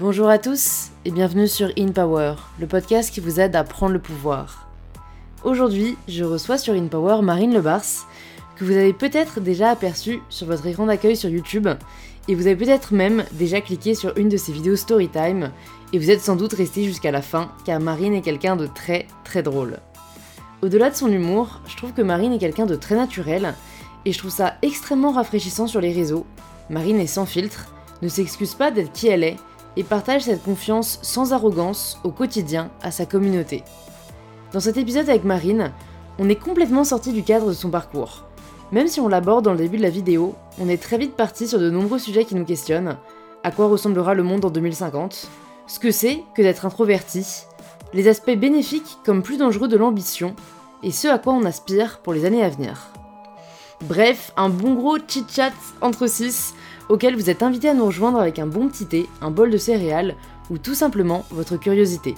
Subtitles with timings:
[0.00, 3.92] Bonjour à tous et bienvenue sur In Power, le podcast qui vous aide à prendre
[3.92, 4.66] le pouvoir.
[5.44, 7.84] Aujourd'hui, je reçois sur In Power Marine Lebars,
[8.56, 11.68] que vous avez peut-être déjà aperçu sur votre écran d'accueil sur YouTube,
[12.28, 15.50] et vous avez peut-être même déjà cliqué sur une de ses vidéos Storytime,
[15.92, 19.06] et vous êtes sans doute resté jusqu'à la fin, car Marine est quelqu'un de très
[19.22, 19.80] très drôle.
[20.62, 23.54] Au-delà de son humour, je trouve que Marine est quelqu'un de très naturel,
[24.06, 26.24] et je trouve ça extrêmement rafraîchissant sur les réseaux.
[26.70, 27.66] Marine est sans filtre,
[28.00, 29.36] ne s'excuse pas d'être qui elle est,
[29.76, 33.64] et partage cette confiance sans arrogance au quotidien à sa communauté.
[34.52, 35.72] Dans cet épisode avec Marine,
[36.18, 38.24] on est complètement sorti du cadre de son parcours.
[38.72, 41.48] Même si on l'aborde dans le début de la vidéo, on est très vite parti
[41.48, 42.98] sur de nombreux sujets qui nous questionnent.
[43.42, 45.28] À quoi ressemblera le monde en 2050
[45.66, 47.44] Ce que c'est que d'être introverti?
[47.92, 50.36] Les aspects bénéfiques comme plus dangereux de l'ambition
[50.82, 52.90] Et ce à quoi on aspire pour les années à venir.
[53.82, 56.54] Bref, un bon gros chit-chat entre six
[56.90, 59.56] auquel vous êtes invité à nous rejoindre avec un bon petit thé, un bol de
[59.56, 60.16] céréales
[60.50, 62.16] ou tout simplement votre curiosité.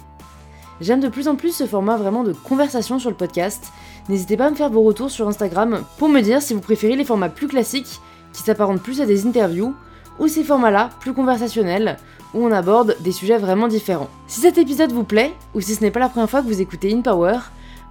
[0.80, 3.70] J'aime de plus en plus ce format vraiment de conversation sur le podcast.
[4.08, 6.96] N'hésitez pas à me faire vos retours sur Instagram pour me dire si vous préférez
[6.96, 8.00] les formats plus classiques
[8.32, 9.74] qui s'apparentent plus à des interviews
[10.18, 11.98] ou ces formats-là plus conversationnels
[12.34, 14.08] où on aborde des sujets vraiment différents.
[14.26, 16.62] Si cet épisode vous plaît ou si ce n'est pas la première fois que vous
[16.62, 17.38] écoutez In Power,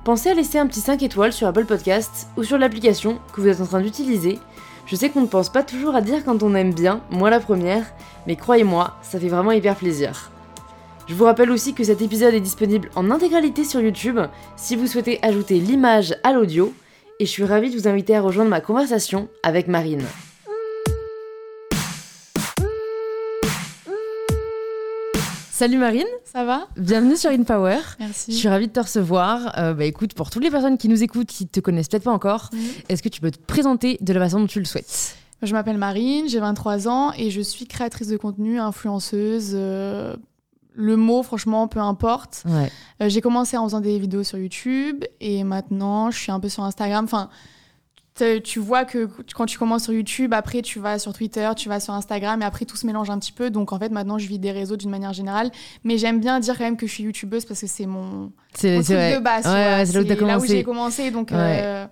[0.04, 3.48] pensez à laisser un petit 5 étoiles sur Apple Podcast ou sur l'application que vous
[3.48, 4.40] êtes en train d'utiliser
[4.92, 7.40] je sais qu'on ne pense pas toujours à dire quand on aime bien, moi la
[7.40, 7.86] première,
[8.28, 10.32] mais croyez-moi, ça fait vraiment hyper plaisir.
[11.08, 14.20] Je vous rappelle aussi que cet épisode est disponible en intégralité sur YouTube
[14.58, 16.74] si vous souhaitez ajouter l'image à l'audio,
[17.22, 20.04] et je suis ravie de vous inviter à rejoindre ma conversation avec Marine.
[25.62, 26.08] Salut Marine.
[26.24, 27.78] Ça va Bienvenue sur InPower.
[28.00, 28.32] Merci.
[28.32, 29.60] Je suis ravie de te recevoir.
[29.60, 32.12] Euh, bah écoute, pour toutes les personnes qui nous écoutent, qui te connaissent peut-être pas
[32.12, 32.50] encore,
[32.90, 35.16] est-ce que tu peux te présenter de la façon dont tu le souhaites?
[35.44, 39.52] Je m'appelle Marine, j'ai 23 ans et je suis créatrice de contenu, influenceuse.
[39.54, 40.16] euh,
[40.74, 42.42] le mot, franchement, peu importe.
[42.48, 42.72] Ouais.
[43.04, 46.50] Euh, j'ai commencé en faisant des vidéos sur YouTube et maintenant je suis un peu
[46.50, 47.06] sur Instagram.
[47.06, 47.30] Enfin,
[48.44, 51.80] tu vois que quand tu commences sur YouTube, après tu vas sur Twitter, tu vas
[51.80, 53.50] sur Instagram et après tout se mélange un petit peu.
[53.50, 55.52] Donc en fait, maintenant je vis des réseaux d'une manière générale.
[55.84, 58.76] Mais j'aime bien dire quand même que je suis YouTubeuse parce que c'est mon, C'est
[58.78, 59.16] mon truc vrai.
[59.18, 59.46] de base.
[59.46, 60.48] Ouais, ouais, c'est là où t'as C'est là où commencé.
[60.48, 61.12] j'ai commencé.
[61.12, 61.86] Donc euh.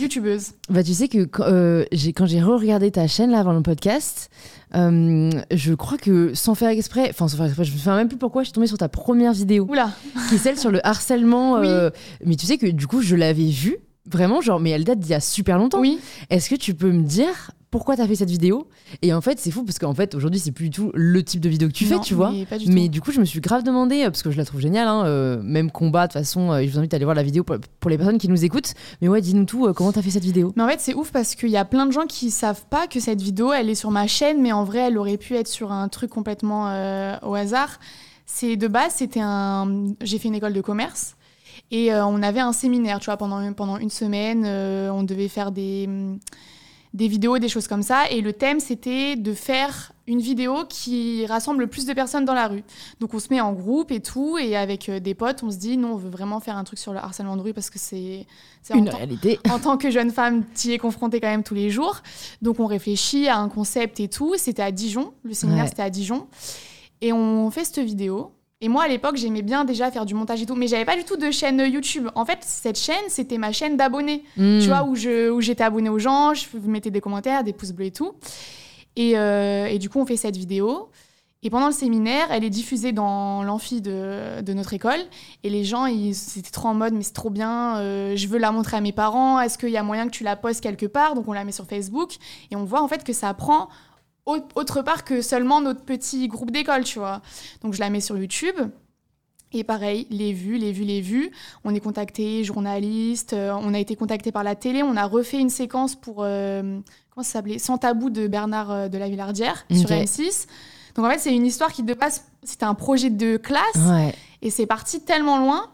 [0.00, 0.52] YouTubeuse.
[0.70, 3.62] Bah tu sais que quand, euh, j'ai- quand j'ai re-regardé ta chaîne là avant le
[3.62, 4.30] podcast,
[4.74, 8.08] euh, je crois que sans faire exprès, enfin sans faire exprès, je me souviens même
[8.08, 9.90] plus pourquoi, je suis tombée sur ta première vidéo, Oula.
[10.28, 11.56] qui est celle sur le harcèlement.
[11.60, 11.66] Oui.
[11.68, 11.90] euh,
[12.24, 13.76] mais tu sais que du coup je l'avais vue,
[14.12, 15.80] vraiment genre, mais elle date d'il y a super longtemps.
[15.80, 15.98] Oui.
[16.30, 18.68] Est-ce que tu peux me dire pourquoi t'as fait cette vidéo?
[19.00, 21.40] Et en fait c'est fou parce qu'en fait aujourd'hui c'est plus du tout le type
[21.40, 22.30] de vidéo que tu fais, tu vois.
[22.30, 22.88] mais pas du Mais tout.
[22.90, 25.04] du coup, je me suis grave demandé, euh, parce que je la trouve géniale, hein,
[25.06, 27.44] euh, même combat, de toute façon, euh, je vous invite à aller voir la vidéo
[27.44, 28.74] pour, pour les personnes qui nous écoutent.
[29.00, 30.52] Mais ouais, dis-nous tout, euh, comment t'as fait cette vidéo?
[30.56, 32.86] Mais en fait, c'est ouf parce qu'il y a plein de gens qui savent pas
[32.86, 35.48] que cette vidéo, elle est sur ma chaîne, mais en vrai, elle aurait pu être
[35.48, 36.64] sur un truc complètement
[37.22, 37.80] au hasard.
[38.26, 39.94] C'est de base, c'était un.
[40.02, 41.16] J'ai fait une école de commerce
[41.72, 45.26] et euh, on avait un séminaire, tu vois, pendant pendant une semaine, euh, on devait
[45.28, 46.20] faire des hum,
[46.94, 51.24] des vidéos, des choses comme ça, et le thème c'était de faire une vidéo qui
[51.24, 52.62] rassemble le plus de personnes dans la rue.
[53.00, 55.56] Donc on se met en groupe et tout, et avec euh, des potes, on se
[55.56, 57.78] dit, non, on veut vraiment faire un truc sur le harcèlement de rue parce que
[57.78, 58.26] c'est
[58.70, 59.38] en Une temps- réalité.
[59.48, 62.02] en tant que jeune femme, tu y es confrontée quand même tous les jours.
[62.42, 64.34] Donc on réfléchit à un concept et tout.
[64.36, 65.68] C'était à Dijon, le séminaire Ouais.
[65.70, 66.26] c'était à Dijon.
[67.00, 68.32] Et on fait cette vidéo.
[68.64, 70.96] Et moi à l'époque, j'aimais bien déjà faire du montage et tout, mais j'avais pas
[70.96, 72.08] du tout de chaîne YouTube.
[72.14, 74.22] En fait, cette chaîne, c'était ma chaîne d'abonnés.
[74.36, 74.60] Hmm.
[74.60, 77.72] Tu vois, où je- où j'étais abonnée aux gens, je mettais des commentaires, des pouces
[77.72, 78.12] bleus et tout.
[78.96, 80.88] Et, euh, et du coup, on fait cette vidéo.
[81.42, 85.00] Et pendant le séminaire, elle est diffusée dans l'amphi de, de notre école.
[85.42, 88.38] Et les gens, ils c'était trop en mode, mais c'est trop bien, euh, je veux
[88.38, 89.40] la montrer à mes parents.
[89.40, 91.16] Est-ce qu'il y a moyen que tu la postes quelque part?
[91.16, 92.12] Donc on la met sur Facebook.
[92.52, 93.68] Et on voit en fait que ça prend
[94.26, 97.22] autre part que seulement notre petit groupe d'école, tu vois.
[97.62, 98.56] Donc je la mets sur YouTube.
[99.54, 101.30] Et pareil, les vues, les vues, les vues.
[101.64, 105.38] On est contacté, journaliste, euh, on a été contacté par la télé, on a refait
[105.38, 106.62] une séquence pour, euh,
[107.10, 107.58] comment ça s'appelait?
[107.58, 109.90] Sans tabou de Bernard euh, de la Villardière sur Ok.
[109.90, 110.46] M6.
[110.94, 114.14] Donc en fait, c'est une histoire qui de base, c'était un projet de classe Ouais.
[114.40, 115.68] et c'est parti tellement loin.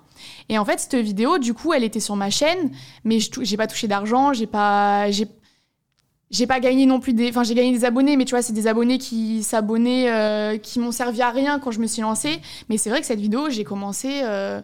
[0.48, 2.72] Et en fait, cette vidéo, du coup, elle était sur ma chaîne,
[3.04, 5.28] mais j'ai pas touché d'argent, j'ai pas, j'ai,
[6.30, 8.52] j'ai pas gagné non plus des, enfin j'ai gagné des abonnés, mais tu vois, c'est
[8.52, 12.40] des abonnés qui s'abonnaient, euh, qui m'ont servi à rien quand je me suis lancée.
[12.68, 14.60] Mais c'est vrai que cette vidéo, j'ai commencé, euh,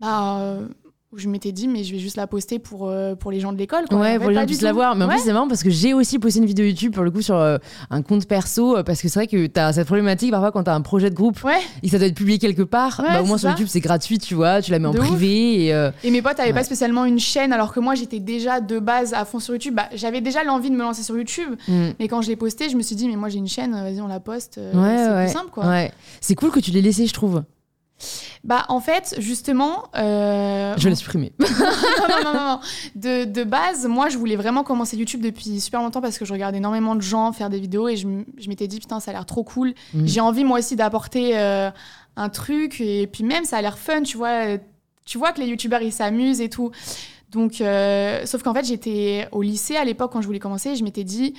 [0.00, 0.66] bah, euh,
[1.12, 3.52] où je m'étais dit, mais je vais juste la poster pour, euh, pour les gens
[3.52, 3.84] de l'école.
[3.88, 3.98] quoi.
[3.98, 4.94] Ouais, En pour les gens puissent la voir.
[4.94, 5.14] Mais en Ouais.
[5.16, 7.34] plus, c'est marrant parce que j'ai aussi posté une vidéo YouTube pour le coup sur
[7.34, 7.58] euh,
[7.90, 8.76] un compte perso.
[8.76, 11.16] euh, Parce que c'est vrai que t'as cette problématique parfois quand t'as un projet de
[11.16, 13.00] groupe Ouais, et ça doit être publié quelque part.
[13.00, 13.50] Ouais, bah, au moins sur ça.
[13.50, 14.62] YouTube, c'est gratuit, tu vois.
[14.62, 14.98] Tu la mets en ouf.
[14.98, 15.66] privé.
[15.66, 16.54] Et, et mes potes n'avaient Ouais.
[16.54, 19.74] pas spécialement une chaîne, alors que moi, j'étais déjà de base à fond sur YouTube.
[19.74, 21.88] Bah, J'avais déjà l'envie de me lancer sur YouTube, hmm.
[21.98, 24.00] mais quand je l'ai posté, je me suis dit, mais moi, j'ai une chaîne, vas-y,
[24.00, 24.58] on la poste.
[24.58, 25.24] Ouais, c'est ouais.
[25.24, 25.66] plus simple, quoi.
[25.66, 25.90] Ouais.
[26.20, 27.42] C'est cool que tu l'aies laissé, je trouve.
[28.44, 29.84] Bah, en fait, justement.
[29.96, 31.32] euh, Je vais la supprimer.
[31.38, 31.46] non,
[32.08, 32.60] non, non, non.
[32.94, 36.32] De, de base, moi, je voulais vraiment commencer YouTube depuis super longtemps parce que je
[36.32, 38.06] regardais énormément de gens faire des vidéos et je,
[38.38, 39.74] je m'étais dit, putain, ça a l'air trop cool.
[39.94, 40.06] Mm.
[40.06, 41.70] J'ai envie, moi aussi, d'apporter euh,
[42.16, 44.56] un truc et puis même, ça a l'air fun, tu vois.
[45.06, 46.70] Tu vois que les YouTubeurs, ils s'amusent et tout.
[47.30, 50.76] Donc, euh, sauf qu'en fait, j'étais au lycée à l'époque quand je voulais commencer et
[50.76, 51.34] je m'étais dit,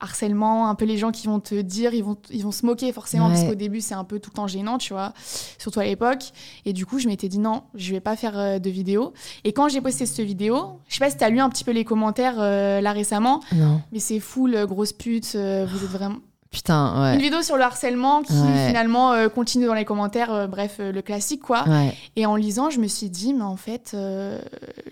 [0.00, 2.92] harcèlement, un peu les gens qui vont te dire, ils vont, ils vont se moquer
[2.92, 5.12] forcément parce qu'au début, c'est un peu tout le temps gênant, tu vois,
[5.58, 6.24] surtout à l'époque.
[6.64, 9.12] Et du coup, je m'étais dit, non, je vais pas faire euh, de vidéo.
[9.44, 11.70] Et quand j'ai posté cette vidéo, je sais pas si t'as lu un petit peu
[11.72, 13.80] les commentaires euh, là récemment, Non.
[13.92, 16.16] mais c'est full, grosse pute, euh, vous êtes vraiment.
[16.52, 17.18] Putain, Une ouais.
[17.18, 18.68] vidéo sur le harcèlement qui Ouais.
[18.68, 21.64] finalement euh, continue dans les commentaires, euh, bref, euh, le classique quoi.
[21.68, 21.92] Ouais.
[22.14, 23.94] Et en lisant, je me suis dit, mais en fait,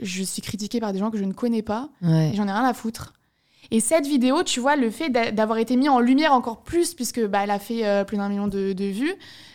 [0.03, 2.65] je suis critiquée par des gens que je ne connais pas et j'en ai rien
[2.65, 3.13] à foutre.
[3.75, 6.95] Et cette vidéo, tu vois, le fait d'a- d'avoir été mis en lumière encore plus,
[6.95, 9.13] puisque bah, elle a fait euh, plus d'un million de, de vues,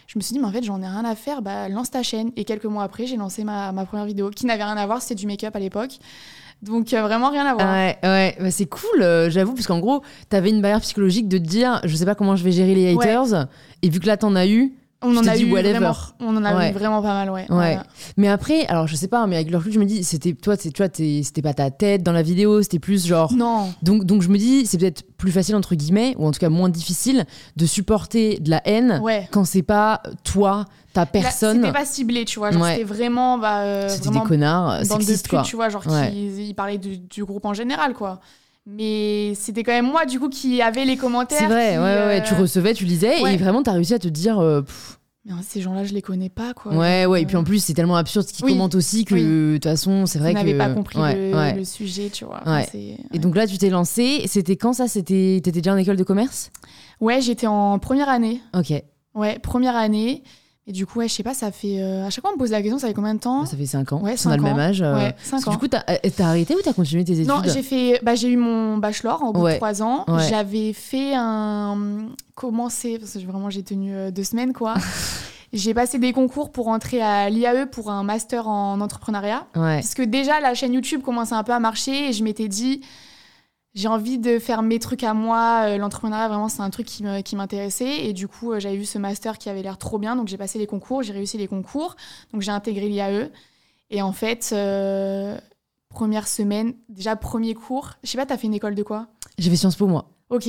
[0.08, 2.04] je me suis dit, mais en fait, j'en ai rien à faire, bah, lance ta
[2.04, 2.32] chaîne.
[2.36, 5.02] Et quelques mois après, j'ai lancé ma, ma première vidéo, qui n'avait rien à voir,
[5.02, 6.00] c'était du make-up à l'époque.
[6.62, 7.72] Donc, euh, vraiment rien à voir.
[7.74, 11.38] Ouais, ouais, bah, c'est cool, euh, j'avoue, parce qu'en gros, t'avais une barrière psychologique de
[11.38, 13.06] te dire, je sais pas comment je vais gérer les Ouais.
[13.10, 13.48] haters,
[13.82, 15.72] et vu que là t'en as eu, On en a dit eu whatever.
[15.80, 16.72] vraiment, on en a Ouais.
[16.72, 17.42] eu vraiment pas mal, ouais.
[17.44, 17.46] Ouais.
[17.50, 17.84] Voilà.
[18.18, 20.56] Mais après, alors je sais pas, mais avec le recul, je me dis, c'était toi,
[20.58, 23.32] c'est- tu vois, c'était pas ta tête dans la vidéo, c'était plus genre.
[23.34, 23.74] Non.
[23.82, 26.50] Donc, donc je me dis, c'est peut-être plus facile entre guillemets, ou en tout cas
[26.50, 27.26] moins difficile,
[27.56, 29.28] de supporter de la haine Ouais.
[29.32, 31.62] quand c'est pas toi, ta personne.
[31.62, 32.52] C'était pas ciblé, tu vois.
[32.52, 35.42] C'était vraiment, bah, euh, C'était des connards euh, bande de sexistes putes, quoi.
[35.44, 38.20] tu vois, genre qui ils parlaient du, du groupe en général, quoi.
[38.72, 41.40] Mais c'était quand même moi, du coup, qui avait les commentaires.
[41.40, 43.34] C'est vrai, qui, ouais, ouais, ouais, euh, tu recevais, tu lisais, ouais.
[43.34, 44.40] et vraiment t'as réussi à te dire.
[44.40, 44.62] euh,
[45.26, 46.74] Mais hein, ces gens-là, je les connais pas, quoi.
[46.76, 48.54] ouais, ouais, et puis en euh, plus, c'est tellement absurde ce qu'ils Oui.
[48.54, 50.40] commentent aussi que de toute façon, c'est vrai que.
[50.40, 51.54] n'avaient pas compris ouais, le, ouais.
[51.56, 52.42] le sujet, tu vois.
[52.74, 54.24] Et donc là, tu t'es lancé.
[54.28, 54.88] C'était quand ça?
[54.88, 56.52] T'étais déjà en école de commerce?
[57.02, 58.42] Ouais, j'étais en première année.
[58.54, 58.72] Ok.
[59.16, 60.24] Ouais, première année.
[60.70, 61.82] Et du coup, ouais, je sais pas, ça fait.
[61.82, 63.44] euh, À chaque fois, on me pose la question, ça fait combien de temps?
[63.48, 64.02] Ça fait 5 ans.
[64.04, 64.84] Ouais, on a le même âge.
[64.84, 65.52] euh, Ouais, parce 5 que ans.
[65.54, 67.28] Du coup, t'as euh, t'as arrêté ou t'as continué tes études?
[67.28, 69.54] Non, j'ai fait, bah, j'ai eu mon bachelor en bout Ouais.
[69.54, 70.06] de trois ans.
[70.08, 70.30] Ouais.
[70.30, 71.76] J'avais fait un
[72.36, 74.76] commencé parce que vraiment j'ai tenu euh, deux semaines quoi.
[75.54, 79.48] j'ai passé des concours pour entrer à l'IAE pour un master en entrepreneuriat.
[79.54, 82.82] Parce que déjà la chaîne YouTube commençait un peu à marcher et je m'étais dit
[83.76, 85.66] j'ai envie de faire mes trucs à moi.
[85.68, 88.98] Euh, L'entrepreneuriat vraiment c'est un truc qui m'intéressait et du coup euh, j'avais vu ce
[88.98, 91.96] master qui avait l'air trop bien donc j'ai passé les concours, j'ai réussi les concours
[92.34, 93.30] donc j'ai intégré l'IAE
[93.90, 94.50] et en fait.
[94.54, 95.38] euh,
[95.92, 97.94] Première semaine, déjà premier cours.
[98.04, 99.08] Je sais pas, t'as fait une école de quoi?
[99.40, 100.12] J'ai fait Sciences Po, moi.
[100.30, 100.48] Ok.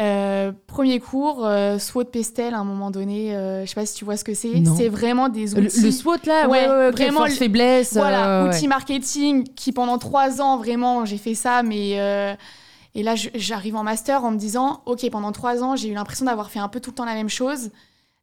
[0.00, 3.94] Euh, premier cours, euh, SWOT Pestel à un moment donné, euh, je sais pas si
[3.94, 4.50] tu vois ce que c'est.
[4.76, 5.80] C'est vraiment des outils.
[5.82, 7.92] le SWOT, là, ouais, vraiment, force, le- faiblesse.
[7.94, 8.56] Voilà, euh, ouais.
[8.56, 11.90] outils marketing qui pendant trois ans, vraiment, j'ai fait ça, mais.
[12.96, 16.26] et là, j'arrive en master en me disant, OK, pendant trois ans, j'ai eu l'impression
[16.26, 17.70] d'avoir fait un peu tout le temps la même chose.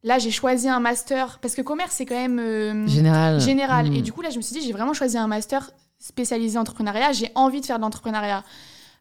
[0.03, 2.87] Là, j'ai choisi un master, parce que commerce, c'est quand même.
[2.87, 3.39] Général.
[3.39, 3.89] général.
[3.89, 3.93] Hmm.
[3.93, 6.61] Et du coup, là, je me suis dit, j'ai vraiment choisi un master spécialisé en
[6.61, 7.13] entrepreneuriat.
[7.13, 8.43] J'ai envie de faire de l'entrepreneuriat.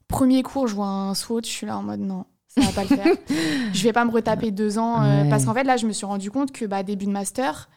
[0.09, 2.25] Premier cours, je vois un SWOT, je suis là en mode non,
[2.55, 3.07] ça va pas le faire.
[3.73, 5.03] je vais pas me retaper deux ans.
[5.03, 5.31] euh, Ouais.
[5.31, 7.69] parce qu'en fait, là, je me suis rendu compte que bah, début de master,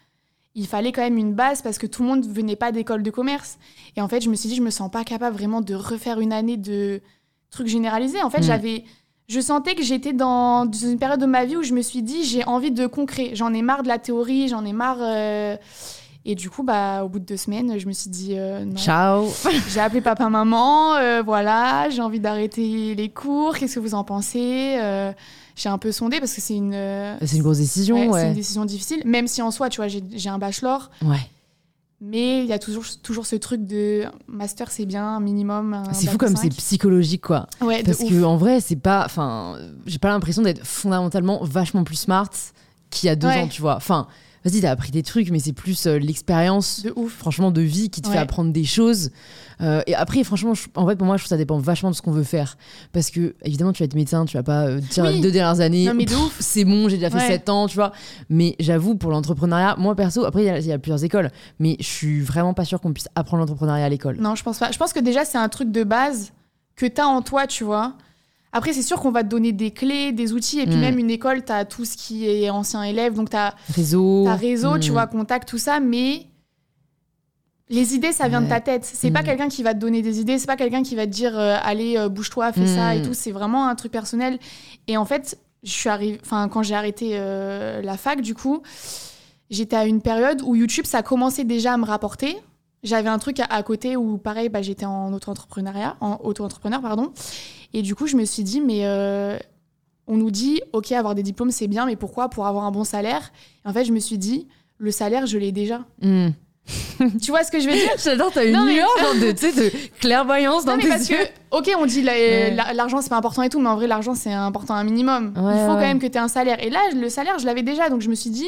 [0.55, 3.09] il fallait quand même une base parce que tout le monde venait pas d'école de
[3.11, 3.57] commerce.
[3.95, 6.19] Et en fait, je me suis dit, je me sens pas capable vraiment de refaire
[6.19, 7.01] une année de
[7.51, 8.21] trucs généralisés.
[8.23, 8.43] En fait, Mm.
[8.43, 8.83] j'avais.
[9.29, 12.01] Je sentais que j'étais dans dans une période de ma vie où je me suis
[12.03, 13.31] dit, j'ai envie de concret.
[13.33, 14.97] J'en ai marre de la théorie, j'en ai marre.
[14.99, 15.55] euh,
[16.25, 18.77] Et du coup, bah, au bout de deux semaines, je me suis dit, euh, non.
[18.77, 19.27] Ciao.
[19.73, 24.05] J'ai appelé papa, maman, euh, voilà, j'ai envie d'arrêter les cours, qu'est-ce que vous en
[24.05, 25.11] pensez Euh,
[25.57, 26.71] J'ai un peu sondé parce que c'est une,
[27.25, 29.87] C'est une grosse décision, ouais, c'est une décision difficile, même si en soi, tu vois,
[29.89, 31.19] j'ai un bachelor, Ouais.
[31.99, 35.73] mais il y a toujours, toujours ce truc de master, c'est bien, minimum.
[35.73, 37.47] un C'est fou comme c'est psychologique, quoi.
[37.59, 39.03] Ouais, Parce que en vrai, c'est pas.
[39.05, 42.29] Enfin, j'ai pas l'impression d'être fondamentalement vachement plus smart
[42.89, 43.41] qu'il y a deux Ouais.
[43.41, 43.75] ans, tu vois.
[43.75, 44.07] Enfin,
[44.45, 46.85] vas-y, t'as appris des trucs, mais c'est plus euh, l'expérience.
[47.17, 49.11] Franchement, de vie qui te fait apprendre des choses.
[49.61, 51.91] Euh, et après, franchement, je- en fait, pour moi, je trouve que ça dépend vachement
[51.91, 52.57] de ce qu'on veut faire.
[52.91, 55.15] Parce que, évidemment, tu vas être médecin, tu vas pas euh, dire Oui.
[55.15, 55.89] les deux dernières années.
[56.39, 57.27] C'est bon, j'ai déjà fait Ouais.
[57.27, 57.91] 7 ans, tu vois.
[58.29, 61.29] Mais j'avoue, pour l'entrepreneuriat, moi perso, après, il y y, a plusieurs écoles.
[61.59, 64.17] Mais je suis vraiment pas sûre qu'on puisse apprendre l'entrepreneuriat à l'école.
[64.19, 64.71] Non, je pense pas.
[64.71, 66.31] Je pense que déjà, c'est un truc de base
[66.75, 67.93] que tu as en toi, tu vois.
[68.53, 70.81] Après, c'est sûr qu'on va te donner des clés, des outils, et puis Mm.
[70.81, 74.25] même une école, tu as tout ce qui est ancien élève, donc tu as Réseau.
[74.35, 74.93] réseau, tu hmm.
[74.93, 76.27] vois, contact, tout ça, mais
[77.69, 78.83] Les idées, ça vient de ta tête.
[78.85, 79.25] C'est pas Mm.
[79.25, 80.37] quelqu'un qui va te donner des idées.
[80.37, 83.05] C'est pas quelqu'un qui va te dire euh, allez, euh, bouge-toi, fais ça et Mm.
[83.07, 83.13] tout.
[83.13, 84.37] C'est vraiment un truc personnel.
[84.87, 86.19] Et en fait, je suis arrivée.
[86.23, 88.61] Enfin, quand j'ai arrêté euh, la fac, du coup,
[89.49, 92.37] j'étais à une période où YouTube, ça commençait déjà à me rapporter.
[92.83, 97.11] J'avais un truc à, à côté où, pareil, bah, j'étais en auto-entrepreneuriat, en auto-entrepreneur, pardon.
[97.73, 99.37] Et du coup, je me suis dit, mais euh,
[100.05, 102.83] on nous dit, ok, avoir des diplômes, c'est bien, mais pourquoi Pour avoir un bon
[102.83, 103.31] salaire?
[103.65, 104.47] Et en fait, je me suis dit,
[104.77, 105.85] le salaire, je l'ai déjà.
[106.01, 106.29] Hmm.
[107.21, 107.89] tu vois ce que je veux dire?
[108.01, 111.17] J'adore, t'as une Non, mais- de, de clairvoyance dans Non, mais tes parce yeux.
[111.51, 114.31] que, ok, on dit l'argent c'est pas important et tout, mais en vrai, l'argent c'est
[114.31, 115.33] important un minimum.
[115.35, 116.63] Ouais, Il faut quand même que tu aies un salaire.
[116.63, 118.47] Et là, le salaire, je l'avais déjà, donc je me suis dit,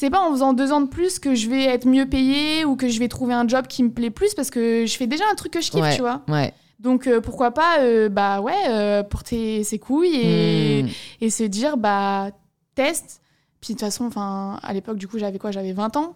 [0.00, 2.74] c'est pas en faisant deux ans de plus que je vais être mieux payée ou
[2.74, 5.24] que je vais trouver un job qui me plaît plus parce que je fais déjà
[5.30, 5.94] un truc que je kiffe, Ouais.
[5.94, 6.22] tu vois.
[6.26, 6.54] Ouais.
[6.78, 10.88] Donc euh, pourquoi pas, euh, bah ouais, euh, porter ses couilles et, Hmm.
[11.20, 12.30] et se dire, bah
[12.74, 13.20] teste.
[13.60, 15.50] Puis de toute façon, enfin, à l'époque, du coup, j'avais quoi?
[15.50, 16.14] J'avais 20 ans.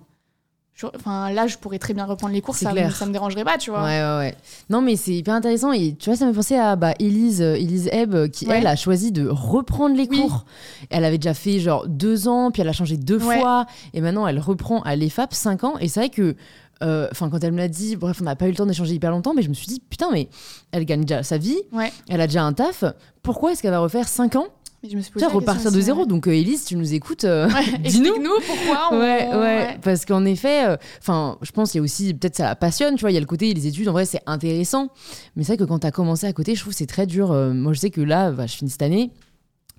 [0.96, 2.94] Enfin, là, je pourrais très bien reprendre les cours, ça, me- clair.
[2.96, 3.84] ça me dérangerait pas, tu vois.
[3.84, 4.34] Ouais, ouais, ouais.
[4.70, 5.72] Non, mais c'est hyper intéressant.
[5.72, 8.46] Et tu vois, ça me fait penser à bah, Elise, euh, Elise Ebb, euh, qui,
[8.46, 8.58] Ouais.
[8.58, 10.20] elle, a choisi de reprendre les Oui.
[10.20, 10.44] cours.
[10.90, 13.38] Elle avait déjà fait genre deux ans, puis elle a changé deux Ouais.
[13.38, 13.66] fois.
[13.94, 15.74] Et maintenant, elle reprend à l'EFAP cinq ans.
[15.78, 16.34] Et c'est vrai que.
[16.82, 18.94] euh, Enfin, quand elle me l'a dit, bref, on n'a pas eu le temps d'échanger
[18.94, 20.28] hyper longtemps, mais je me suis dit, putain, mais
[20.72, 21.92] elle gagne déjà sa vie, Ouais.
[22.08, 22.82] elle a déjà un taf,
[23.22, 24.48] pourquoi est-ce qu'elle va refaire 5 ans
[24.84, 26.00] Mais je me suis posé la repartir de zéro.
[26.02, 26.06] ouais.
[26.06, 28.12] Donc, euh, Elise, tu nous écoutes, euh, Ouais, dis-nous.
[28.46, 28.98] Pourquoi on...
[29.00, 32.44] Ouais, ouais, parce qu'en effet, euh, enfin, je pense qu'il y a aussi, peut-être ça
[32.44, 34.88] la passionne, tu vois, il y a le côté, les études, en vrai, c'est intéressant.
[35.36, 37.32] Mais c'est vrai que quand tu as commencé à côté, je trouve c'est très dur.
[37.32, 39.10] Euh, moi, je sais que là, bah, je finis cette année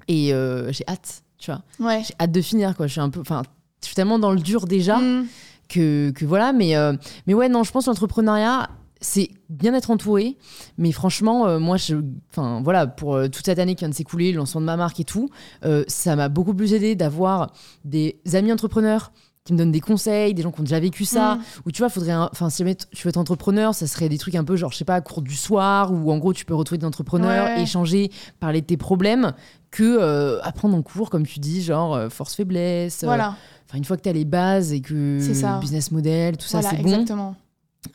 [0.07, 0.29] et
[0.69, 1.61] j'ai hâte, tu vois.
[1.79, 2.01] Ouais.
[2.03, 2.87] J'ai hâte de finir, quoi.
[2.87, 3.43] Je suis un peu, enfin,
[3.81, 5.27] je suis tellement dans le dur déjà Mm.
[5.69, 6.93] que, que voilà, mais, euh,
[7.27, 8.69] mais ouais, non, je pense que l'entrepreneuriat,
[9.01, 10.37] c'est bien d'être entouré,
[10.77, 11.95] mais franchement, euh, moi, je,
[12.31, 14.77] enfin, voilà, pour euh, toute cette année qui vient de s'écouler, le lancement de ma
[14.77, 15.29] marque et tout,
[15.65, 17.51] euh, ça m'a beaucoup plus aidé d'avoir
[17.83, 19.11] des amis entrepreneurs
[19.43, 21.39] qui me donnent des conseils, des gens qui ont déjà vécu ça, Mm.
[21.67, 24.33] ou tu vois, faudrait, enfin, si jamais tu veux être entrepreneur, ça serait des trucs
[24.33, 26.79] un peu genre, je sais pas, cours du soir, où en gros, tu peux retrouver
[26.79, 27.61] des entrepreneurs, Ouais.
[27.61, 28.09] échanger,
[28.39, 29.33] parler de tes problèmes,
[29.69, 33.03] que apprendre en cours, comme tu dis, genre force-faiblesse.
[33.03, 33.35] euh, Voilà,
[33.67, 36.61] Enfin, une fois que tu as les bases et que le business model, tout ça,
[36.61, 37.35] voilà c'est bon, exactement.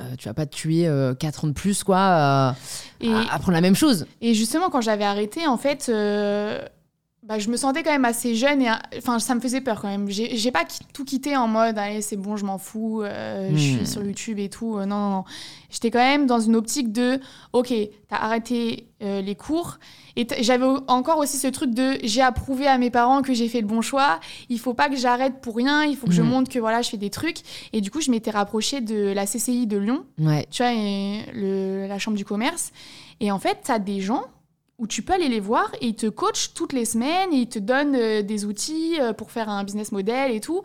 [0.01, 2.57] Euh, tu vas pas te tuer 4 ans de plus, quoi, à,
[3.01, 4.07] Et, à apprendre la même chose.
[4.21, 6.61] et justement, quand j'avais arrêté, en fait, euh,
[7.31, 8.69] bah, je me sentais quand même assez jeune et
[8.99, 10.11] enfin, ça me faisait peur quand même.
[10.11, 13.77] J'ai pas tout quitté en mode allez, c'est bon, je m'en fous, euh, je Hmm.
[13.79, 14.77] suis sur YouTube et tout.
[14.77, 15.25] Euh, non, non, non.
[15.71, 17.21] J'étais quand même dans une optique de
[17.53, 17.73] ok,
[18.09, 19.79] t'as arrêté euh, les cours.
[20.17, 23.61] Et j'avais encore aussi ce truc de j'ai approuvé à mes parents que j'ai fait
[23.61, 24.19] le bon choix.
[24.49, 25.85] Il faut pas que j'arrête pour rien.
[25.85, 26.27] Il faut que je Hmm.
[26.31, 27.39] montre que voilà, je fais des trucs.
[27.73, 30.49] Et du coup, je m'étais rapprochée de la CCI de Lyon Ouais.
[30.51, 32.73] tu vois, et le- la chambre du commerce.
[33.21, 34.25] Et en fait, tu as des gens
[34.81, 37.49] où tu peux aller les voir et ils te coachent toutes les semaines et ils
[37.49, 40.63] te donnent euh, des outils euh, pour faire un business model et tout.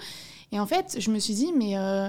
[0.52, 2.08] Et en fait, je me suis dit, mais euh,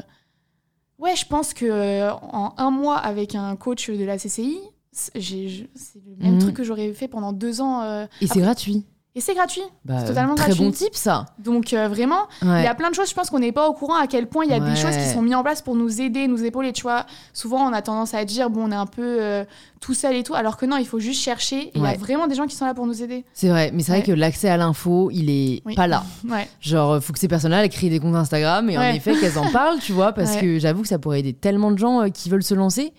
[0.99, 4.59] ouais, je pense que en un mois avec un coach de la CCI,
[4.93, 6.39] c'est le même Mhm.
[6.39, 8.07] truc que j'aurais fait pendant deux ans.
[8.23, 8.87] Et c'est gratuit.
[9.17, 9.63] Et c'est gratuit.
[9.85, 10.65] Bah, C'est totalement très gratuit.
[10.65, 11.27] bon type, ça.
[11.39, 12.63] Donc euh, vraiment, il Ouais.
[12.65, 14.45] y a plein de choses, je pense qu'on n'est pas au courant à quel point
[14.45, 14.71] il y a Ouais.
[14.71, 16.73] des choses qui sont mises en place pour nous aider, nous épauler.
[16.73, 19.45] Tu vois, souvent on a tendance à dire, bon, on est un peu euh,
[19.81, 21.71] tout seul et tout, alors que non, il faut juste chercher.
[21.75, 23.25] Il y a vraiment des gens qui sont là pour nous aider.
[23.33, 25.75] C'est vrai, mais c'est vrai que l'accès à l'info, il est Oui.
[25.75, 26.03] pas là.
[26.61, 29.51] Genre, faut que ces personnes-là elles créent des comptes Instagram et en effet qu'elles en
[29.51, 32.29] parlent, tu vois, parce que j'avoue que ça pourrait aider tellement de gens euh, qui
[32.29, 32.93] veulent se lancer.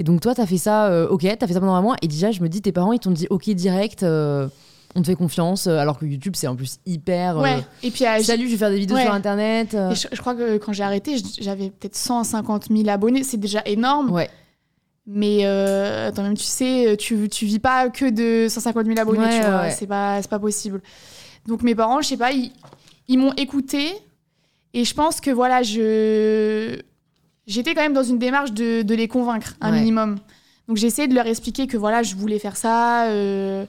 [0.00, 2.30] Et donc, toi, t'as fait ça, ok, t'as fait ça pendant un mois, et déjà,
[2.30, 4.04] je me dis, tes parents, ils t'ont dit, ok, direct,
[4.98, 7.38] on te fait confiance, euh, alors que YouTube, c'est en plus hyper.
[7.38, 7.64] euh, ouais.
[7.82, 9.04] Et puis, euh, Salut, je vais faire des vidéos Ouais.
[9.04, 9.74] sur internet.
[9.74, 13.22] euh, et je, je crois que quand j'ai arrêté, j'avais peut-être 150 000 abonnés.
[13.24, 14.10] C'est déjà énorme.
[14.10, 14.28] Ouais,
[15.06, 19.20] Mais euh, attends, même tu sais, tu, tu vis pas que de 150 000 abonnés,
[19.20, 19.70] Ouais, tu vois.
[19.70, 20.82] C'est pas, c'est pas possible.
[21.46, 22.52] Donc mes parents, je sais pas, ils,
[23.08, 23.92] ils m'ont écouté.
[24.74, 26.78] Et je pense que voilà, je
[27.46, 30.18] j'étais quand même dans une démarche de, de les convaincre, un minimum.
[30.68, 33.06] Donc j'ai essayé de leur expliquer que voilà, je voulais faire ça.
[33.06, 33.64] euh,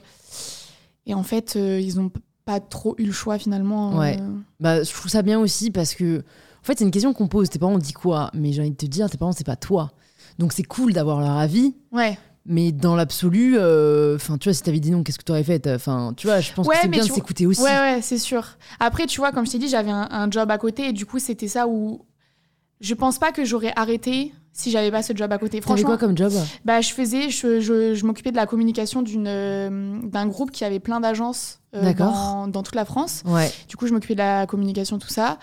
[1.06, 3.96] et en fait, euh, ils ont p- pas trop eu le choix finalement.
[3.98, 4.18] Ouais.
[4.20, 4.28] euh.
[4.60, 7.48] bah, je trouve ça bien aussi parce que, en fait, c'est une question qu'on pose.
[7.50, 8.30] Tes parents, on dit quoi?
[8.34, 9.90] Mais j'ai envie de te dire, tes parents, c'est pas toi.
[10.38, 11.74] Donc, c'est cool d'avoir leur avis.
[11.92, 12.18] Ouais.
[12.46, 15.66] Mais dans l'absolu, euh, enfin, tu vois, si t'avais dit non, qu'est-ce que t'aurais fait?
[15.68, 17.62] Enfin, tu vois, je pense Ouais, que c'est bien de s'écouter aussi.
[17.62, 18.46] Ouais, ouais, c'est sûr.
[18.80, 21.04] Après, tu vois, comme je t'ai dit, j'avais un, un job à côté et du
[21.06, 22.04] coup, c'était ça où
[22.80, 25.60] je pense pas que j'aurais arrêté si j'avais pas ce job à côté.
[25.60, 26.32] Franchement, quoi comme job
[26.64, 30.64] bah, je faisais, je, je- je m'occupais de la communication d'une, euh, d'un groupe qui
[30.64, 33.22] avait plein d'agences euh, dans, dans toute la France.
[33.26, 33.50] Ouais.
[33.68, 35.38] Du coup, je m'occupais de la communication, tout ça.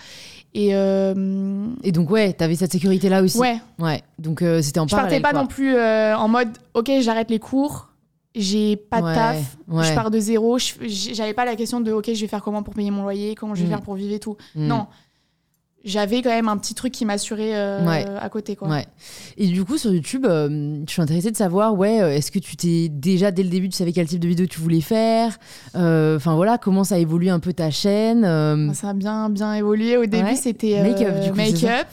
[0.53, 3.37] Et euh, Et donc, ouais, t'avais cette sécurité-là aussi.
[3.37, 4.01] ouais, Ouais.
[4.19, 5.21] Donc, c'était en je partais parallèle.
[5.21, 5.41] pas quoi.
[5.41, 7.89] non plus en mode, ok, j'arrête les cours.
[8.35, 9.83] J'ai pas de taf, ouais.
[9.83, 10.59] je pars de zéro.
[10.59, 13.33] je- J'avais pas la question de ok, je vais faire comment pour payer mon loyer,
[13.33, 13.71] comment je vais Mm.
[13.71, 14.37] faire pour vivre et tout.
[14.53, 14.67] Mm.
[14.67, 14.85] Non.
[15.87, 18.05] J'avais quand même un petit truc qui m'assurait euh, Ouais.
[18.19, 18.55] à côté.
[18.55, 18.67] Quoi.
[18.67, 18.85] Ouais.
[19.37, 22.39] Et du coup, sur YouTube, euh, je suis intéressée de savoir, ouais, euh, est-ce que
[22.39, 25.37] tu t'es déjà dès le début, tu savais quel type de vidéo tu voulais faire?
[25.73, 28.23] Enfin voilà, comment ça a évolué un peu ta chaîne
[28.73, 29.97] Ça a bien, bien évolué.
[29.97, 30.35] Au début, Ouais.
[30.35, 31.87] c'était Make-up, du coup, make-up.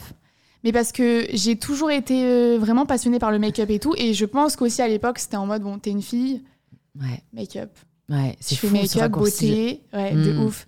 [0.63, 3.93] Mais parce que j'ai toujours été vraiment passionnée par le make-up et tout.
[3.97, 6.41] Et je pense qu'aussi à l'époque, c'était en mode, bon, t'es une fille,
[6.99, 7.69] Ouais, make-up.
[8.09, 10.43] ouais, c'est Je fais fou make-up, beauté, ouais, de Mm.
[10.43, 10.65] ouf.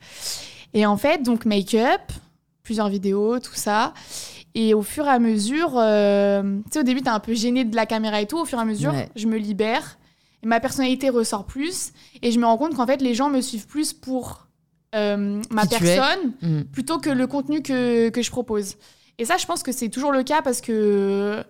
[0.75, 2.01] Et en fait, donc make-up,
[2.67, 3.93] plusieurs vidéos, tout ça.
[4.53, 7.63] Et au fur et à mesure, euh, tu sais, au début, t'es un peu gênée
[7.63, 8.37] de la caméra et tout.
[8.39, 9.09] Au fur et à mesure, Ouais.
[9.15, 9.97] je me libère.
[10.43, 11.91] Et ma personnalité ressort plus.
[12.21, 14.47] Et je me rends compte qu'en fait, les gens me suivent plus pour
[14.95, 16.61] euh, ma Qui personne Mm.
[16.71, 18.75] plutôt que le contenu que, que je propose.
[19.17, 21.41] Et ça, je pense que c'est toujours le cas parce que.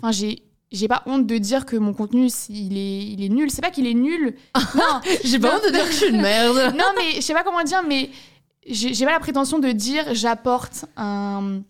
[0.00, 0.42] Enfin, j'ai.
[0.72, 3.48] J'ai pas honte de dire que mon contenu, il est, il est nul.
[3.48, 4.34] C'est pas qu'il est nul.
[4.74, 6.56] non, J'ai pas honte de dire que je suis une merde.
[6.76, 8.10] non, mais je sais pas comment dire, mais
[8.66, 11.60] j'ai pas la prétention de dire j'apporte un,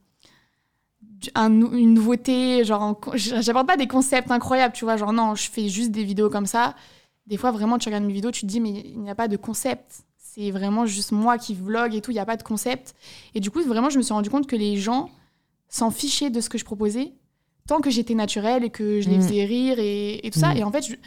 [1.36, 5.90] une nouveauté, genre j'apporte pas des concepts incroyables, tu vois, genre non, je fais juste
[5.90, 6.74] des vidéos comme ça.
[7.26, 9.28] Des fois, vraiment, tu regardes mes vidéos, tu te dis, mais il n'y a pas
[9.28, 10.02] de concept.
[10.18, 12.94] C'est vraiment juste moi qui vlog et tout, il n'y a pas de concept.
[13.34, 15.08] Et du coup, vraiment, je me suis rendu compte que les gens
[15.68, 17.12] s'en fichaient de ce que je proposais,
[17.66, 19.22] tant que j'étais naturelle et que je les Mm.
[19.22, 20.52] faisais rire et, et tout ça.
[20.52, 20.56] Mm.
[20.58, 20.98] Et en fait,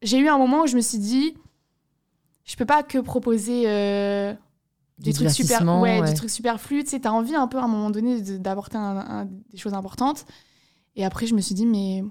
[0.00, 1.34] j'ai eu un moment où je me suis dit,
[2.46, 4.32] je peux pas que proposer euh,
[4.98, 6.08] des trucs super, ouais, ouais.
[6.08, 6.84] des trucs superflus.
[6.84, 8.78] Tu sais, t'as envie un peu à un moment donné d'apporter
[9.50, 10.24] des choses importantes.
[10.96, 12.02] Et après, je me suis dit, mais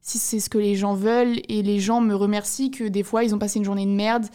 [0.00, 3.22] si c'est ce que les gens veulent et les gens me remercient que des fois
[3.22, 4.26] ils ont passé une journée de merde,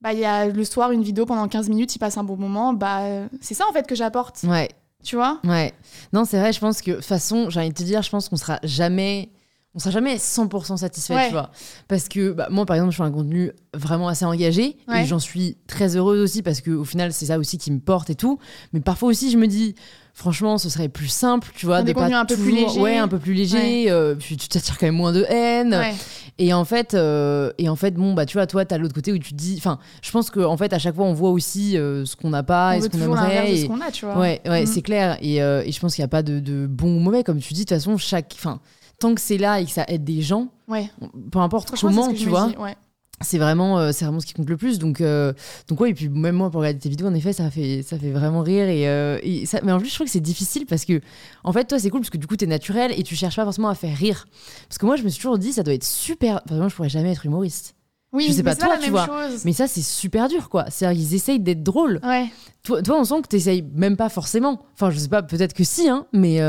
[0.00, 2.38] bah il y a le soir une vidéo pendant 15 minutes, ils passent un bon
[2.38, 4.70] moment, bah c'est ça en fait que j'apporte, Ouais,
[5.02, 5.38] tu vois?
[5.44, 5.74] Ouais.
[6.14, 8.10] Non, c'est vrai, je pense que, de toute façon, j'ai envie de te dire, je
[8.10, 9.30] pense qu'on sera jamais.
[9.74, 11.26] On sera jamais 100% satisfait, Ouais.
[11.26, 11.50] tu vois.
[11.86, 15.02] Parce que bah, moi, par exemple, je fais un contenu vraiment assez engagé Ouais.
[15.02, 18.10] et j'en suis très heureuse aussi parce qu'au final, c'est ça aussi qui me porte
[18.10, 18.40] et tout.
[18.72, 19.76] Mais parfois aussi, je me dis,
[20.12, 22.80] franchement, ce serait plus simple, tu vois, des pas contenus un peu plus légers.
[22.80, 23.88] Ouais, un peu plus léger.
[23.92, 25.72] euh, puis tu t'attires quand même moins de haine.
[25.72, 25.94] Ouais.
[26.38, 29.12] Et en fait, euh, et en fait, bon, bah, tu vois, toi, t'as l'autre côté
[29.12, 31.78] où tu te dis, enfin, je pense qu'en fait, à chaque fois, on voit aussi
[31.78, 33.52] euh, ce qu'on n'a pas On et ce qu'on aimerait.
[33.52, 34.18] de ce et- qu'on a, tu vois.
[34.18, 34.66] Ouais, ouais, Mm.
[34.66, 35.16] c'est clair.
[35.22, 37.54] Et, et je pense qu'il n'y a pas de, de bon ou mauvais, comme tu
[37.54, 37.60] dis.
[37.60, 38.58] De toute façon, chaque, enfin,
[39.00, 40.88] tant que c'est là et que ça aide des gens, Ouais.
[41.32, 42.76] peu importe comment, tu vois, dis, ouais.
[43.20, 44.78] c'est vraiment, euh, c'est vraiment ce qui compte le plus.
[44.78, 45.32] Donc, euh,
[45.68, 45.90] donc ouais.
[45.90, 48.42] Et puis même moi, pour regarder tes vidéos, en effet, ça fait, ça fait vraiment
[48.42, 48.68] rire.
[48.68, 51.00] Et, euh, et ça, mais en plus, je trouve que c'est difficile parce que,
[51.44, 53.44] en fait, toi, c'est cool parce que du coup, t'es naturel et tu cherches pas
[53.44, 54.26] forcément à faire rire.
[54.68, 56.40] Parce que moi, je me suis toujours dit, ça doit être super.
[56.46, 57.74] Enfin, moi, je pourrais jamais être humoriste.
[58.12, 59.06] Oui, Je sais mais pas c'est toi, la tu même vois.
[59.06, 59.44] chose.
[59.44, 60.64] Mais ça, c'est super dur, quoi.
[60.68, 62.00] C'est-à-dire qu'ils essayent d'être drôles.
[62.02, 62.26] Ouais.
[62.64, 64.62] Toi, toi, on sent que t'essayes même pas forcément.
[64.74, 66.40] Enfin, je sais pas, peut-être que si, hein, mais.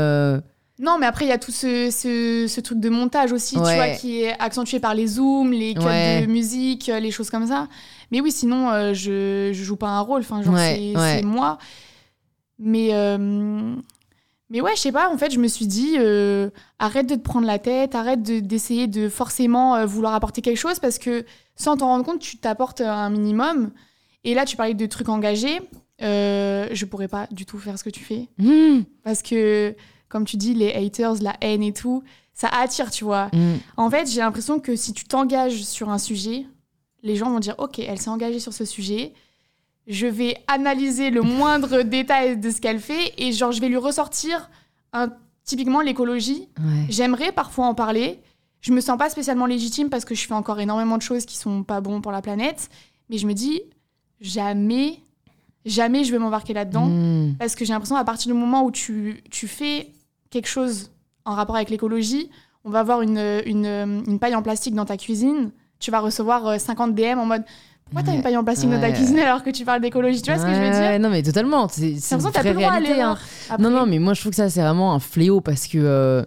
[0.78, 3.70] Non, mais après, il y a tout ce, ce, ce truc de montage aussi, Ouais.
[3.70, 6.22] tu vois, qui est accentué par les zooms, les cuts Ouais.
[6.22, 7.68] de musique, euh, les choses comme ça.
[8.10, 10.20] Mais oui, sinon, euh, je, je joue pas un rôle.
[10.22, 11.58] Enfin, genre, Ouais, c'est moi.
[12.58, 13.74] Mais, euh,
[14.50, 17.20] mais ouais, je sais pas, en fait, je me suis dit, euh, arrête de te
[17.22, 21.24] prendre la tête, arrête de- d'essayer de, forcément vouloir apporter quelque chose, parce que
[21.56, 23.70] sans t'en rendre compte, tu t'apportes un minimum.
[24.24, 25.60] Et là, tu parlais de trucs engagés.
[26.00, 28.28] Je pourrais pas du tout faire ce que tu fais.
[28.38, 29.74] hmm, Parce que,
[30.12, 33.30] comme tu dis, les haters, la haine et tout, ça attire, tu vois.
[33.32, 33.56] hmm.
[33.78, 36.44] En fait, j'ai l'impression que si tu t'engages sur un sujet,
[37.02, 39.14] les gens vont dire Ok, elle s'est engagée sur ce sujet.
[39.86, 43.78] Je vais analyser le moindre détail de ce qu'elle fait et, genre, je vais lui
[43.78, 44.50] ressortir
[44.92, 45.08] un,
[45.44, 46.46] typiquement l'écologie.
[46.58, 46.86] Ouais.
[46.90, 48.20] J'aimerais parfois en parler.
[48.60, 51.38] Je me sens pas spécialement légitime parce que je fais encore énormément de choses qui
[51.38, 52.68] sont pas bonnes pour la planète.
[53.08, 53.62] Mais je me dis
[54.20, 55.00] Jamais,
[55.64, 56.86] jamais je vais m'embarquer là-dedans.
[56.86, 57.34] Hmm.
[57.38, 59.90] Parce que j'ai l'impression à partir du moment où tu, tu fais
[60.32, 60.90] quelque chose
[61.24, 62.28] en rapport avec l'écologie,
[62.64, 66.46] on va avoir une, une, une paille en plastique dans ta cuisine, tu vas recevoir
[66.48, 67.42] euh, 50 DM en mode
[67.84, 70.22] pourquoi t'as une paille en plastique dans ta cuisine alors que tu parles d'écologie?
[70.22, 70.98] Tu vois ce que je veux dire?
[70.98, 71.68] Non, mais totalement.
[71.68, 73.00] C'est l'impression que t'as plus le droit à réalité.
[73.02, 73.18] hein.
[73.58, 76.22] Non, non, mais moi je trouve que ça c'est vraiment un fléau parce que euh,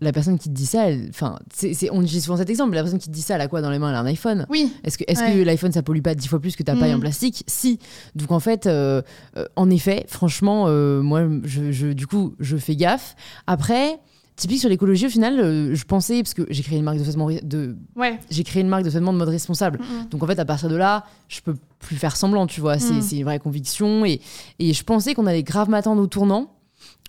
[0.00, 2.74] la personne qui te dit ça, elle- enfin, c'est, c'est- on dit souvent cet exemple,
[2.74, 3.88] la personne qui te dit ça, elle a quoi dans les mains?
[3.90, 4.46] Elle a un iPhone.
[4.50, 5.32] Oui, Est-ce que, est-ce Ouais.
[5.34, 6.96] que l'iPhone ça pollue pas dix fois plus que ta paille Mm.
[6.96, 7.42] en plastique?
[7.46, 7.78] Si.
[8.14, 9.02] Donc en fait, euh,
[9.36, 13.16] euh, en effet, franchement, euh, moi, je, je- du coup, je fais gaffe.
[13.46, 13.98] Après,
[14.36, 17.02] typique sur l'écologie, au final, euh, je pensais parce que j'ai créé une marque de
[17.02, 18.20] vêtements de, ouais.
[18.30, 19.80] j'ai créé une marque de vêtements de mode responsable.
[19.80, 20.08] Mm, mm.
[20.10, 22.78] Donc en fait, à partir de là, je peux plus faire semblant, tu vois.
[22.78, 23.02] C'est Mm.
[23.02, 24.04] c'est une vraie conviction.
[24.04, 24.20] Et,
[24.60, 26.52] et je pensais qu'on allait grave m'attendre au tournant.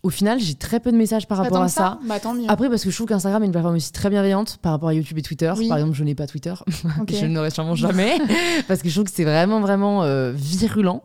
[0.01, 1.99] Au final, j'ai très peu de messages par rapport à que ça.
[2.07, 2.45] Bah tant mieux.
[2.47, 4.93] Après, parce que je trouve qu'Instagram est une plateforme aussi très bienveillante par rapport à
[4.93, 5.51] YouTube et Twitter.
[5.57, 5.67] Oui.
[5.67, 6.53] Par exemple, je n'ai pas Twitter.
[7.01, 7.12] Ok.
[7.13, 8.17] je ne l'aurai sûrement jamais.
[8.69, 11.03] parce que je trouve que c'est vraiment, vraiment euh, virulent.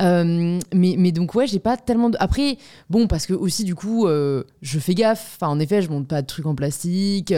[0.00, 2.16] Euh, mais, mais donc, ouais, j'ai pas tellement de.
[2.18, 2.58] Après,
[2.90, 5.36] bon, parce que aussi, du coup, euh, je fais gaffe.
[5.40, 7.32] Enfin, en effet, je monte pas de trucs en plastique.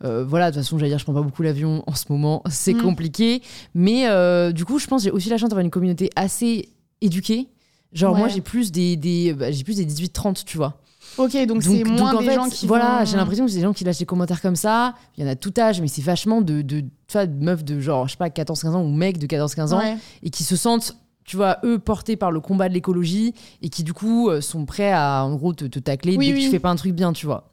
[0.00, 2.42] Voilà, de toute façon, j'allais dire, je prends pas beaucoup l'avion en ce moment.
[2.50, 2.82] C'est Mm.
[2.82, 3.42] compliqué.
[3.74, 4.06] Mais
[4.52, 6.68] du coup, je pense que j'ai aussi la chance d'avoir une communauté assez
[7.00, 7.48] éduquée.
[7.92, 10.80] Genre, moi, j'ai plus des, des, bah, j'ai plus des 18-30, tu vois.
[11.16, 12.66] Ok, donc, c'est moins en des fait, gens qui.
[12.66, 14.94] Voilà, vont- j'ai l'impression que c'est des gens qui lâchent des commentaires comme ça.
[15.16, 17.80] Il y en a tout âge, mais c'est vachement de, de, vois, de meufs de
[17.80, 19.96] genre, je sais pas, 14-15 ans ou mecs de 14-15 ans Ouais.
[20.22, 23.82] et qui se sentent, tu vois, eux portés par le combat de l'écologie et qui
[23.84, 26.50] du coup euh, sont prêts à en gros te, te tacler Oui, dès que tu
[26.50, 27.50] fais pas un truc bien, tu vois.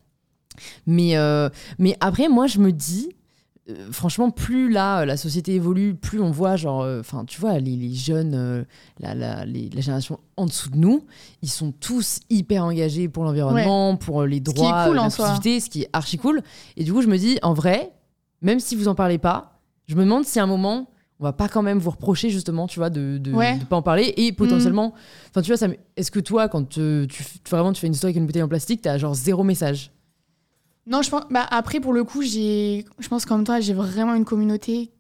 [0.85, 3.09] Mais, euh, mais après, moi, je me dis,
[3.69, 7.39] euh, franchement, plus là, euh, la société évolue, plus on voit, genre, euh, enfin, tu
[7.41, 8.63] vois, les, les jeunes, euh,
[8.99, 11.03] la, la, les- la génération en dessous de nous,
[11.41, 15.27] ils sont tous hyper engagés pour l'environnement, pour les qui est droits, cool en soi.
[15.29, 16.41] l'inclusivité, ce qui est archi cool.
[16.77, 17.91] Et du coup, je me dis, en vrai,
[18.41, 21.31] même si vous en parlez pas, je me demande si à un moment, on va
[21.33, 23.57] pas quand même vous reprocher justement, tu vois, de de, Ouais.
[23.57, 24.93] de pas en parler et potentiellement,
[25.29, 27.07] enfin, tu vois, ça, est-ce que toi, quand tu,
[27.49, 29.91] vraiment tu fais une histoire avec une bouteille en plastique, t'as genre zéro message?
[30.87, 31.23] Non, je pense.
[31.31, 32.85] Bah, après, pour le coup, j'ai.
[32.99, 34.91] Je pense comme toi, j'ai vraiment une communauté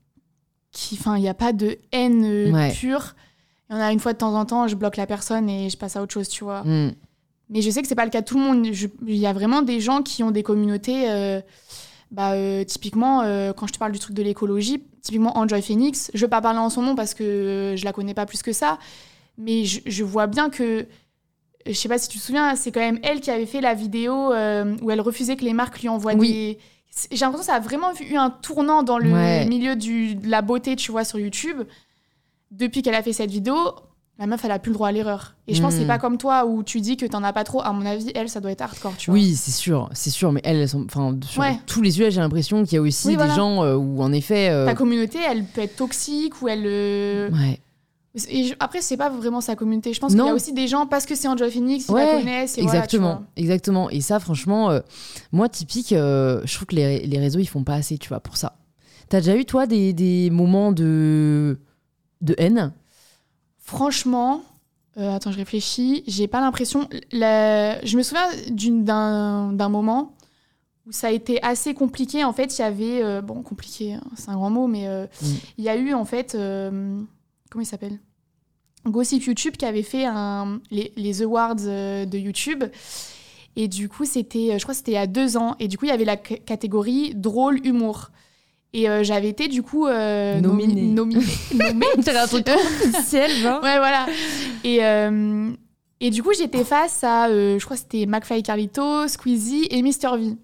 [0.71, 0.97] qui.
[0.99, 2.71] Enfin, il n'y a pas de haine euh, Ouais.
[2.71, 3.15] pure.
[3.69, 5.69] Il y en a une fois de temps en temps, je bloque la personne et
[5.69, 6.61] je passe à autre chose, tu vois.
[6.63, 6.91] Hmm.
[7.49, 8.65] Mais je sais que c'est pas le cas de tout le monde.
[8.65, 11.09] Il y a vraiment des gens qui ont des communautés.
[11.09, 11.41] euh,
[12.11, 16.11] bah, euh, typiquement, euh, quand je te parle du truc de l'écologie, typiquement Enjoy Phoenix,
[16.13, 18.53] je vais pas parler en son nom parce que je la connais pas plus que
[18.53, 18.77] ça.
[19.37, 20.87] Mais je, je vois bien que.
[21.65, 23.73] Je sais pas si tu te souviens, c'est quand même elle qui avait fait la
[23.73, 26.31] vidéo euh, où elle refusait que les marques lui envoient Oui.
[26.31, 26.59] des.
[27.11, 29.45] J'ai l'impression que ça a vraiment eu un tournant dans le Ouais.
[29.47, 31.63] milieu du, de la beauté, tu vois, sur YouTube.
[32.51, 33.55] Depuis qu'elle a fait cette vidéo,
[34.17, 35.35] la meuf, elle a plus le droit à l'erreur.
[35.47, 35.87] Et je pense que c'est Mm.
[35.87, 37.61] pas comme toi où tu dis que t'en as pas trop.
[37.61, 39.19] À mon avis, elle, ça doit être hardcore, tu vois.
[39.19, 41.57] Oui, c'est sûr, c'est sûr, mais sont, enfin, sur Ouais.
[41.65, 44.13] tous les sujets, j'ai l'impression qu'il y a aussi Oui, des gens euh, où en
[44.13, 46.63] effet, euh, Ta communauté, elle peut être toxique ou elle.
[46.65, 47.59] euh, ouais,
[48.29, 49.93] Et Après, c'est pas vraiment sa communauté.
[49.93, 52.05] Je pense qu'il y a aussi des gens, parce que c'est Enjoy Phoenix, ils Ouais,
[52.13, 52.57] la connaissent.
[52.57, 53.23] Et voilà, exactement, vois.
[53.35, 53.89] exactement.
[53.89, 54.79] Et ça, franchement, euh,
[55.33, 58.21] moi, typique, euh, je trouve que les, les réseaux, ils font pas assez, tu vois,
[58.21, 58.57] pour ça.
[59.09, 61.59] T'as déjà eu, toi, des, des moments de,
[62.21, 62.71] de haine?
[63.57, 64.41] Franchement,
[64.97, 66.03] euh, attends, je réfléchis.
[66.07, 66.87] J'ai pas l'impression.
[67.11, 70.13] la- Je me souviens d'un moment
[70.87, 72.23] où ça a été assez compliqué.
[72.23, 73.21] En fait, il y avait.
[73.21, 75.25] bon, compliqué, hein, c'est un grand mot, mais Mm.
[75.57, 76.31] il y a eu, en fait.
[76.31, 77.99] comment il s'appelle?
[78.85, 82.63] Gossip YouTube qui avait fait un, les, les awards euh, de YouTube.
[83.55, 85.55] Et du coup, c'était, euh, je crois que c'était il y a deux ans.
[85.59, 88.09] Et du coup, il y avait la catégorie drôle humour.
[88.73, 90.81] Et euh, j'avais été du coup euh, nomi- Nominée.
[90.93, 91.85] nominée- nommée.
[92.17, 94.05] Un truc officiel, genre Ouais, voilà.
[94.65, 95.51] Et, euh,
[96.01, 100.09] et du coup, j'étais face à, je crois que c'était McFly Carlito, Squeezie et Mister
[100.17, 100.35] V.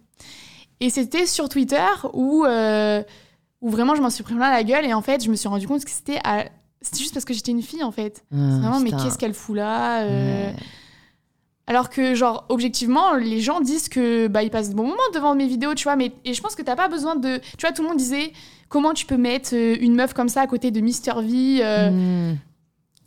[0.80, 4.86] Et c'était sur Twitter où, où vraiment je m'en suis pris plein la gueule.
[4.86, 6.46] Et en fait, je me suis rendu compte que c'était à-
[6.82, 8.24] c'était juste parce que j'étais une fille, en fait.
[8.34, 10.56] Ah, Vraiment, mais qu'est-ce qu'elle fout là euh, Ouais.
[11.68, 15.36] Alors que, genre, objectivement, les gens disent que bah, ils passent de bons moments devant
[15.36, 15.96] mes vidéos, tu vois.
[15.96, 17.38] Mais, et je pense que t'as pas besoin de.
[17.58, 18.34] Tu vois, tout le monde disait
[18.68, 21.60] comment tu peux mettre euh, une meuf comme ça à côté de Mister V.
[21.62, 22.36] euh, Hmm.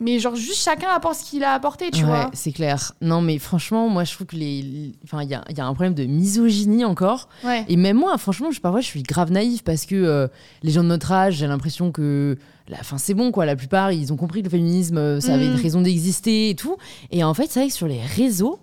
[0.04, 2.30] Mais genre, juste chacun apporte ce qu'il a apporté, tu Ouais, vois.
[2.34, 2.92] c'est clair.
[3.00, 5.72] Non, mais franchement, moi, je trouve que les, enfin, il y a, y a un
[5.72, 7.28] problème de misogynie encore.
[7.42, 7.64] Ouais.
[7.68, 10.28] Et même moi, franchement, je, parfois, je suis grave naïve parce que euh,
[10.62, 12.36] les gens de notre âge, j'ai l'impression que,
[12.68, 13.46] la, fin, c'est bon, quoi.
[13.46, 16.54] La plupart, ils ont compris que le féminisme, euh, ça avait une raison d'exister et
[16.54, 16.76] tout.
[17.10, 18.58] Et en fait, c'est vrai que sur les réseaux,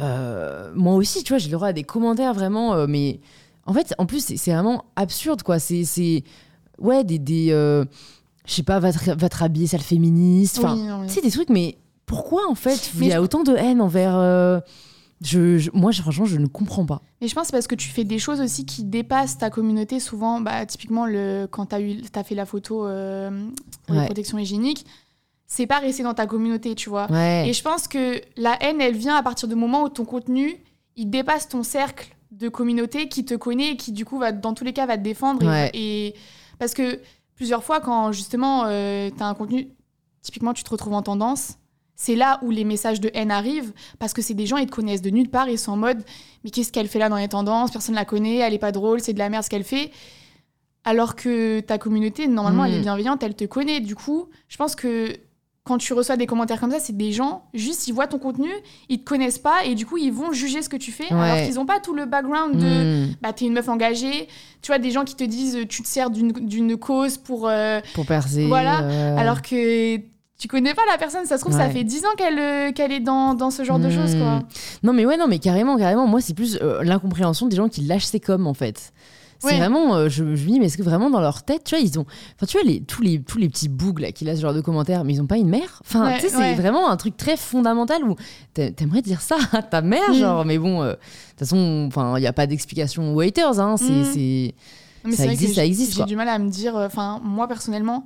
[0.00, 3.20] euh, moi aussi, tu vois, j'ai le droit à des commentaires vraiment, euh, mais
[3.64, 5.58] en fait, en plus, c'est vraiment absurde, quoi.
[5.58, 6.22] C'est, c'est,
[6.78, 7.84] ouais, des, des euh,
[8.46, 10.58] je sais pas, va te, va te rhabiller, sale féministe.
[10.58, 13.42] Enfin, Oui, tu sais, des trucs, mais pourquoi en fait il y a je- autant
[13.42, 14.14] de haine envers.
[14.16, 14.60] euh,
[15.22, 17.00] je, je- moi, franchement, je ne comprends pas.
[17.20, 19.48] Mais je pense que c'est parce que tu fais des choses aussi qui dépassent ta
[19.50, 19.98] communauté.
[19.98, 23.48] Souvent, bah, typiquement, le, quand tu as, as fait la photo euh,
[23.86, 24.84] protections hygiéniques,
[25.46, 27.10] c'est pas resté dans ta communauté, tu vois.
[27.10, 27.48] Ouais.
[27.48, 30.56] Et je pense que la haine, elle vient à partir du moment où ton contenu,
[30.96, 34.52] il dépasse ton cercle de communauté qui te connaît et qui, du coup, va, dans
[34.54, 35.46] tous les cas, va te défendre.
[35.72, 36.14] Et,
[36.58, 37.00] Parce que
[37.36, 39.68] plusieurs fois, quand justement, tu as un contenu,
[40.22, 41.58] typiquement, tu te retrouves en tendance,
[41.94, 44.72] c'est là où les messages de haine arrivent, parce que c'est des gens, ils te
[44.72, 46.02] connaissent de nulle part, ils sont en mode,
[46.44, 47.70] mais qu'est-ce qu'elle fait là dans les tendances?
[47.70, 49.92] Personne la connaît, elle est pas drôle, c'est de la merde ce qu'elle fait.
[50.84, 53.80] Alors que ta communauté, normalement, elle est bienveillante, elle te connaît.
[53.80, 55.16] Du coup, je pense que
[55.66, 58.48] quand tu reçois des commentaires comme ça, c'est des gens, juste, ils voient ton contenu,
[58.88, 61.20] ils te connaissent pas, et du coup, ils vont juger ce que tu fais, Ouais.
[61.20, 64.28] alors qu'ils ont pas tout le background de, Hmm, bah, t'es une meuf engagée.
[64.62, 67.48] Tu vois, des gens qui te disent, tu te sers d'une cause pour.
[67.48, 68.46] euh, pour percer.
[68.46, 69.96] Voilà, euh, alors que
[70.38, 72.92] tu connais pas la personne, ça se trouve, ça fait 10 ans qu'elle euh, qu'elle
[72.92, 73.92] est dans, dans ce genre de hmm.
[73.92, 74.42] choses, quoi.
[74.82, 76.06] Non, mais ouais, non, mais carrément, carrément.
[76.06, 78.92] Moi, c'est plus l'incompréhension des gens qui lâchent ces coms, en fait.
[79.38, 79.58] C'est Ouais.
[79.58, 81.84] vraiment, euh, je, je me dis, mais est-ce que vraiment dans leur tête, tu vois,
[81.84, 82.06] ils ont.
[82.36, 84.54] Enfin, tu vois, les, tous, les, tous les petits bougs là, qui laissent ce genre
[84.54, 85.80] de commentaires, mais ils ont pas une mère?
[85.84, 88.16] Enfin, Ouais, tu sais, c'est vraiment un truc très fondamental où
[88.54, 90.14] t'a- t'aimerais dire ça à ta mère, Mm.
[90.14, 90.96] genre, mais bon, euh, de
[91.30, 93.76] toute façon, il n'y a pas d'explication aux haters, hein.
[93.76, 94.54] C'est.
[95.04, 95.12] Mm.
[95.12, 98.04] Ça existe, ça existe, J'ai du mal à me dire, euh, enfin, moi personnellement,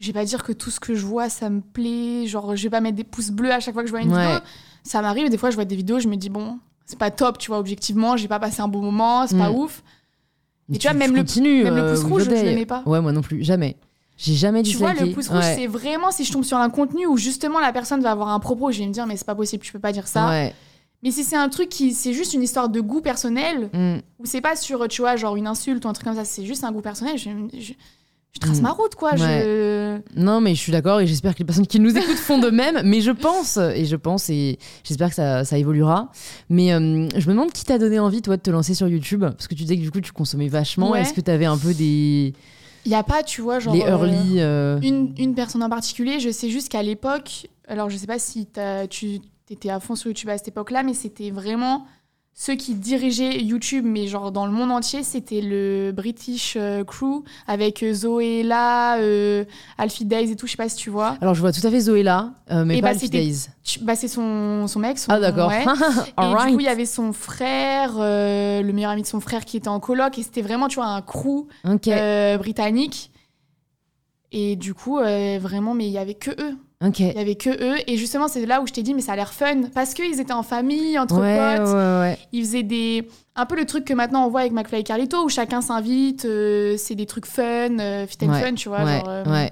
[0.00, 2.26] je vais pas dire que tout ce que je vois, ça me plaît.
[2.26, 4.08] Genre, je vais pas mettre des pouces bleus à chaque fois que je vois une
[4.10, 4.40] vidéo.
[4.82, 7.38] Ça m'arrive, des fois, je vois des vidéos, je me dis, bon, c'est pas top,
[7.38, 9.54] tu vois, objectivement, j'ai pas passé un bon moment, c'est pas Mm.
[9.56, 9.82] ouf.
[10.68, 12.42] Mais tu vois, même le- euh, pouce rouge, je Day.
[12.42, 12.82] l'aimais pas.
[12.86, 13.76] Ouais, moi non plus, jamais.
[14.16, 15.54] J'ai jamais Tu vois, le pouce rouge, Ouais.
[15.56, 18.38] c'est vraiment si je tombe sur un contenu où justement la personne va avoir un
[18.38, 20.28] propos, je vais me dire, mais c'est pas possible, tu peux pas dire ça.
[20.28, 20.54] Ouais.
[21.02, 23.96] Mais si c'est un truc qui, c'est juste une histoire de goût personnel, Mm.
[24.20, 26.44] ou c'est pas sur, tu vois, genre une insulte ou un truc comme ça, c'est
[26.46, 27.72] juste un goût personnel, je, je,
[28.34, 28.62] je trace Mm.
[28.62, 29.14] ma route, quoi.
[29.16, 29.98] Je...
[30.16, 32.50] Non, mais je suis d'accord et j'espère que les personnes qui nous écoutent font de
[32.50, 32.82] même.
[32.84, 36.10] Mais je pense, et je pense, et j'espère que ça, ça évoluera.
[36.50, 39.20] Mais euh, je me demande qui t'a donné envie, toi, de te lancer sur YouTube?
[39.22, 40.90] Parce que tu disais que du coup, tu consommais vachement.
[40.90, 41.02] Ouais.
[41.02, 42.32] Est-ce que t'avais un peu des.
[42.86, 43.72] Il y a pas, tu vois, genre.
[43.74, 44.34] les euh, early.
[44.40, 48.18] euh, une, une personne en particulier, je sais juste qu'à l'époque, alors je sais pas
[48.18, 48.46] si
[48.90, 51.86] tu étais à fond sur YouTube à cette époque-là, mais c'était vraiment
[52.36, 57.22] ceux qui dirigeaient YouTube, mais genre dans le monde entier, c'était le British euh, Crew
[57.46, 59.44] avec euh, Zoéla, euh,
[59.78, 61.16] Alfie Days et tout, je sais pas si tu vois.
[61.20, 63.46] Alors, je vois tout à fait Zoé là, euh, mais Et pas bah, Alfie Days.
[63.62, 64.98] Tu- Bah, c'est son, son mec.
[64.98, 65.48] Son, Ah, d'accord.
[65.48, 65.64] ouais.
[65.64, 69.44] Et du coup, il y avait son frère, euh, le meilleur ami de son frère
[69.44, 73.12] qui était en coloc, et c'était vraiment, tu vois, un crew Ok, euh, britannique.
[74.32, 76.56] Et du coup, euh, vraiment, mais il y avait que eux.
[76.82, 77.76] Il y avait que eux.
[77.86, 79.62] Et justement, c'est là où je t'ai dit, mais ça a l'air fun.
[79.74, 81.68] Parce qu'ils étaient en famille, entre Ouais, potes.
[81.68, 82.18] ouais, ouais.
[82.32, 83.08] Ils faisaient des.
[83.36, 86.24] Un peu le truc que maintenant on voit avec McFly et Carlito, où chacun s'invite.
[86.24, 88.80] euh, c'est des trucs fun, euh, fit and fun, tu vois.
[88.84, 89.48] genre, euh.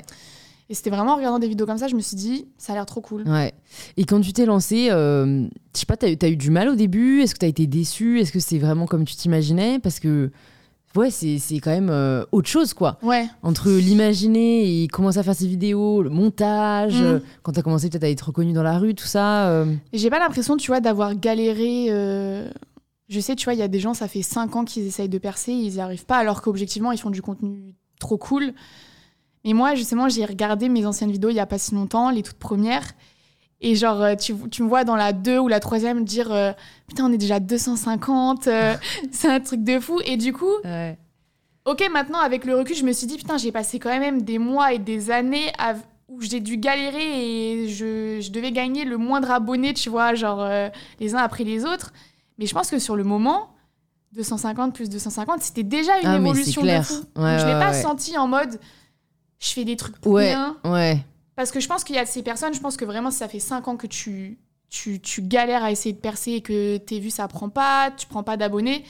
[0.69, 2.77] Et c'était vraiment en regardant des vidéos comme ça, je me suis dit, ça a
[2.77, 3.29] l'air trop cool.
[3.29, 3.53] Ouais.
[3.99, 6.75] Et quand tu t'es lancé, je sais pas, t'as, eu- t'as eu du mal au
[6.75, 7.21] début?
[7.21, 8.21] Est-ce que t'as été déçu?
[8.21, 9.79] Est-ce que c'est vraiment comme tu t'imaginais?
[9.81, 10.31] Parce que,
[10.97, 12.99] ouais, c'est, c'est quand même euh, autre chose, quoi.
[13.03, 13.27] Ouais.
[13.43, 17.05] Entre l'imaginer et commencer à faire ses vidéos, le montage, Mhm.
[17.07, 19.49] euh, quand t'as commencé peut-être à être reconnu dans la rue, tout ça.
[19.49, 21.87] euh, J'ai pas l'impression, tu vois, d'avoir galéré.
[21.91, 22.51] euh,
[23.09, 25.09] Je sais, tu vois, il y a des gens, ça fait 5 ans qu'ils essayent
[25.09, 28.55] de percer, ils y arrivent pas, alors qu'objectivement, ils font du contenu trop cool.
[29.45, 32.23] Mais moi, justement, j'ai regardé mes anciennes vidéos il y a pas si longtemps, les
[32.23, 32.85] toutes premières.
[33.65, 36.53] Et genre, euh, tu, tu me vois dans la 2 ou la troisième dire euh,
[36.89, 38.75] Putain, on est déjà à 250, euh,
[39.13, 40.01] c'est un truc de fou.
[40.05, 40.99] Et du coup, Ouais.
[41.65, 44.39] Ok, maintenant, avec le recul, je me suis dit, putain, j'ai passé quand même des
[44.39, 45.75] mois et des années à-
[46.09, 50.41] où j'ai dû galérer et je, je devais gagner le moindre abonné, tu vois, genre
[50.43, 51.93] euh, les uns après les autres.
[52.39, 53.51] Mais je pense que sur le moment,
[54.13, 56.95] 250 plus 250, c'était déjà une Ah, évolution de fou.
[57.17, 57.81] Ouais, je l'ai ouais, pas ouais.
[57.81, 58.59] senti en mode,
[59.39, 60.57] je fais des trucs pour Ouais, rien.
[60.65, 60.99] ouais.
[61.43, 63.27] Parce que je pense qu'il y a ces personnes, je pense que vraiment, si ça
[63.27, 64.39] fait 5 ans que tu,
[64.71, 68.07] tu, tu galères à essayer de percer et que tes vues, ça prend pas, tu
[68.07, 68.85] prends pas d'abonnés,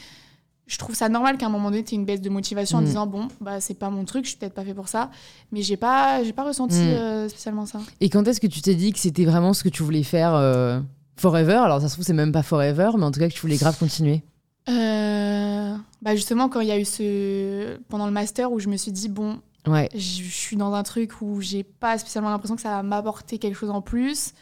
[0.66, 2.82] je trouve ça normal qu'à un moment donné, tu aies une baisse de motivation en
[2.82, 2.84] Mm.
[2.84, 5.10] disant, bon, bah, c'est pas mon truc, je suis peut-être pas fait pour ça.
[5.50, 6.88] Mais j'ai pas, j'ai pas ressenti Mm.
[6.90, 7.80] euh, spécialement ça.
[8.02, 10.34] Et quand est-ce que tu t'es dit que c'était vraiment ce que tu voulais faire
[10.34, 10.78] euh,
[11.16, 11.54] forever?
[11.56, 13.56] Alors, ça se trouve, c'est même pas forever, mais en tout cas, que tu voulais
[13.56, 14.22] grave continuer.
[14.68, 17.78] Euh, bah justement, quand il y a eu ce.
[17.88, 19.88] pendant le master où je me suis dit, bon, Ouais.
[19.94, 23.54] je suis dans un truc où j'ai pas spécialement l'impression que ça va m'apporter quelque
[23.54, 24.34] chose en plus.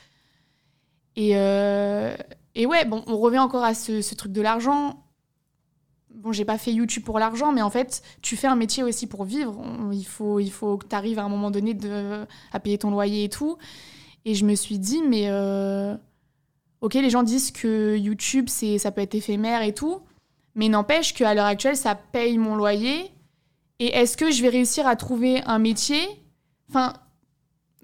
[1.17, 2.17] Et, euh,
[2.55, 5.05] et ouais, bon, on revient encore à ce, truc de l'argent.
[6.15, 9.07] Bon, j'ai pas fait YouTube pour l'argent, mais en fait, tu fais un métier aussi
[9.07, 9.63] pour vivre.
[9.93, 12.91] Il, faut, il faut que tu arrives à un moment donné de, à payer ton
[12.91, 13.59] loyer et tout.
[14.25, 15.97] Et je me suis dit, mais euh,
[16.81, 20.01] ok, les gens disent que YouTube, ça peut être éphémère et tout,
[20.55, 23.13] mais n'empêche qu'à l'heure actuelle, ça paye mon loyer.
[23.81, 26.01] Et est-ce que je vais réussir à trouver un métier
[26.69, 26.93] enfin,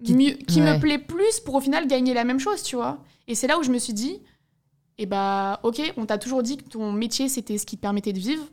[0.04, 0.74] Qui- mieux, qui ouais.
[0.74, 2.98] me plaît plus pour au final gagner la même chose, tu vois?
[3.26, 4.20] Et c'est là où je me suis dit,
[4.98, 8.12] eh bah, ok, on t'a toujours dit que ton métier, c'était ce qui te permettait
[8.12, 8.44] de vivre.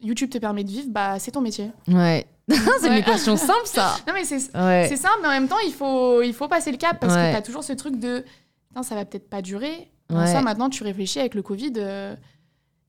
[0.00, 1.70] YouTube te permet de vivre, bah, c'est ton métier.
[1.88, 2.26] Ouais.
[2.48, 4.88] c'est une équation simple, ça Non, mais c'est Ouais.
[4.96, 7.42] simple, mais en même temps, il faut, il faut passer le cap parce que t'as
[7.42, 8.24] toujours ce truc de,
[8.82, 9.90] ça va peut-être pas durer.
[10.08, 11.72] Ça, maintenant, tu réfléchis avec le Covid.
[11.78, 12.14] euh,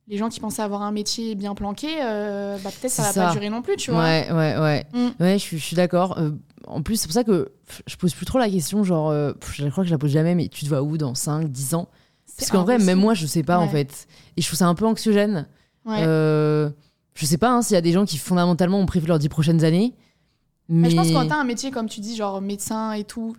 [0.07, 3.31] les gens qui pensaient avoir un métier bien planqué, euh, bah, peut-être ça va pas
[3.33, 4.01] durer non plus, tu vois.
[4.01, 4.85] Ouais, ouais, ouais.
[4.93, 5.21] Mm.
[5.21, 6.17] Ouais, je suis, je suis d'accord.
[6.17, 6.31] Euh,
[6.65, 7.51] en plus, c'est pour ça que
[7.85, 10.35] je pose plus trop la question, genre, euh, je crois que je la pose jamais,
[10.35, 11.89] mais tu te vois où dans 5, 10 ans?
[12.37, 14.07] Parce qu'en vrai, même moi, je sais pas, en fait.
[14.37, 15.47] Et je trouve ça un peu anxiogène.
[15.85, 16.03] Ouais.
[16.03, 19.27] Je sais pas hein, s'il y a des gens qui, fondamentalement, ont prévu leurs 10
[19.27, 19.95] prochaines années.
[20.69, 23.05] Mais, Mais je pense que quand t'as un métier, comme tu dis, genre médecin et
[23.05, 23.35] tout,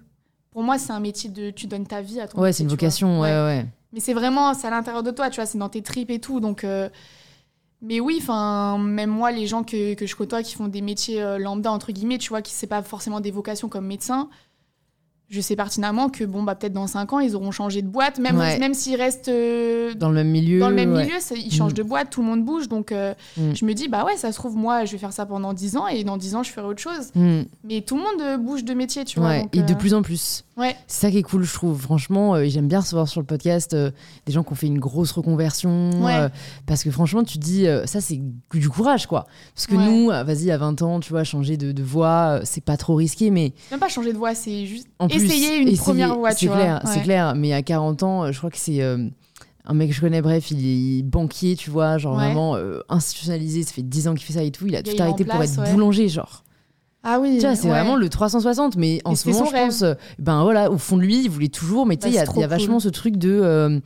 [0.51, 1.51] pour moi, c'est un métier de.
[1.51, 3.67] Tu donnes ta vie à ton Ouais, c'est une vocation, ouais, ouais.
[3.93, 6.21] Mais c'est vraiment, c'est à l'intérieur de toi, tu vois, c'est dans tes tripes et
[6.21, 6.41] tout.
[6.41, 6.89] Donc, euh,
[7.81, 11.39] mais oui, enfin, même moi, les gens que, je côtoie qui font des métiers euh,
[11.39, 14.29] lambda, entre guillemets, tu vois, qui c'est pas forcément des vocations comme médecin,
[15.31, 18.19] je sais pertinemment que, bon, bah, peut-être dans 5 ans, ils auront changé de boîte,
[18.19, 18.59] même, Ouais.
[18.59, 20.59] même s'ils restent euh, Dans le même milieu.
[20.59, 21.03] dans le même ouais.
[21.05, 21.77] milieu, c'est- ils changent Mm.
[21.77, 22.69] de boîte, tout le monde bouge.
[22.69, 23.55] Donc, euh, Mm.
[23.55, 25.77] je me dis, bah ouais, ça se trouve, moi, je vais faire ça pendant 10
[25.77, 27.11] ans et dans 10 ans, je ferai autre chose.
[27.15, 27.43] Mm.
[27.65, 29.39] Mais tout le monde euh, bouge de métier, tu vois.
[29.41, 30.45] Donc, et de plus en plus.
[30.57, 30.75] Ouais.
[30.89, 31.81] C'est ça qui est cool, je trouve.
[31.81, 35.91] Franchement, j'aime bien recevoir sur le podcast des gens qui ont fait une grosse reconversion.
[36.67, 38.21] Parce que franchement, tu te dis, ça, c'est
[38.55, 39.27] du courage, quoi.
[39.55, 42.77] Parce que nous, vas-y, à 20 ans, tu vois, changer de, de voix, c'est pas
[42.77, 46.17] trop risqué, mais Même pas changer de voix, c'est juste en essayer une essayer, première
[46.17, 46.57] voix, tu C'est vois.
[46.57, 47.03] clair, c'est Ouais.
[47.03, 47.35] clair.
[47.37, 48.83] Mais à 40 ans, je crois que c'est.
[48.83, 49.09] euh,
[49.71, 52.25] un mec que je connais, bref, il est banquier, tu vois, genre Ouais.
[52.25, 54.67] vraiment euh, institutionnalisé, ça fait 10 ans qu'il fait ça et tout.
[54.67, 55.71] Il a tout arrêté pour être ouais.
[55.73, 56.43] boulanger, genre.
[57.05, 57.35] Ah oui.
[57.39, 57.69] Tu vois, c'est ouais.
[57.71, 61.03] vraiment le 360, mais en ce moment, je pense, euh, ben voilà, au fond de
[61.03, 62.45] lui, il voulait toujours, mais tu sais, Bah, il y a, c'est trop il y
[62.45, 62.83] a vachement cool.
[62.83, 63.31] ce truc de.
[63.43, 63.79] euh,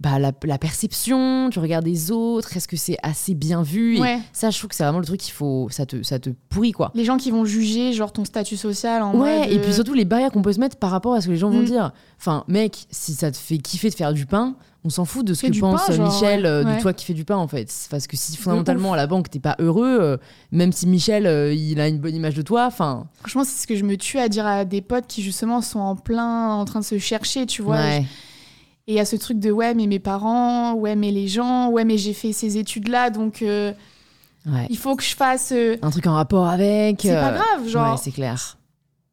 [0.00, 4.00] bah, la, la perception, tu regardes les autres, est-ce que c'est assez bien vu Et
[4.00, 4.18] Ouais.
[4.32, 5.68] Ça, je trouve que c'est vraiment le truc qu'il faut.
[5.70, 6.90] Ça te, ça te pourrit, quoi.
[6.94, 9.74] Les gens qui vont juger, genre ton statut social en Ouais, mode, et puis euh,
[9.74, 11.60] surtout les barrières qu'on peut se mettre par rapport à ce que les gens vont
[11.60, 11.64] Mm.
[11.66, 11.92] dire.
[12.18, 15.34] Enfin, mec, si ça te fait kiffer de faire du pain, on s'en fout de
[15.34, 16.76] ce que du pense pain, genre, Michel euh, ouais.
[16.76, 17.70] de toi qui fais du pain en fait.
[17.90, 20.16] Parce que si fondamentalement à la banque t'es pas heureux, euh,
[20.52, 23.06] même si Michel euh, il a une bonne image de toi, enfin.
[23.20, 25.80] Franchement, c'est ce que je me tue à dire à des potes qui justement sont
[25.80, 27.76] en plein en train de se chercher, tu vois.
[27.76, 28.04] Ouais.
[28.90, 31.68] Et il y a ce truc de ouais, mais mes parents, ouais, mais les gens,
[31.70, 33.72] ouais, mais j'ai fait ces études-là, donc euh,
[34.46, 34.66] ouais.
[34.68, 35.52] il faut que je fasse.
[35.52, 37.02] euh, Un truc en rapport avec.
[37.02, 37.92] C'est euh, pas grave, genre.
[37.92, 38.58] Ouais, c'est clair.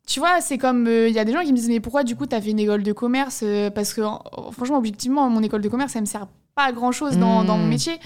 [0.08, 0.88] Tu vois, c'est comme.
[0.88, 2.60] Il y a des gens qui me disent, mais pourquoi du coup t'as fait une
[2.60, 6.06] école de commerce Euh, Parce que en- franchement, objectivement, mon école de commerce, ça me
[6.06, 7.46] sert pas à grand chose dans, Mm.
[7.46, 8.00] dans mon métier.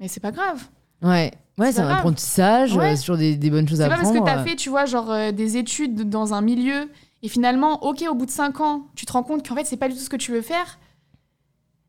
[0.00, 0.62] Mais c'est pas grave.
[1.00, 1.32] Ouais.
[1.56, 1.98] Ouais, C'est c'est un grave.
[1.98, 2.84] apprentissage, Ouais.
[2.92, 4.24] euh, c'est toujours des, des bonnes choses C'est à pas parce apprendre.
[4.26, 4.44] que t'as euh.
[4.44, 6.90] fait, tu vois, genre euh, des études dans un milieu
[7.22, 9.76] et finalement, ok, au bout de 5 ans, tu te rends compte qu'en fait, c'est
[9.76, 10.78] pas du tout ce que tu veux faire.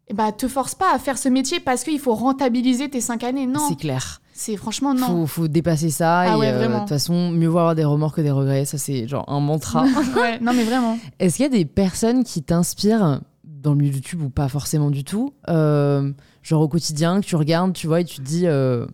[0.08, 3.24] Et bah, te force pas à faire ce métier parce qu'il faut rentabiliser tes 5
[3.24, 3.48] années.
[3.48, 4.22] Non, C'est clair.
[4.34, 5.08] c'est franchement non.
[5.08, 6.20] Faut, faut dépasser ça.
[6.20, 8.66] Ah et ouais, euh, de toute façon, mieux vaut avoir des remords que des regrets.
[8.66, 9.86] Ça, c'est genre un mantra.
[10.16, 11.00] Ouais, non, mais vraiment.
[11.20, 14.48] Est-ce qu'il y a des personnes qui t'inspirent dans le milieu de YouTube ou pas
[14.48, 16.12] forcément du tout euh,
[16.44, 18.86] Genre au quotidien, que tu regardes, tu vois, et tu te dis euh,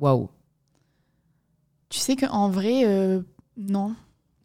[0.00, 0.28] waouh,
[1.90, 3.20] Tu sais qu'en vrai, euh,
[3.56, 3.94] non.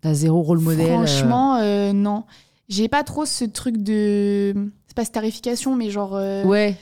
[0.02, 0.86] t'as zéro rôle modèle.
[0.86, 1.60] Franchement,
[1.94, 2.26] non.
[2.70, 4.72] J'ai pas trop ce truc de.
[4.91, 6.15] C'est pas starification, mais genre.
[6.17, 6.75] euh, Ouais,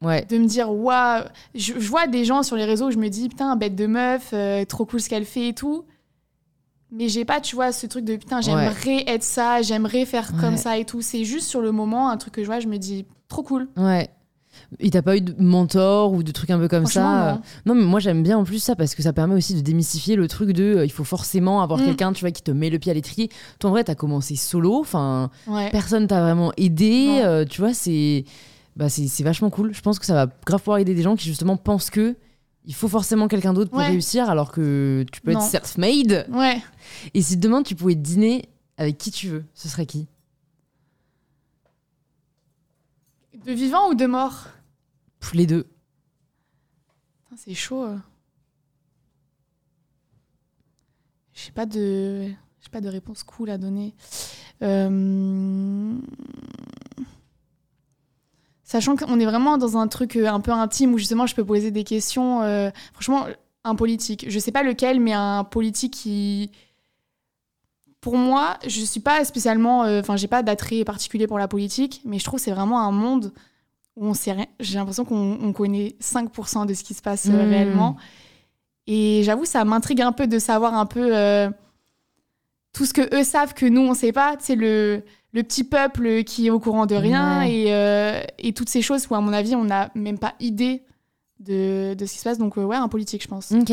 [0.00, 0.24] ouais.
[0.24, 1.22] de me dire waouh
[1.54, 3.84] je, je vois des gens sur les réseaux où je me dis putain bête de
[3.86, 5.84] meuf euh, trop cool ce qu'elle fait et tout
[6.90, 10.56] mais j'ai pas tu vois ce truc de putain j'aimerais être ça j'aimerais faire comme
[10.56, 12.78] ça et tout c'est juste sur le moment un truc que je vois je me
[12.78, 14.08] dis trop cool Ouais.
[14.80, 17.40] Et t'as pas eu de mentor ou de trucs un peu comme ça euh, non.
[17.66, 20.16] Non, mais moi j'aime bien en plus ça parce que ça permet aussi de démystifier
[20.16, 21.84] le truc de euh, il faut forcément avoir Mm.
[21.84, 23.30] quelqu'un tu vois qui te met le pied à l'étrier.
[23.58, 27.74] Toi en vrai t'as commencé solo, enfin ouais personne t'a vraiment aidé, euh, tu vois
[27.74, 28.24] c'est
[28.76, 29.74] bah c'est c'est vachement cool.
[29.74, 32.16] Je pense que ça va grave pouvoir aider des gens qui justement pensent que
[32.64, 33.88] il faut forcément quelqu'un d'autre pour Ouais.
[33.88, 35.40] réussir alors que tu peux Non.
[35.40, 36.26] être self-made.
[36.32, 36.58] ouais
[37.14, 38.44] Et si demain tu pouvais dîner
[38.78, 40.06] avec qui tu veux, ce serait qui?
[43.44, 44.46] De vivant ou de mort
[45.20, 45.66] Pff, Les deux.
[47.36, 47.96] C'est chaud euh.
[51.32, 52.28] j'ai pas de
[52.60, 53.94] j'ai pas de réponse cool à donner
[54.62, 55.94] Euh,
[58.64, 61.44] Sachant qu'on est vraiment dans un truc euh, un peu intime où justement je peux
[61.44, 62.42] poser des questions.
[62.42, 63.26] euh, franchement,
[63.64, 64.24] un politique.
[64.28, 66.50] Je sais pas lequel, mais un politique qui.
[68.02, 69.84] Pour moi, je suis pas spécialement.
[69.84, 72.80] euh, Enfin, j'ai pas d'attrait particulier pour la politique, mais je trouve que c'est vraiment
[72.82, 73.32] un monde
[73.96, 74.46] où on sait rien.
[74.60, 77.48] J'ai l'impression qu'on on connaît 5% de ce qui se passe euh, Mm.
[77.50, 77.96] réellement.
[78.86, 81.48] Et j'avoue, ça m'intrigue un peu de savoir un peu euh,
[82.72, 84.36] tout ce que eux savent que nous, on sait pas.
[84.36, 87.52] Tu sais, le, le petit peuple qui est au courant de rien Ouais.
[87.54, 90.82] et, euh, et toutes ces choses où, à mon avis, on n'a même pas idée
[91.38, 92.38] de, de ce qui se passe.
[92.38, 93.52] Donc, euh, ouais, un politique, je pense.
[93.52, 93.68] Ok.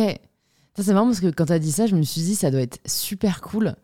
[0.75, 2.61] Ça, c'est marrant parce que quand t'as dit ça, je me suis dit, ça doit
[2.61, 3.75] être super cool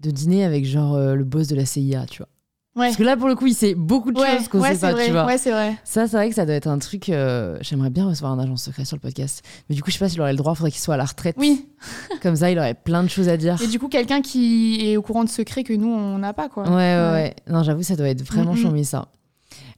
[0.00, 2.28] de dîner avec genre euh, le boss de la CIA, tu vois.
[2.76, 4.74] Ouais, Parce que là, pour le coup, il sait beaucoup de ouais, choses qu'on ouais,
[4.74, 5.06] sait pas, vrai.
[5.06, 5.26] tu vois.
[5.26, 5.76] Ouais, c'est vrai.
[5.82, 7.08] Ça, c'est vrai que ça doit être un truc.
[7.08, 9.42] euh, J'aimerais bien recevoir un agent secret sur le podcast.
[9.68, 11.06] Mais du coup, je sais pas s'il aurait le droit, faudrait qu'il soit à la
[11.06, 11.34] retraite.
[11.38, 11.66] Oui.
[12.22, 13.60] Comme ça, il aurait plein de choses à dire.
[13.60, 16.48] Et du coup, quelqu'un qui est au courant de secrets que nous, on n'a pas,
[16.48, 16.68] quoi.
[16.68, 17.34] Ouais, ouais, ouais.
[17.48, 18.58] Non, j'avoue, ça doit être vraiment mm.
[18.58, 19.08] chambé, ça.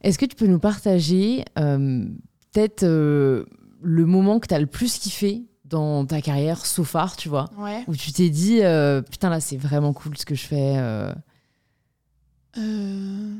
[0.03, 2.05] Est-ce que tu peux nous partager euh,
[2.53, 3.45] peut-être euh,
[3.81, 7.83] le moment que t'as le plus kiffé dans ta carrière so far, tu vois Ouais.
[7.87, 10.73] Où tu t'es dit, euh, putain, là, c'est vraiment cool ce que je fais.
[10.77, 11.11] euh.
[12.57, 13.33] Euh,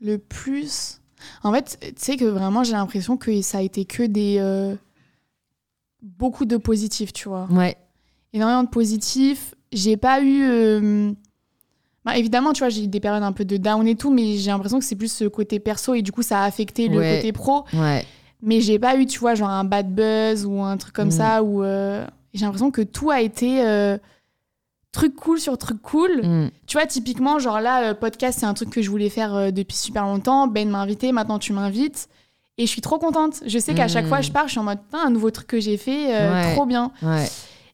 [0.00, 1.00] le plus.
[1.42, 4.76] En fait, tu sais que vraiment, j'ai l'impression que ça a été que des.
[6.02, 7.46] beaucoup de positifs, tu vois.
[7.50, 7.76] Ouais.
[8.32, 9.54] Énormément de positifs.
[9.72, 11.14] J'ai pas eu.
[12.04, 14.36] bah, évidemment, tu vois, j'ai eu des périodes un peu de down et tout, mais
[14.36, 16.98] j'ai l'impression que c'est plus ce côté perso et du coup, ça a affecté le
[16.98, 17.16] Ouais.
[17.16, 17.64] côté pro.
[17.72, 18.04] Ouais.
[18.42, 21.12] Mais j'ai pas eu, tu vois, genre un bad buzz ou un truc comme Mm.
[21.12, 21.62] ça où.
[21.62, 23.64] euh, J'ai l'impression que tout a été.
[23.66, 23.96] euh,
[24.92, 26.22] truc cool sur truc cool.
[26.24, 26.50] Mm.
[26.66, 29.76] Tu vois, typiquement, genre là, euh, podcast, c'est un truc que je voulais faire depuis
[29.76, 30.46] super longtemps.
[30.46, 32.08] Ben m'a invité, maintenant tu m'invites.
[32.58, 33.42] Et je suis trop contente.
[33.46, 34.08] Je sais qu'à chaque Mm.
[34.08, 36.54] fois, je pars, je suis en mode, Putain, un nouveau truc que j'ai fait, Ouais.
[36.54, 36.90] trop bien.
[37.02, 37.26] Ouais.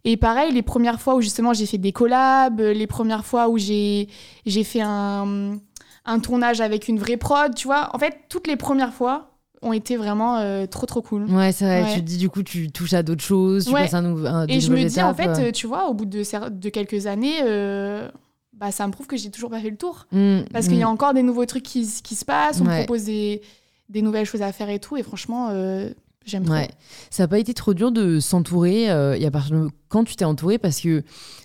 [0.04, 3.56] Et pareil, les premières fois où justement j'ai fait des collabs, les premières fois où
[3.58, 4.08] j'ai
[4.44, 5.58] j'ai fait un,
[6.04, 7.90] un tournage avec une vraie prod, tu vois.
[7.94, 9.31] En fait, toutes les premières fois
[9.62, 11.24] ont été vraiment euh, trop, trop cool.
[11.30, 11.82] Ouais, c'est vrai.
[11.84, 11.94] Ouais.
[11.94, 13.82] Tu te dis, du coup, tu touches à d'autres choses, tu Ouais.
[13.82, 14.26] passes un nouveau.
[14.26, 16.68] un- des Et je me dis, en fait, euh, tu vois, au bout de, de
[16.68, 18.08] quelques années, euh,
[18.54, 20.06] bah, ça me prouve que j'ai toujours pas fait le tour.
[20.14, 20.40] euh.
[20.42, 20.90] Mm, Parce qu'il y a mm.
[20.90, 22.80] encore des nouveaux trucs qui, qui se passent, on Ouais.
[22.80, 23.42] me propose des,
[23.88, 24.96] des nouvelles choses à faire et tout.
[24.96, 25.88] Et franchement, euh,
[26.24, 26.54] j'aime trop.
[26.54, 26.68] Ouais.
[27.10, 30.24] Ça n'a pas été trop dur de s'entourer et à partir de quand tu t'es
[30.24, 31.02] entouré parce que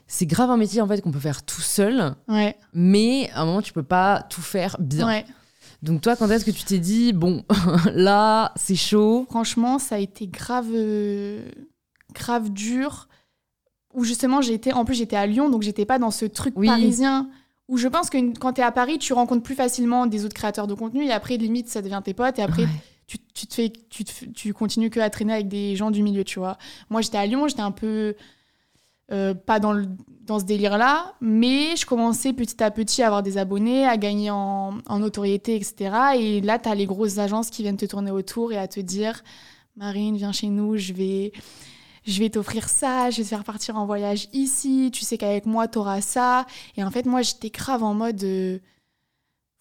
[0.09, 3.45] c'est grave un métier en fait qu'on peut faire tout seul, Ouais, mais à un
[3.45, 5.05] moment tu peux pas tout faire bien.
[5.05, 5.26] ouais.
[5.84, 7.43] Donc toi, quand est-ce que tu t'es dit bon,
[7.93, 11.47] là c'est chaud Franchement, ça a été grave, euh,
[12.13, 13.07] grave dur.
[13.93, 16.67] Où justement, j'étais, en plus, j'étais à Lyon, donc j'étais pas dans ce truc Oui.
[16.67, 17.30] parisien.
[17.67, 20.36] Où je pense que quand tu es à Paris, tu rencontres plus facilement des autres
[20.36, 22.69] créateurs de contenu et après, limite, ça devient tes potes et après, Ouais.
[23.07, 26.01] tu, tu te fais, tu, te tu continues que à traîner avec des gens du
[26.03, 26.57] milieu, tu vois.
[26.89, 28.15] Moi, j'étais à Lyon, j'étais un peu
[29.12, 29.86] euh, pas dans, le,
[30.26, 34.32] dans ce délire-là, mais je commençais petit à petit à avoir des abonnés, à gagner
[34.32, 35.95] en, en notoriété, etc.
[36.18, 38.80] Et là, tu as les grosses agences qui viennent te tourner autour et à te
[38.80, 39.24] dire
[39.76, 41.32] Marine, viens chez nous, je vais.
[42.10, 45.45] Je vais t'offrir ça, je vais te faire partir en voyage ici, tu sais qu'avec
[45.45, 46.45] moi, t'auras ça.
[46.78, 48.24] Et en fait, moi, j'étais grave en mode.
[48.24, 48.60] euh,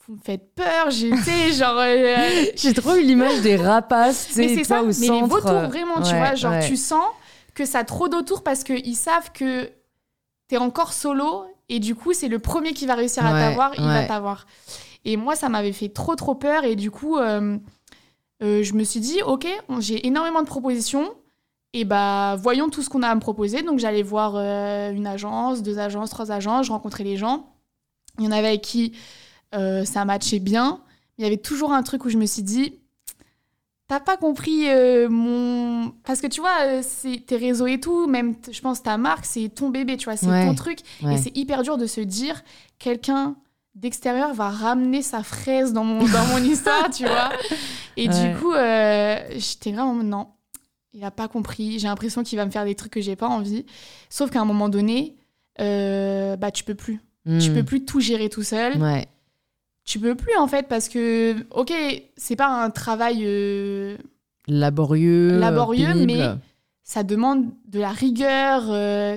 [0.06, 1.76] vous me faites peur, j'étais genre.
[1.78, 5.06] euh, J'ai trop eu l'image des rapaces, tu sais, mais toi, ça, au mais les
[5.06, 6.68] centre, vautours, euh, vraiment, tu vois, genre ouais.
[6.68, 7.04] tu sens
[7.56, 9.68] que ça a trop d'autours parce qu'ils savent que
[10.46, 13.72] t'es encore solo et du coup, c'est le premier qui va réussir à Ouais, t'avoir,
[13.76, 14.46] il va t'avoir.
[15.04, 17.58] Et moi, ça m'avait fait trop, trop peur et du coup, euh,
[18.42, 19.48] euh, je me suis dit, ok,
[19.80, 21.12] j'ai énormément de propositions.
[21.72, 23.62] Et bah, voyons tout ce qu'on a à me proposer.
[23.62, 27.52] Donc, j'allais voir euh, une agence, deux agences, trois agences, je rencontrais les gens.
[28.18, 28.92] Il y en avait avec qui
[29.52, 30.80] ça matchait bien.
[31.18, 32.80] Il y avait toujours un truc où je me suis dit,
[33.88, 35.92] t'as pas compris euh, mon.
[36.04, 39.24] Parce que tu vois, euh, c'est tes réseaux et tout, même je pense ta marque,
[39.26, 40.46] c'est ton bébé, tu vois, c'est Ouais.
[40.46, 40.80] ton truc.
[41.02, 41.14] Ouais.
[41.14, 42.42] Et c'est hyper dur de se dire,
[42.78, 43.36] quelqu'un
[43.74, 47.30] d'extérieur va ramener sa fraise dans mon, dans mon histoire, tu vois.
[47.98, 48.28] Et Ouais.
[48.32, 50.28] du coup, euh, j'étais vraiment, non,
[50.92, 51.78] il a pas compris.
[51.78, 53.64] J'ai l'impression qu'il va me faire des trucs que j'ai pas envie.
[54.10, 55.16] Sauf qu'à un moment donné,
[55.58, 57.00] bah, tu peux plus.
[57.26, 57.54] Tu Hmm.
[57.54, 58.76] peux plus tout gérer tout seul.
[58.80, 59.06] Ouais.
[59.86, 61.72] Tu peux plus, en fait, parce que, ok,
[62.16, 63.22] c'est pas un travail.
[63.24, 63.96] euh,
[64.48, 66.06] Laborieux, Laborieux, pénible.
[66.12, 66.34] mais-
[66.82, 68.64] ça demande de la rigueur.
[68.70, 69.16] euh,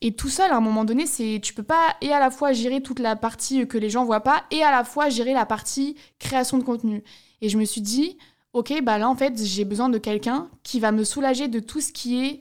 [0.00, 2.52] et tout seul, à un moment donné, c'est tu peux pas et à la fois
[2.52, 5.46] gérer toute la partie que les gens voient pas et à la fois gérer la
[5.46, 7.02] partie création de contenu.
[7.40, 8.18] Et je me suis dit,
[8.52, 11.80] ok, bah là en fait, j'ai besoin de quelqu'un qui va me soulager de tout
[11.80, 12.40] ce qui est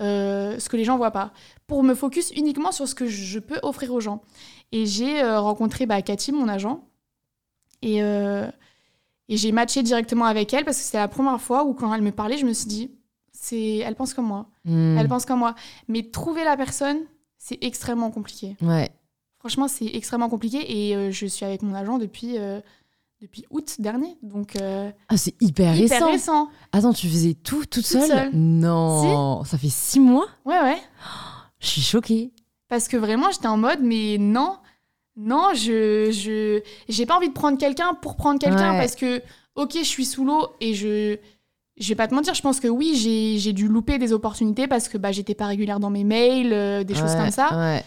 [0.00, 1.32] euh, ce que les gens voient pas,
[1.66, 4.22] pour me focus uniquement sur ce que je peux offrir aux gens.
[4.72, 6.82] Et j'ai euh, rencontré bah, Cathy, mon agent,
[7.82, 8.46] et, euh,
[9.28, 12.02] et j'ai matché directement avec elle parce que c'était la première fois où quand elle
[12.02, 12.90] me parlait, je me suis dit,
[13.32, 14.96] c'est, elle pense comme moi, Hmm.
[14.98, 15.54] elle pense comme moi.
[15.88, 16.98] Mais trouver la personne,
[17.38, 18.56] c'est extrêmement compliqué.
[18.60, 18.90] Ouais.
[19.38, 22.60] Franchement, c'est extrêmement compliqué et euh, je suis avec mon agent depuis, euh,
[23.20, 24.56] depuis août dernier, donc
[25.08, 26.10] Ah, c'est hyper, hyper récent.
[26.10, 26.48] récent.
[26.72, 28.30] Attends, tu faisais tout toute, Toute seule, seule.
[28.34, 30.26] Non, ça fait six mois?
[30.44, 30.78] Ouais, ouais.
[31.60, 32.32] Je suis choquée.
[32.68, 34.56] Parce que vraiment, j'étais en mode, mais non,
[35.16, 38.78] non, je, je, j'ai pas envie de prendre quelqu'un pour prendre quelqu'un Ouais.
[38.78, 39.22] parce que,
[39.54, 41.16] ok, je suis sous l'eau et je,
[41.78, 44.66] je vais pas te mentir, je pense que oui, j'ai, j'ai dû louper des opportunités
[44.66, 47.56] parce que bah, j'étais pas régulière dans mes mails, euh, des choses comme ça.
[47.56, 47.84] Ouais,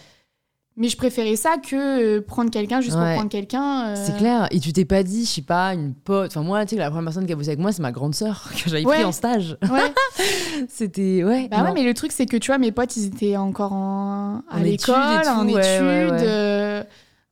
[0.80, 3.04] Mais je préférais ça que euh, prendre quelqu'un juste Ouais.
[3.04, 3.88] pour prendre quelqu'un.
[3.90, 4.48] euh, c'est clair.
[4.50, 6.30] Et tu t'es pas dit, je sais pas, une pote.
[6.32, 8.14] Enfin, moi, tu sais, la première personne qui a bossé avec moi, c'est ma grande
[8.14, 8.94] sœur que j'avais Ouais.
[8.96, 9.58] pris en stage.
[9.70, 9.92] Ouais.
[10.68, 11.22] C'était.
[11.22, 11.48] Ouais.
[11.50, 14.42] Bah ouais, mais le truc, c'est que tu vois, mes potes, ils étaient encore en...
[14.50, 14.96] à l'école,
[15.28, 15.58] en études.
[15.60, 16.82] euh,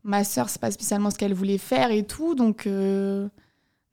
[0.05, 2.35] Ma sœur, c'est pas spécialement ce qu'elle voulait faire et tout.
[2.35, 3.29] Donc, euh,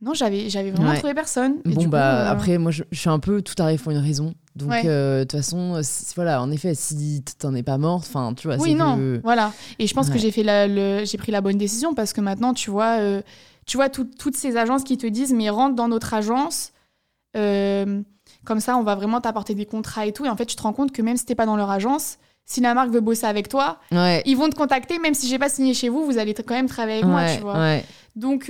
[0.01, 0.97] non, j'avais, j'avais vraiment Ouais.
[0.97, 1.55] trouvé personne.
[1.65, 3.81] Et Bon, du coup, bah, euh, après, moi, je, je suis un peu tout arrive
[3.81, 4.33] pour une raison.
[4.55, 4.83] Donc, Ouais.
[4.85, 5.81] euh, de toute façon,
[6.15, 9.19] voilà, en effet, si t'en es pas morte, enfin, tu vois, Oui, c'est non, que-
[9.23, 9.51] voilà.
[9.79, 10.13] Et je pense Ouais.
[10.13, 12.99] que j'ai fait la, le- j'ai pris la bonne décision parce que maintenant, tu vois,
[12.99, 13.21] euh,
[13.65, 16.71] tu vois tout- toutes ces agences qui te disent, mais rentre dans notre agence.
[18.45, 20.23] comme ça, on va vraiment t'apporter des contrats et tout.
[20.25, 22.17] Et en fait, tu te rends compte que même si t'es pas dans leur agence,
[22.45, 25.49] si la marque veut bosser avec toi, ils vont te contacter, même si j'ai pas
[25.49, 27.77] signé chez vous, vous allez quand même travailler avec moi, tu vois.
[28.15, 28.49] Donc,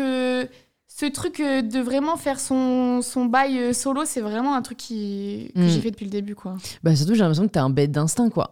[0.97, 4.77] ce truc euh, de vraiment faire son, son bail euh, solo, c'est vraiment un truc
[4.77, 5.67] qui, que Mm.
[5.69, 6.55] j'ai fait depuis le début, quoi.
[6.83, 8.49] Bah, surtout, j'ai l'impression que t'as un bête d'instinct, quoi.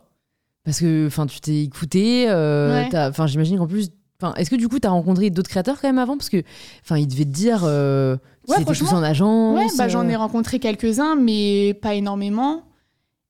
[0.65, 3.27] Parce que, enfin, tu t'es écouté, euh, Ouais.
[3.27, 3.89] j'imagine qu'en plus.
[4.37, 6.15] Est-ce que du coup, t'as rencontré d'autres créateurs quand même avant?
[6.15, 6.43] Parce que,
[6.83, 8.15] enfin, ils devaient te dire euh,
[8.45, 9.57] qu'ils Ouais, étaient tous en agence.
[9.57, 12.63] Ouais, bah, j'en ai euh, rencontré quelques-uns, mais pas énormément.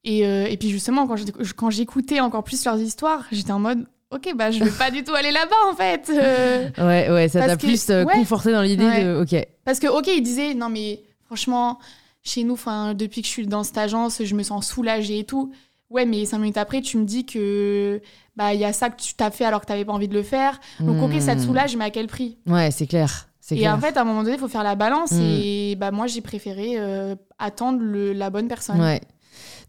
[0.03, 1.07] Et, euh, et puis justement,
[1.55, 5.03] quand j'écoutais encore plus leurs histoires, j'étais en mode, ok, bah je vais pas du
[5.03, 6.09] tout aller là-bas en fait.
[6.13, 8.13] Euh, Ouais, ouais, ça t'a plus euh, ouais.
[8.13, 9.03] conforté dans l'idée Ouais.
[9.03, 9.21] de.
[9.21, 9.47] Ok.
[9.65, 11.79] parce que ok, ils disaient, non mais franchement,
[12.23, 15.23] chez nous, 'fin, depuis que je suis dans cette agence, je me sens soulagée et
[15.25, 15.51] tout.
[15.89, 18.01] Ouais, mais cinq minutes après, tu me dis que
[18.35, 20.13] bah il y a ça que tu t'as fait alors que t'avais pas envie de
[20.15, 20.59] le faire.
[20.79, 21.45] Donc ok, ça te Hmm.
[21.45, 22.37] soulage, mais à quel prix?
[22.47, 23.27] Ouais, c'est clair.
[23.51, 23.75] Et clair.
[23.75, 25.11] en fait, à un moment donné, il faut faire la balance.
[25.11, 25.21] Mm.
[25.21, 28.79] Et bah moi, j'ai préféré euh, attendre le- la bonne personne.
[28.81, 29.01] Ouais.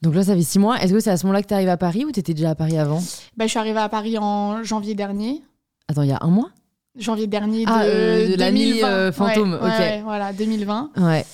[0.05, 0.79] Donc là, ça fait six mois.
[0.81, 2.79] Est-ce que c'est à ce moment-là que t'arrives à Paris ou t'étais déjà à Paris
[2.79, 3.03] avant
[3.37, 5.43] Bah, je suis arrivée à Paris en janvier dernier.
[5.89, 6.51] Attends, il y a un mois
[6.97, 8.89] janvier dernier de, Ah, euh, de l'année, 2020.
[8.89, 9.79] euh, fantôme, Ouais, ok.
[9.81, 10.91] ouais, voilà, 2020.
[10.99, 11.27] Ouais.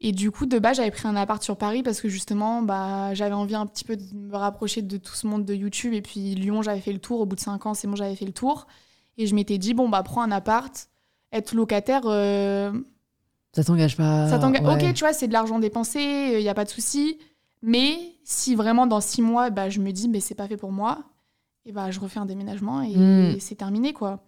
[0.00, 3.14] Et du coup, de base, j'avais pris un appart sur Paris parce que justement, bah,
[3.14, 5.92] j'avais envie un petit peu de me rapprocher de tout ce monde de YouTube.
[5.92, 7.20] Et puis Lyon, j'avais fait le tour.
[7.20, 8.66] Au bout de 5 ans, c'est bon, j'avais fait le tour.
[9.18, 10.88] Et je m'étais dit, bon, bah, prends un appart.
[11.32, 12.72] Être locataire, euh,
[13.54, 14.28] Ça t'engage pas.
[14.28, 14.62] ça t'engage.
[14.64, 14.88] Ah, ouais.
[14.88, 16.00] Ok, tu vois, c'est de l'argent dépensé,
[16.38, 17.18] il n'y a pas de souci.
[17.62, 20.72] Mais si vraiment dans 6 mois, bah, je me dis, mais c'est pas fait pour
[20.72, 20.98] moi,
[21.64, 23.34] et bah, je refais un déménagement et, Mm.
[23.36, 24.20] et c'est terminé, quoi.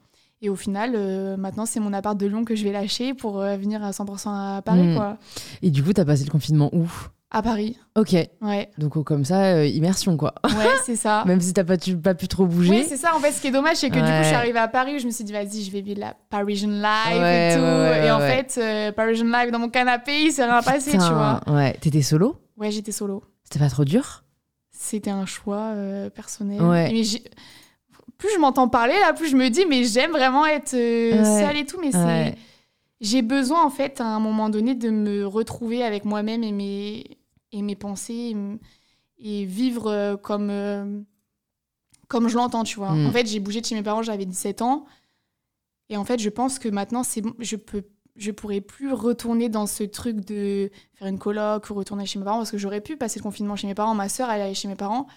[0.43, 3.41] Et au final, euh, maintenant, c'est mon appart de Lyon que je vais lâcher pour
[3.41, 4.95] euh, venir à 100% à Paris, Mm.
[4.97, 5.19] quoi.
[5.63, 6.87] Et du coup, t'as passé le confinement où?
[7.37, 8.15] À Paris, Ok.
[8.43, 8.71] ouais.
[8.79, 10.35] Donc, oh, comme ça, euh, immersion, quoi.
[10.45, 11.25] Ouais, c'est ça.
[11.27, 12.71] Même si t'as pas, tu- pas pu trop bouger.
[12.71, 13.15] Oui, c'est ça.
[13.17, 15.01] En fait, ce qui est dommage, c'est que du coup, je suis arrivée à Paris,
[15.01, 17.61] je me suis dit, vas-y, je vais vivre la Parisian life Ouais, et tout.
[17.63, 20.97] ouais, et en fait, euh, Parisian life dans mon canapé, il s'est rien passé, tu
[20.99, 21.41] vois.
[21.49, 21.73] Ouais.
[21.81, 22.37] T'étais solo?
[22.57, 23.25] Ouais, j'étais solo.
[23.43, 24.23] C'était pas trop dur?
[24.71, 26.63] C'était un choix euh, personnel.
[26.63, 26.91] Ouais.
[26.93, 27.03] Mais
[28.17, 31.67] plus je m'entends parler, là, plus je me dis, mais j'aime vraiment être seule et
[31.67, 31.79] tout.
[31.81, 32.37] Mais c'est...
[33.01, 37.05] J'ai besoin, en fait, à un moment donné, de me retrouver avec moi-même et mes,
[37.55, 38.35] et mes pensées
[39.19, 41.01] et, vivre euh, comme, euh,
[42.09, 42.93] comme je l'entends, tu vois.
[42.93, 43.07] Mm.
[43.07, 44.85] En fait, j'ai bougé de chez mes parents, j'avais 17 ans.
[45.89, 47.85] Et en fait, je pense que maintenant, c'est bon, je peux
[48.17, 52.25] je pourrais plus retourner dans ce truc de faire une coloc ou retourner chez mes
[52.25, 53.93] parents parce que j'aurais pu passer le confinement chez mes parents.
[53.95, 55.09] Ma sœur, elle allait chez mes parents.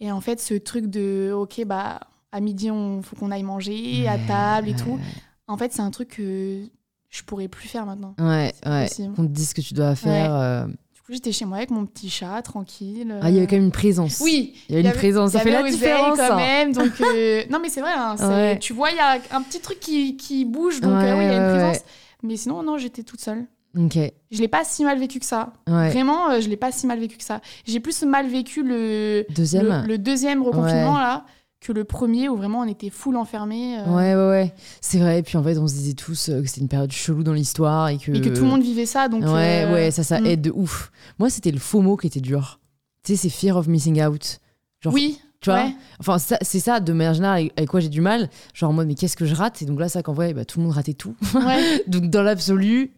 [0.00, 2.00] Et en fait, ce truc de, ok, bah,
[2.32, 4.98] à midi, on faut qu'on aille manger à table et Ouais, tout.
[5.46, 6.62] En fait, c'est un truc que
[7.10, 8.14] je pourrais plus faire maintenant.
[8.18, 8.86] Ouais, ouais.
[8.88, 9.14] possible.
[9.14, 10.34] Qu'on te dise ce que tu dois faire.
[10.34, 10.66] euh.
[11.06, 13.14] Coup, j'étais chez moi avec mon petit chat, tranquille.
[13.22, 14.18] Ah, il y avait quand même une présence.
[14.20, 15.30] Oui, Il y avait une présence.
[15.32, 16.18] Ça fait la avait différence.
[16.18, 16.36] quand hein.
[16.36, 16.72] même.
[16.72, 17.92] Donc, euh, non, mais c'est vrai.
[17.96, 18.58] hein, Ouais.
[18.58, 20.80] Tu vois, il y a un petit truc qui, qui bouge.
[20.80, 21.76] Donc, Ouais, euh, oui, il y a une présence.
[21.76, 21.82] ouais.
[22.24, 23.44] Mais sinon, non, j'étais toute seule.
[23.78, 23.96] Ok.
[24.32, 25.52] Je l'ai pas si mal vécu que ça.
[25.68, 27.40] Vraiment, euh, je l'ai pas si mal vécu que ça.
[27.66, 29.82] J'ai plus mal vécu le, Deuxième.
[29.82, 31.24] le, le deuxième reconfinement là
[31.60, 33.78] que le premier où vraiment on était full enfermés.
[33.80, 34.54] euh, Ouais, ouais, ouais.
[34.80, 35.18] C'est vrai.
[35.20, 37.32] Et puis en fait, on se disait tous euh, que c'était une période chelou dans
[37.32, 38.12] l'histoire et que.
[38.12, 39.08] Et que tout le monde vivait ça.
[39.08, 40.26] Donc, Ouais, euh, ouais, ça, ça mm.
[40.26, 40.90] aide de ouf.
[41.18, 42.60] Moi, c'était le FOMO qui était dur.
[43.02, 44.38] Tu sais, c'est fear of missing out.
[44.80, 45.64] Genre, Oui, tu vois?
[45.64, 45.74] ouais.
[45.98, 48.28] Enfin, ça- c'est ça, de manière générale, avec, quoi j'ai du mal.
[48.52, 49.62] Genre en mode, mais qu'est-ce que je rate?
[49.62, 51.16] Et donc là, ça qu'en vrai, bah, tout le monde ratait tout.
[51.34, 51.82] ouais.
[51.88, 52.92] donc dans l'absolu,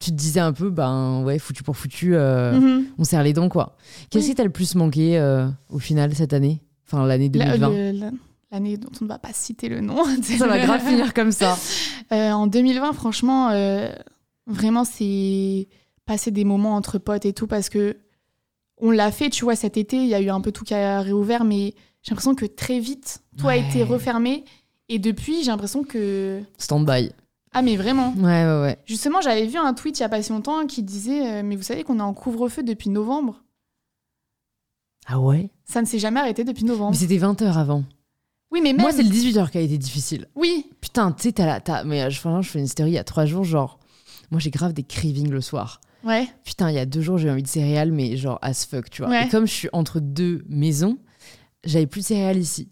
[0.00, 2.84] tu te disais un peu, ben ouais, foutu pour foutu, euh, Mhm.
[2.98, 3.76] on serre les dents, quoi.
[4.10, 5.20] Qu'est-ce qui t'a le plus manqué
[5.70, 6.60] au final cette année?
[6.92, 7.68] Enfin, l'année La- 2020.
[7.70, 8.10] le- la-
[8.50, 10.04] L'année dont on ne va pas citer le nom.
[10.22, 11.56] Ça va grave finir comme ça.
[12.12, 13.88] Euh, en 2020, franchement, euh,
[14.46, 15.68] vraiment, c'est
[16.04, 17.96] passer des moments entre potes et tout parce que
[18.78, 20.74] on l'a fait, tu vois, cet été, il y a eu un peu tout qui
[20.74, 21.72] a réouvert, mais
[22.02, 24.44] j'ai l'impression que très vite, tout a été refermé.
[24.90, 26.40] Et depuis, j'ai l'impression que.
[26.58, 27.12] Stand-by.
[27.52, 28.12] Ah, mais vraiment.
[28.18, 28.78] Ouais, ouais, ouais.
[28.84, 31.56] Justement, j'avais vu un tweet il y a pas si longtemps qui disait euh, Mais
[31.56, 33.42] vous savez qu'on est en couvre-feu depuis novembre
[35.06, 35.50] Ah ouais?
[35.64, 36.96] Ça ne s'est jamais arrêté depuis Mais novembre.
[36.96, 37.84] c'était 20h avant.
[38.50, 38.82] Oui, mais même.
[38.82, 40.26] Moi, c'est le 18h qui a été difficile.
[40.36, 41.60] Oui, Putain, tu sais, t'as la.
[41.60, 43.78] t'as- Mais euh, je, je fais une story il y a trois jours, genre.
[44.30, 45.80] Moi, j'ai grave des cravings le soir.
[46.04, 46.26] ouais.
[46.44, 49.02] Putain, il y a deux jours, j'ai envie de céréales, mais genre as fuck, tu
[49.02, 49.10] vois.
[49.10, 49.26] Ouais.
[49.26, 50.98] Et comme je suis entre deux maisons,
[51.64, 52.68] j'avais plus de céréales ici.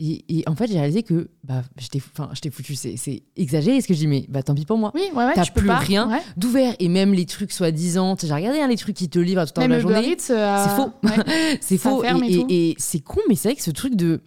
[0.00, 1.62] Et, et en fait, j'ai réalisé que bah,
[1.96, 2.76] enfin, j'étais foutu.
[2.76, 4.92] C'est exagéré ce que je dis, mais bah, tant pis pour moi.
[4.94, 5.76] Oui, ouais, ouais, T'as plus pas.
[5.78, 6.08] rien.
[6.08, 6.20] Ouais.
[6.36, 9.52] D'ouvert, et même les trucs soi-disant, j'ai regardé hein, les trucs qui te livrent tout
[9.56, 10.16] le temps de la journée.
[10.30, 10.92] Euh, C'est faux.
[11.02, 11.58] ouais.
[11.60, 12.04] C'est ça faux.
[12.04, 14.20] et et et- c'est con, mais c'est vrai que ce truc de.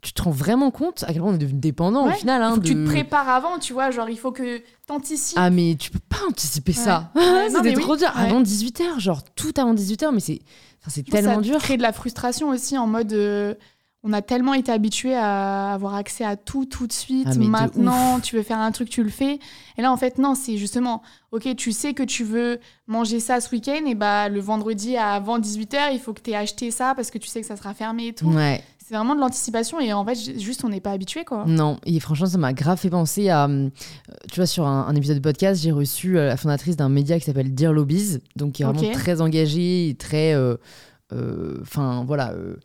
[0.00, 2.14] Tu te rends vraiment compte à quel point on est devenu dépendant au Ouais.
[2.14, 2.40] final.
[2.40, 3.90] hein, que tu de- te prépares avant, tu vois.
[3.90, 5.36] Genre, il faut que t'anticipes.
[5.38, 7.10] Ah, mais tu peux pas anticiper ça.
[7.16, 7.20] Ouais.
[7.28, 7.82] Ouais, non, C'était mais oui.
[7.82, 8.06] trop dur.
[8.16, 8.22] Ouais.
[8.22, 10.38] Avant 18h, genre tout avant 18h, mais c'est
[10.86, 11.58] enfin, Je tellement ça dur.
[11.58, 13.12] crée de la frustration aussi en mode.
[13.12, 13.54] euh,
[14.04, 17.26] on a tellement été habitué à avoir accès à tout tout de suite.
[17.30, 19.38] Ah, de Maintenant, tu veux faire un truc, tu le fais.
[19.76, 23.40] Et là, en fait, non, c'est justement, ok, tu sais que tu veux manger ça
[23.40, 26.94] ce week-end, et bah le vendredi avant 18h, il faut que tu aies acheté ça
[26.94, 28.28] parce que tu sais que ça sera fermé et tout.
[28.28, 28.62] Ouais.
[28.86, 31.44] C'est vraiment de l'anticipation et en fait, juste, on n'est pas habitué, quoi.
[31.46, 33.44] Non, et franchement, ça m'a grave fait penser à.
[33.46, 33.68] euh,
[34.30, 37.18] Tu vois, sur un, un épisode de podcast, j'ai reçu euh, la fondatrice d'un média
[37.18, 40.32] qui s'appelle Dear Lobbies, donc qui est vraiment très engagée très.
[40.34, 40.56] euh,
[41.12, 42.30] euh, Enfin, voilà.
[42.32, 42.56] euh,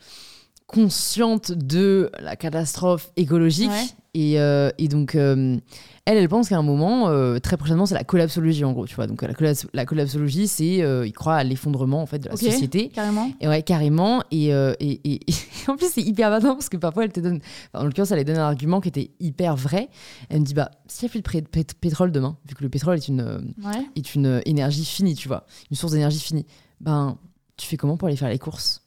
[0.73, 3.69] consciente de la catastrophe écologique.
[3.69, 3.85] Ouais.
[4.15, 5.57] Et, euh, et donc, euh,
[6.05, 8.93] elle, elle pense qu'à un moment, euh, très prochainement, c'est la collapsologie, en gros, tu
[8.93, 9.07] vois.
[9.07, 10.83] Donc, la, collaps- la collapsologie, c'est.
[11.05, 12.89] il croit à l'effondrement, en fait, de la société.
[12.89, 13.31] Carrément.
[13.41, 14.21] Et ouais, carrément.
[14.29, 15.19] Et, et,
[15.67, 17.39] en plus, c'est hyper maintenant parce que parfois, elle te donne.
[17.73, 19.89] enfin, en l'occurrence, elle donne un argument qui était hyper vrai.
[20.29, 22.69] Elle me dit bah, s'il n'y a plus de pét- pétrole demain, vu que le
[22.69, 23.21] pétrole est une,
[23.63, 23.81] Ouais.
[23.95, 26.45] est une énergie finie, tu vois, une source d'énergie finie,
[26.81, 27.17] ben,
[27.57, 28.82] tu fais comment pour aller faire les courses?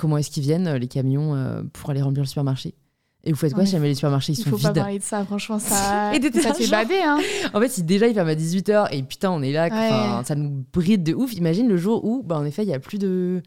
[0.00, 2.74] Comment est-ce qu'ils viennent, euh, les camions, euh, pour aller remplir le supermarché
[3.22, 5.04] Et vous faites quoi jamais les supermarchés ils Il sont faut pas vides parler de
[5.04, 7.18] ça, franchement, ça, Et ça fait bader, hein.
[7.52, 10.24] En fait, si déjà il ferme à 18h et putain, on est là, Ouais.
[10.24, 11.34] ça nous bride de ouf.
[11.34, 13.42] Imagine le jour où, bah, en effet, il n'y a plus de.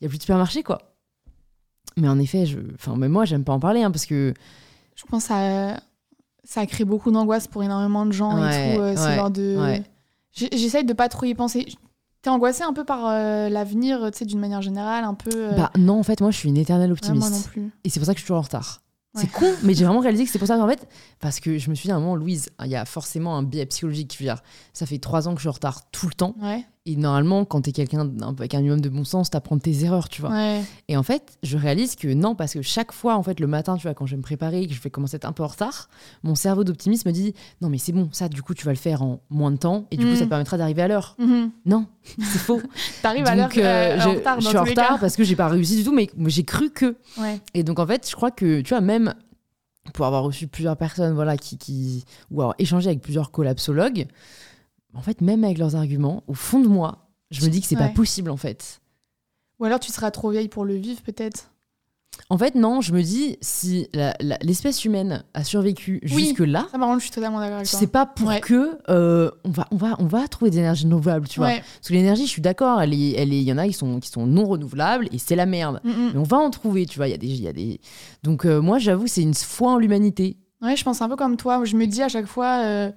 [0.00, 0.78] Il y a plus de supermarché, quoi.
[1.96, 2.58] Mais en effet, je...
[2.76, 4.32] enfin, même moi, j'aime pas en parler, hein, parce que.
[4.94, 5.80] Je pense à
[6.44, 8.82] ça crée beaucoup d'angoisse pour énormément de gens Ouais, et tout.
[8.82, 9.58] euh, genre de.
[10.32, 11.66] J'essaye de pas trop y penser.
[12.22, 15.30] T'es angoissée un peu par euh, l'avenir, tu sais, d'une manière générale, un peu.
[15.34, 17.28] euh, Bah non, en fait, moi, je suis une éternelle ouais, optimiste.
[17.30, 17.70] moi non plus.
[17.84, 18.82] Et c'est pour ça que je suis toujours en retard.
[19.14, 19.22] Ouais.
[19.22, 20.86] C'est con, mais j'ai vraiment réalisé que c'est pour ça qu'en fait,
[21.20, 23.42] parce que je me suis dit à un moment, Louise, il y a forcément un
[23.42, 24.12] biais psychologique.
[24.14, 24.42] Je veux dire,
[24.72, 26.34] ça fait trois ans que je suis en retard tout le temps.
[26.42, 26.64] Ouais.
[26.90, 30.22] Et normalement, quand t'es quelqu'un avec un minimum de bon sens, t'apprends tes erreurs, tu
[30.22, 30.30] vois.
[30.30, 30.62] Ouais.
[30.88, 33.76] Et en fait, je réalise que non, parce que chaque fois, en fait, le matin,
[33.76, 35.42] tu vois, quand je vais me préparer, que je vais commencer à être un peu
[35.42, 35.90] en retard,
[36.22, 38.78] mon cerveau d'optimiste me dit non, mais c'est bon, ça, du coup, tu vas le
[38.78, 41.14] faire en moins de temps, et du coup, ça te permettra d'arriver à l'heure.
[41.18, 41.50] Mhm.
[41.66, 42.62] Non, c'est faux.
[43.02, 44.98] T'arrives à l'heure euh, euh, je, en retard dans je suis en retard cas.
[44.98, 46.96] parce que j'ai pas réussi du tout, mais, j'ai cru que.
[47.18, 47.38] Ouais.
[47.52, 49.12] Et donc, en fait, je crois que, tu vois, même
[49.92, 54.06] pour avoir reçu plusieurs personnes, voilà, qui, qui ou avoir échangé avec plusieurs collapsologues,
[54.94, 57.76] en fait, même avec leurs arguments, au fond de moi, je me dis que c'est
[57.76, 58.80] pas possible, en fait.
[59.60, 61.50] Ou alors tu seras trop vieille pour le vivre, peut-être.
[62.30, 63.88] En fait, non, je me dis, si
[64.42, 66.26] l'espèce humaine a survécu Oui.
[66.26, 67.78] jusque-là, Ça, je suis totalement d'accord avec toi.
[67.78, 68.40] c'est pas pour Ouais.
[68.40, 71.48] que euh, on, va, on, va, on va trouver des énergies renouvelables, tu vois.
[71.48, 71.58] Ouais.
[71.76, 73.72] Parce que l'énergie, je suis d'accord, elle est- elle est- il y en a qui
[73.72, 75.80] sont, qui sont non renouvelables et c'est la merde.
[75.84, 76.10] Mhm.
[76.12, 77.06] Mais on va en trouver, tu vois.
[77.08, 77.80] Il y a des, il y a des...
[78.24, 80.38] Donc, euh, moi, j'avoue, c'est une foi en l'humanité.
[80.60, 81.64] Ouais, je pense un peu comme toi.
[81.64, 82.90] Je me dis à chaque fois, euh,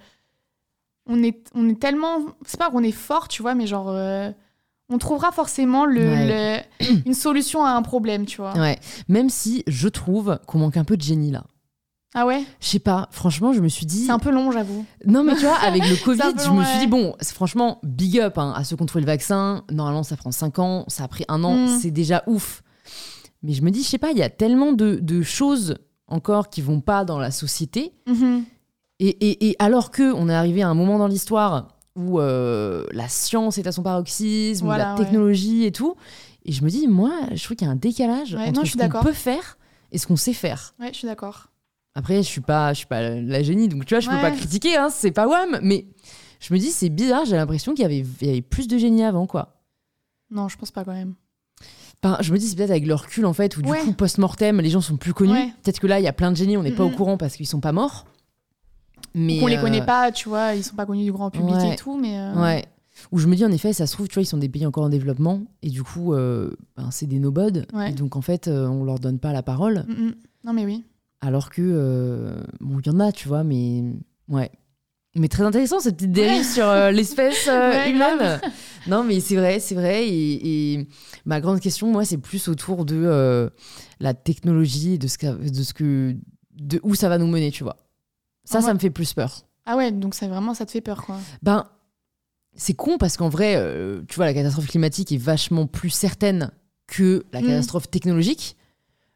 [1.06, 2.18] on, est, on est tellement.
[2.46, 3.88] C'est pas qu'on est fort, tu vois, mais genre.
[3.90, 4.30] euh,
[4.88, 6.64] on trouvera forcément le, Ouais.
[6.80, 8.52] le- une solution à un problème, tu vois.
[8.58, 8.78] Ouais.
[9.08, 11.44] Même si je trouve qu'on manque un peu de génie là.
[12.14, 12.44] Ah ouais?
[12.60, 14.04] Je sais pas, franchement, je me suis dit.
[14.04, 14.84] C'est un peu long, j'avoue.
[15.06, 18.36] Non, mais tu vois, avec le Covid, je me suis dit, bon, franchement, big up
[18.36, 19.64] hein, à ceux qui ont trouvé le vaccin.
[19.70, 21.78] Normalement, ça prend 5 ans, ça a pris un an, Mm.
[21.80, 22.62] c'est déjà ouf.
[23.42, 25.76] Mais je me dis, je sais pas, il y a tellement de, de choses
[26.06, 27.94] encore qui vont pas dans la société.
[28.06, 28.44] Mhm.
[29.04, 32.86] Et, et- et alors que on est arrivé à un moment dans l'histoire où euh,
[32.92, 34.98] la science est à son paroxysme, où la ouais.
[35.02, 35.96] technologie et tout,
[36.44, 38.64] et je me dis, moi, je trouve qu'il y a un décalage Ouais, entre non,
[38.64, 39.58] ce qu'on peut faire
[39.90, 40.74] et ce qu'on sait faire.
[40.80, 41.48] Ouais, je suis d'accord.
[41.94, 44.22] Après, je suis pas, je suis pas la génie, donc tu vois, je peux Ouais.
[44.22, 45.86] pas critiquer, hein, c'est pas wham, mais
[46.40, 48.78] je me dis, c'est bizarre, j'ai l'impression qu'il y avait, il y avait plus de
[48.78, 49.60] génie avant, quoi.
[50.30, 51.14] Non, je pense pas quand même.
[52.02, 53.80] Enfin, je me dis, c'est peut-être avec le recul, en fait, où du Ouais.
[53.80, 55.32] coup, post-mortem, les gens sont plus connus.
[55.32, 55.52] Ouais.
[55.62, 57.36] Peut-être que là, il y a plein de génies, on n'est pas au courant parce
[57.36, 58.06] qu'ils sont pas morts.
[59.14, 61.54] Mais on les euh, connaît pas, tu vois, ils sont pas connus du grand public
[61.56, 61.72] Ouais.
[61.74, 62.18] et tout, mais.
[62.18, 62.64] euh, Ouais.
[63.10, 64.66] Où je me dis, en effet, ça se trouve, tu vois, ils sont des pays
[64.66, 67.90] encore en développement, et du coup, euh, ben, c'est des nobodes, Ouais.
[67.90, 70.14] et donc, en fait, euh, on leur donne pas la parole, mhm.
[70.44, 70.84] Non, mais oui.
[71.20, 73.82] alors que, euh, bon, il y en a, tu vois, mais
[74.28, 74.50] ouais.
[75.14, 76.42] Mais très intéressant, cette petite dérive Ouais.
[76.44, 78.40] sur euh, l'espèce euh, Ouais, humaine.
[78.86, 80.88] Non, mais c'est vrai, c'est vrai, et, et
[81.26, 83.48] ma grande question, moi, c'est plus autour de euh,
[84.00, 86.14] la technologie, de ce que, de ce que,
[86.58, 87.76] de où ça va nous mener, tu vois.
[88.44, 89.42] Ça, Ah, ça me fait plus peur.
[89.64, 91.16] Ah ouais, donc ça vraiment, ça te fait peur, quoi.
[91.42, 91.66] Ben,
[92.54, 96.50] c'est con parce qu'en vrai, euh, tu vois, la catastrophe climatique est vachement plus certaine
[96.86, 97.46] que la Mm.
[97.46, 98.56] catastrophe technologique.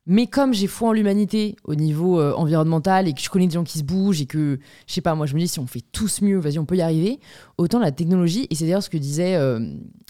[0.09, 3.55] Mais comme j'ai foi en l'humanité au niveau euh, environnemental et que je connais des
[3.55, 5.67] gens qui se bougent et que, je sais pas, moi je me dis si on
[5.67, 7.19] fait tous mieux, vas-y, on peut y arriver,
[7.59, 9.59] autant la technologie, et c'est d'ailleurs ce que disait euh,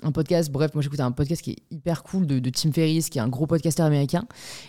[0.02, 3.08] un podcast, bref, moi j'écoutais un podcast qui est hyper cool de, de Tim Ferriss,
[3.08, 4.26] qui est un gros podcasteur américain,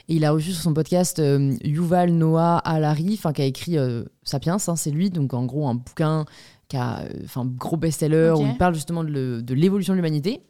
[0.07, 3.75] et il a reçu sur son podcast euh, Yuval Noah Harari, qui a écrit
[4.23, 6.23] Sapiens, hein, c'est lui, donc en gros un bouquin
[6.69, 10.41] qui a, enfin, gros best-seller où il parle justement de l'évolution de l'humanité.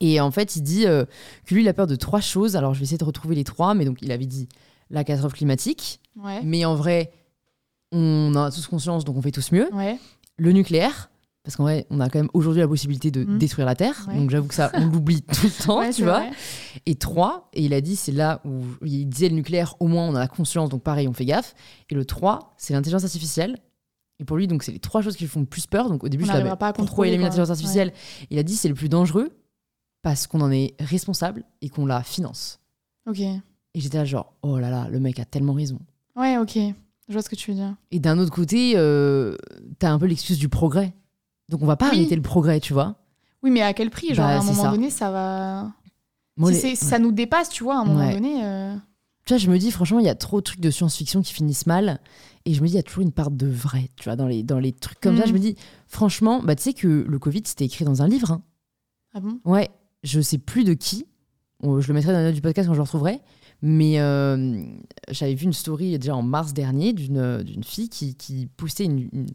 [0.00, 1.04] Et en fait, il dit euh,
[1.46, 2.56] que lui, il a peur de trois choses.
[2.56, 4.48] Alors, je vais essayer de retrouver les trois, mais donc, il avait dit
[4.90, 6.00] la catastrophe climatique.
[6.16, 6.40] Ouais.
[6.42, 7.10] Mais en vrai,
[7.92, 9.72] on a tous conscience, donc on fait tous mieux.
[9.72, 9.98] Ouais.
[10.36, 11.10] Le nucléaire,
[11.44, 13.38] parce qu'en vrai, on a quand même aujourd'hui la possibilité de Mm.
[13.38, 14.04] détruire la Terre.
[14.08, 14.16] Ouais.
[14.16, 16.20] Donc, j'avoue que ça, on l'oublie tout le temps, tu vois.
[16.20, 16.30] vrai.
[16.86, 20.08] Et trois, et il a dit, c'est là où il disait le nucléaire, au moins
[20.08, 21.54] on a la conscience, donc pareil, on fait gaffe.
[21.88, 23.58] Et le 3, c'est l'intelligence artificielle.
[24.20, 25.88] Et pour lui, donc c'est les trois choses qui lui font le plus peur.
[25.88, 27.92] Donc au début, On je l'avais n'arrivera pas à contrôler, l'intelligence artificielle?
[28.30, 29.30] Il a dit c'est le plus dangereux
[30.04, 32.60] parce qu'on en est responsable et qu'on la finance.
[33.08, 33.20] Ok.
[33.20, 33.40] Et
[33.74, 35.80] j'étais là genre, oh là là, le mec a tellement raison.
[36.14, 36.56] Ouais, ok.
[37.08, 37.74] Je vois ce que tu veux dire.
[37.90, 39.36] Et d'un autre côté, euh,
[39.78, 40.94] t'as un peu l'excuse du progrès.
[41.48, 41.96] Donc on va pas Oui.
[41.96, 42.96] arrêter le progrès, tu vois.
[43.42, 44.70] Oui, mais à quel prix Genre, Bah, à un moment ça.
[44.70, 45.72] donné, ça va.
[46.36, 48.14] Moi, si ça nous dépasse, tu vois, à un moment Ouais.
[48.14, 48.44] donné.
[48.44, 48.74] euh,
[49.26, 51.32] Tu vois, je me dis, franchement, il y a trop de trucs de science-fiction qui
[51.32, 51.98] finissent mal.
[52.44, 54.26] Et je me dis, il y a toujours une part de vrai, tu vois, dans
[54.26, 55.24] les, dans les trucs comme ça.
[55.26, 58.32] Je me dis, franchement, bah, tu sais que le Covid, c'était écrit dans un livre.
[58.32, 58.42] hein.
[59.14, 59.38] Ah bon?
[59.44, 59.70] Ouais,
[60.04, 61.06] je sais plus de qui.
[61.62, 63.20] Je le mettrai dans la note du podcast quand je le retrouverai.
[63.62, 64.62] Mais euh,
[65.10, 69.26] j'avais vu une story déjà en mars dernier d'une fille qui, qui postait une- une-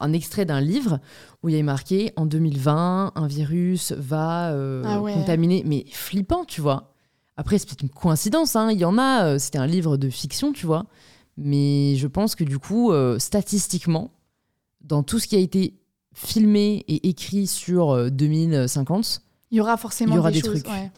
[0.00, 0.98] un extrait d'un livre
[1.42, 5.12] où il y avait marqué en 2020, un virus va euh, Ah ouais.
[5.14, 5.62] contaminer.
[5.64, 6.92] Mais flippant, tu vois.
[7.36, 8.56] Après, c'est peut-être une coïncidence.
[8.56, 8.72] hein.
[8.72, 10.86] Il y en a, euh, c'était un livre de fiction, tu vois.
[11.36, 14.10] Mais je pense que du coup, euh, statistiquement,
[14.80, 15.78] dans tout ce qui a été
[16.14, 19.20] filmé et écrit sur euh, 2050,
[19.50, 20.62] Il y aura forcément y aura des, des choses.
[20.62, 20.74] trucs.
[20.74, 20.90] Ouais.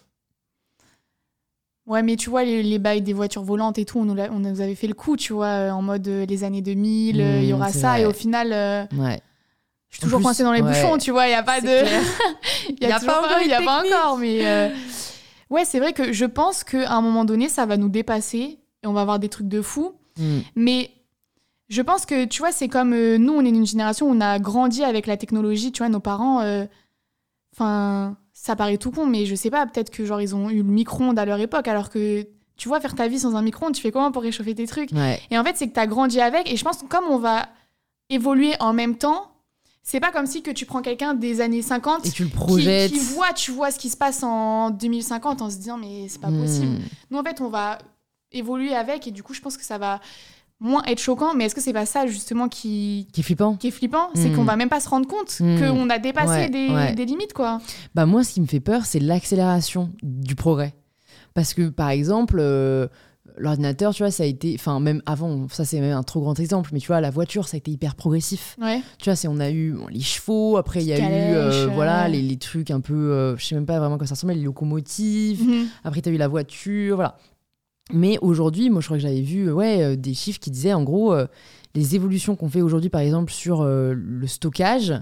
[1.86, 4.30] Ouais, mais tu vois, les, les bails des voitures volantes et tout, on nous, l'a-
[4.32, 7.20] on nous avait fait le coup, tu vois, euh, en mode euh, les années 2000,
[7.20, 9.20] euh, il y Mm, aura ça, et au final, euh, Ouais.
[9.88, 10.68] je suis toujours coincée dans les ouais.
[10.68, 11.66] bouchons, tu vois, il n'y a pas de.
[12.80, 14.46] Il Y a toujours pas encore il y a pas encore, mais.
[14.46, 14.68] euh,
[15.50, 18.86] Ouais, c'est vrai que je pense qu'à un moment donné, ça va nous dépasser et
[18.86, 19.94] on va avoir des trucs de fou.
[20.16, 20.38] Mm.
[20.54, 20.90] Mais
[21.68, 24.20] je pense que, tu vois, c'est comme euh, nous, on est une génération où on
[24.20, 26.40] a grandi avec la technologie, tu vois, nos parents.
[26.42, 26.66] euh,
[27.52, 30.58] Enfin, ça paraît tout con, mais je sais pas, peut-être que, genre, ils ont eu
[30.58, 32.26] le micro-ondes à leur époque, alors que,
[32.56, 34.90] tu vois, faire ta vie sans un micro-ondes, tu fais comment pour réchauffer tes trucs?
[34.92, 35.20] Ouais.
[35.30, 36.50] Et en fait, c'est que tu as grandi avec.
[36.50, 37.48] Et je pense que comme on va
[38.08, 39.30] évoluer en même temps,
[39.82, 42.34] c'est pas comme si que tu prends quelqu'un des années 50 Et tu le qui,
[42.34, 42.92] projettes.
[42.92, 46.20] qui voit, tu vois, ce qui se passe en 2050 en se disant, mais c'est
[46.20, 46.40] pas Mm.
[46.42, 46.78] possible.
[47.10, 47.78] Nous, en fait, on va
[48.32, 49.06] évoluer avec.
[49.06, 50.00] Et du coup, je pense que ça va
[50.60, 51.34] moins être choquant.
[51.34, 53.56] Mais est-ce que c'est pas ça, justement, qui, Qui est flippant.
[53.56, 54.36] qui est flippant C'est Mm.
[54.36, 55.58] qu'on va même pas se rendre compte Mm.
[55.58, 56.94] qu'on a dépassé Ouais, des, ouais.
[56.94, 57.60] des limites, quoi.
[57.94, 60.74] Bah moi, ce qui me fait peur, c'est l'accélération du progrès.
[61.34, 62.88] Parce que, par exemple, euh,
[63.38, 64.54] l'ordinateur, tu vois, ça a été...
[64.58, 67.48] Enfin, même avant, ça c'est même un trop grand exemple, mais tu vois, la voiture,
[67.48, 68.56] ça a été hyper progressif.
[68.60, 68.82] Ouais.
[68.98, 71.34] Tu vois, c'est on a eu bon, les chevaux, après il y a eu Calèche,
[71.36, 72.94] euh, euh, voilà, les, les trucs un peu...
[72.94, 75.42] euh, je sais même pas vraiment quoi ça ressemblait, les locomotives.
[75.42, 75.66] Mhm.
[75.84, 77.16] Après, tu as eu la voiture, voilà.
[77.92, 80.82] Mais aujourd'hui, moi, je crois que j'avais vu ouais, euh, des chiffres qui disaient, en
[80.82, 81.26] gros, euh,
[81.74, 84.94] les évolutions qu'on fait aujourd'hui, par exemple, sur euh, le stockage,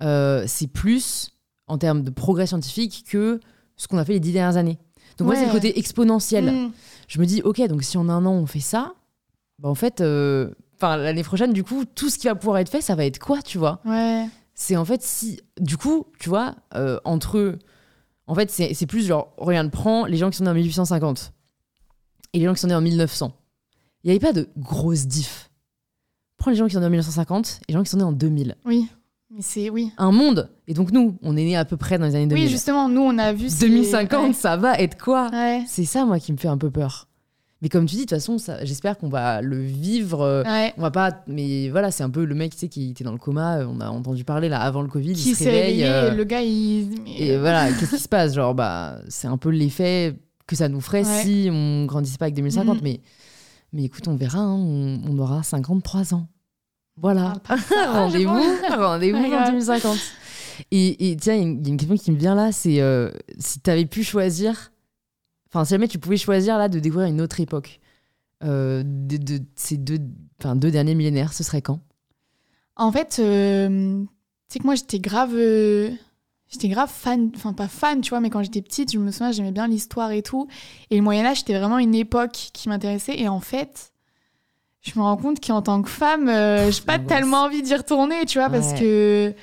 [0.00, 1.30] c'est plus
[1.68, 3.38] en termes de progrès scientifique que
[3.76, 4.78] ce qu'on a fait les dix dernières années.
[5.16, 6.50] Donc, moi, c'est le côté exponentiel.
[6.52, 6.72] Mm.
[7.06, 8.94] Je me dis, OK, donc si en un an, on fait ça,
[9.58, 10.50] bah, en fait, euh,
[10.82, 13.42] l'année prochaine, du coup, tout ce qui va pouvoir être fait, ça va être quoi,
[13.42, 13.80] tu vois?
[13.84, 14.26] Ouais.
[14.54, 17.58] c'est en fait si du coup tu vois euh, entre
[18.26, 21.32] en fait c'est plus genre regarde prends les gens qui sont en 1850
[22.32, 23.32] et les gens qui sont nés en 1900
[24.04, 25.50] il n'y avait pas de grosse diff
[26.38, 28.12] prends les gens qui sont nés en 1950 et les gens qui sont nés en
[28.12, 28.88] 2000 Oui.
[29.30, 29.70] Mais c'est...
[29.70, 29.90] Oui.
[29.96, 32.44] un monde et donc nous on est nés à peu près dans les années 2000
[32.44, 33.48] Oui, justement, nous, on a vu...
[33.48, 34.32] ces- 2050 Ouais.
[34.34, 35.30] ça va être quoi?
[35.32, 35.62] Ouais.
[35.66, 37.08] c'est ça moi qui me fait un peu peur
[37.62, 40.74] mais comme tu dis de toute façon j'espère qu'on va le vivre euh, Ouais.
[40.76, 43.12] on va pas mais voilà c'est un peu le mec tu sais qui était dans
[43.12, 45.60] le coma euh, on a entendu parler là avant le covid Qui il se réveille
[45.84, 46.88] réveillé, euh, et le gars, il...
[47.06, 48.34] Et voilà, qu'est-ce qui se passe?
[48.34, 50.16] Genre, bah, c'est un peu l'effet
[50.52, 51.22] que ça nous ferait Ouais.
[51.24, 52.76] si on grandissait pas avec 2050.
[52.76, 52.80] Mhm.
[52.82, 53.00] Mais,
[53.72, 56.28] mais écoute, on verra, hein, on, on aura 53 ans.
[56.96, 57.34] Voilà.
[57.68, 59.46] Ça, rendez-vous, rendez-vous Ouais, en grave.
[59.50, 59.98] 2050.
[60.70, 62.34] Et, et tiens, il y a une- il y, a une question qui me vient
[62.34, 64.72] là, c'est euh, si tu avais pu choisir,
[65.48, 67.80] enfin, si jamais tu pouvais choisir là de découvrir une autre époque
[68.44, 69.98] euh, de, de ces deux,
[70.56, 71.80] deux derniers millénaires, ce serait quand?
[72.76, 74.08] En fait, euh, tu
[74.48, 75.34] sais que moi, j'étais grave...
[76.52, 79.32] J'étais grave fan, enfin pas fan, tu vois, mais quand j'étais petite, je me souviens,
[79.32, 80.48] j'aimais bien l'histoire et tout.
[80.90, 83.18] Et le Moyen-Âge, c'était vraiment une époque qui m'intéressait.
[83.18, 83.92] Et en fait,
[84.82, 88.26] je me rends compte qu'en tant que femme, euh, j'ai pas tellement envie d'y retourner,
[88.26, 89.34] tu vois, parce que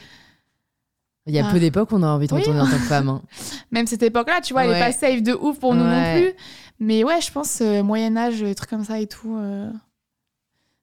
[1.26, 1.51] Il y a Ah.
[1.51, 2.39] peu d'époques où on a envie de Oui.
[2.41, 3.10] retourner en tant que femme.
[3.10, 3.22] hein.
[3.72, 6.32] même cette époque-là, tu vois, elle est pas safe de ouf pour nous non plus.
[6.80, 9.36] Mais ouais, je pense euh, Moyen-Âge, euh, trucs comme ça et tout.
[9.36, 9.70] euh,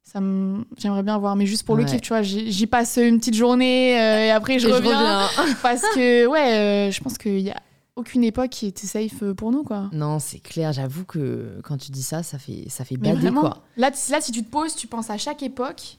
[0.08, 1.90] ça me- J'aimerais bien voir, mais juste pour le Ouais.
[1.90, 5.26] kiff, tu vois, j'y passe une petite journée euh, et après je Et reviens.
[5.62, 7.56] Parce que, ouais, euh, je pense qu'il y a
[7.96, 9.90] aucune époque qui était safe euh, pour nous, quoi.
[9.92, 13.40] Non, c'est clair, j'avoue que quand tu dis ça, ça fait, ça fait bader, vraiment,
[13.40, 13.64] quoi.
[13.76, 15.98] Là, là, si tu te poses, tu penses à chaque époque,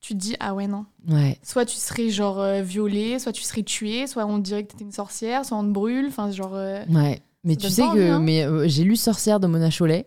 [0.00, 0.86] tu te dis, ah ouais, non.
[1.08, 1.38] Ouais.
[1.42, 4.70] Soit tu serais genre euh, violée, soit tu serais tuée, soit on te dirait que
[4.72, 6.52] t'étais une sorcière, soit on te brûle, enfin, genre.
[6.54, 7.20] Ouais.
[7.44, 8.20] Mais tu sais que hein.
[8.20, 10.06] mais, j'ai lu Sorcière de Mona Chollet.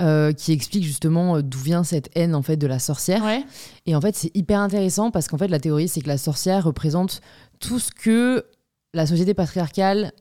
[0.00, 3.24] Euh, qui explique justement euh, d'où vient cette haine en fait de la sorcière.
[3.24, 3.44] Ouais,
[3.86, 6.64] et en fait c'est hyper intéressant parce qu'en fait la théorie c'est que la sorcière
[6.64, 7.20] représente
[7.60, 8.46] tout ce que
[8.94, 10.12] la société patriarcale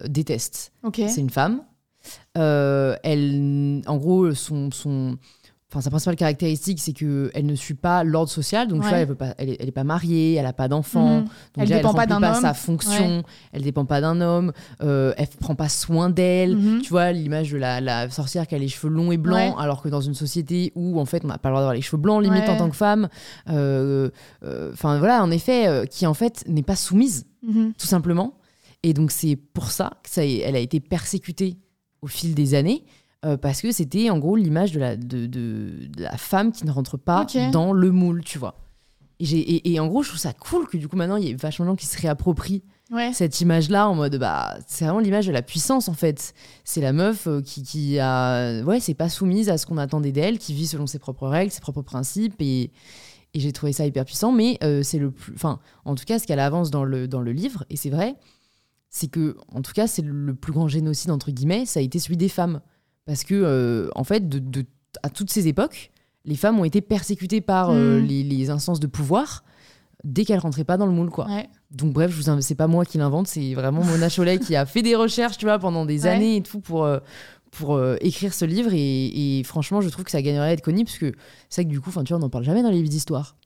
[0.00, 0.72] euh, déteste.
[0.82, 1.00] Ok.
[1.08, 1.62] c'est une femme.
[2.38, 5.18] Euh, elle en gros son, son
[5.72, 8.66] Enfin, sa principale caractéristique, c'est qu'elle ne suit pas l'ordre social.
[8.66, 8.90] Donc, tu Ouais.
[8.90, 11.20] vois, elle, veut pas, elle, est, elle est pas mariée, elle n'a pas d'enfant.
[11.20, 12.34] Donc Elle déjà, dépend pas d'un homme.
[12.34, 14.52] sa fonction, elle dépend pas d'un homme,
[14.82, 16.56] euh, elle prend pas soin d'elle.
[16.56, 16.82] Mhm.
[16.82, 19.62] Tu vois l'image de la, la sorcière qui a les cheveux longs et blancs, Ouais.
[19.62, 21.82] alors que dans une société où en fait on n'a pas le droit d'avoir les
[21.82, 22.50] cheveux blancs limite Ouais.
[22.50, 23.08] en tant que femme.
[23.48, 24.10] euh,
[24.42, 27.74] euh, Enfin voilà, en effet, euh, qui en fait n'est pas soumise Mhm.
[27.78, 28.34] tout simplement.
[28.82, 31.56] Et donc c'est pour ça que ça, elle a été persécutée
[32.02, 32.84] au fil des années.
[33.24, 36.64] Euh, parce que c'était en gros l'image de la, de, de- de la femme qui
[36.66, 38.54] ne rentre pas dans le moule, tu vois.
[39.18, 41.24] Et, j'ai- et, et en gros, je trouve ça cool que du coup maintenant il
[41.24, 43.12] y ait vachement de gens qui se réapproprient Ouais.
[43.12, 46.34] cette image-là en mode bah c'est vraiment l'image de la puissance en fait.
[46.64, 50.10] C'est la meuf euh, qui, qui a ouais c'est pas soumise à ce qu'on attendait
[50.10, 52.72] d'elle, qui vit selon ses propres règles, ses propres principes et,
[53.32, 54.32] et j'ai trouvé ça hyper puissant.
[54.32, 57.20] Mais euh, c'est le plus, enfin en tout cas ce qu'elle avance dans le dans
[57.20, 58.16] le livre et c'est vrai,
[58.88, 62.00] c'est que en tout cas c'est le plus grand génocide entre guillemets, ça a été
[62.00, 62.60] celui des femmes
[63.10, 64.64] parce que euh, en fait de, de-
[65.02, 65.90] à toutes ces époques
[66.24, 68.04] les femmes ont été persécutées par euh, Mm.
[68.06, 69.42] les, les instances de pouvoir
[70.04, 71.26] dès qu'elles rentraient pas dans le moule quoi.
[71.26, 71.48] Ouais.
[71.72, 74.54] Donc bref, je vous inv- c'est pas moi qui l'invente, c'est vraiment Mona Chollet qui
[74.54, 76.08] a fait des recherches, tu vois, pendant des Ouais.
[76.10, 76.98] années et tout pour euh,
[77.50, 80.60] pour euh, écrire ce livre et, et franchement, je trouve que ça gagnerait à être
[80.62, 81.12] connu parce que
[81.48, 82.88] c'est vrai que du coup, enfin, tu vois, on n'en parle jamais dans les livres
[82.88, 83.36] d'histoire.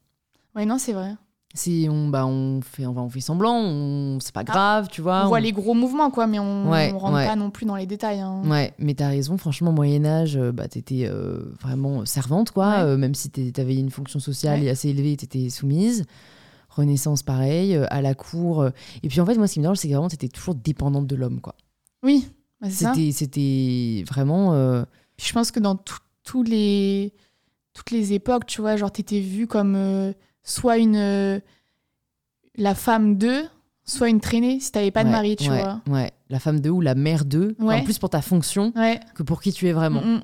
[0.54, 1.14] Ouais, non, c'est vrai.
[1.56, 5.24] C'est on bah on fait on, fait semblant, on c'est pas grave, tu vois.
[5.24, 7.26] on voit les gros mouvements, quoi, mais on, Ah, Ouais, on rentre ouais.
[7.26, 8.18] pas non plus dans les détails.
[8.18, 8.42] hein.
[8.44, 12.68] Ouais, mais t'as raison, franchement, Moyen-Âge, euh, bah, t'étais euh, vraiment servante, quoi.
[12.70, 12.82] Ouais.
[12.82, 16.04] euh, même si t'avais une fonction sociale assez élevée, t'étais soumise.
[16.70, 18.66] Renaissance, pareil, euh, à la cour.
[19.04, 21.06] Et puis en fait, moi, ce qui me dérange, c'est que vraiment, t'étais toujours dépendante
[21.06, 21.54] de l'homme, quoi.
[22.02, 22.26] Oui,
[22.60, 22.68] bah.
[22.68, 24.52] C'était c'était vraiment.
[25.18, 27.12] je pense que dans tout- tous les,
[27.74, 29.76] toutes les époques, tu vois, genre, t'étais vue comme
[30.44, 30.96] soit une.
[30.96, 31.40] euh,
[32.56, 33.42] la femme d'eux,
[33.84, 35.80] soit une traînée, si t'avais pas de mari, tu ouais, vois.
[35.88, 37.24] Ouais, la femme d'eux ou la mère.
[37.58, 37.74] Ouais.
[37.80, 38.72] En plus pour ta fonction
[39.14, 40.02] que pour qui tu es vraiment.
[40.02, 40.22] Mm, mm.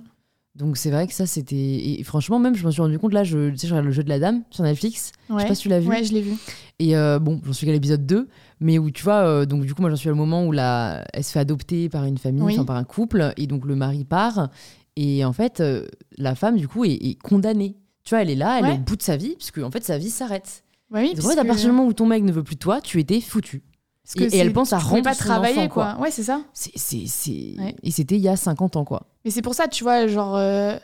[0.57, 1.57] Donc c'est vrai que ça, c'était.
[1.57, 3.93] Et franchement, même, je me suis rendu compte, là, je, tu sais, je regarde le
[3.93, 5.13] jeu de la dame sur Netflix.
[5.29, 5.89] Je sais pas si tu l'as vu.
[5.89, 6.33] Ouais, je l'ai vu.
[6.79, 8.29] Et euh, bon, j'en suis qu'à l'épisode 2,
[8.61, 11.05] mais où tu vois, euh, donc du coup, moi j'en suis au moment où la...
[11.13, 12.55] elle se fait adopter par une famille, Oui.
[12.55, 14.49] enfin par un couple, et donc le mari part,
[14.97, 15.87] et en fait, euh,
[16.19, 17.77] la femme, du coup, est, est condamnée.
[18.11, 19.85] Tu vois, elle est là, elle est au bout de sa vie, puisque en fait,
[19.85, 20.65] sa vie s'arrête.
[20.91, 22.43] Ouais, oui, en parce fait, à que- partir du moment où ton mec ne veut
[22.43, 23.63] plus de toi, tu étais foutu.
[24.03, 25.97] parce que et- et elle pense à rendre pas travailler, enfant, quoi.
[26.01, 26.41] Ouais, c'est ça.
[26.53, 27.55] C'est, c'est.
[27.57, 27.77] Ouais.
[27.85, 29.03] Et c'était il y a 50 ans, quoi.
[29.25, 30.77] Mais c'est pour ça, tu vois, genre, euh,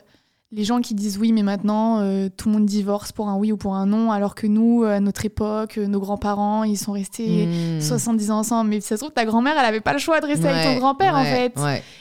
[0.53, 3.51] les gens qui disent oui, mais maintenant, euh, tout le monde divorce pour un oui
[3.51, 6.93] ou pour un non, alors que nous, à notre époque, euh, nos grands-parents, ils sont
[6.93, 7.81] restés Mmh.
[7.81, 8.69] 70 ans ensemble.
[8.69, 10.77] Mais ça se trouve, ta grand-mère, elle avait pas le choix de rester avec ton
[10.77, 11.53] grand-père, en fait.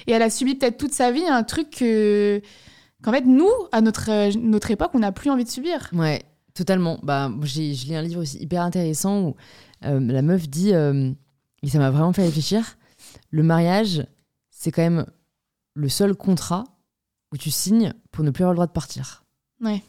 [0.06, 2.40] Et elle a subi peut-être toute sa vie un truc que...
[3.06, 5.88] qu'en fait, nous, à notre, euh, notre époque, on n'a plus envie de subir.
[5.92, 6.22] Ouais,
[6.54, 6.98] totalement.
[7.02, 9.36] Bah, j'ai, je lis un livre aussi hyper intéressant où
[9.84, 11.12] euh, la meuf dit, euh,
[11.62, 12.76] et ça m'a vraiment fait réfléchir,
[13.30, 14.04] le mariage,
[14.50, 15.06] c'est quand même
[15.74, 16.64] le seul contrat
[17.32, 19.24] où tu signes pour ne plus avoir le droit de partir.
[19.62, 19.82] Ouais.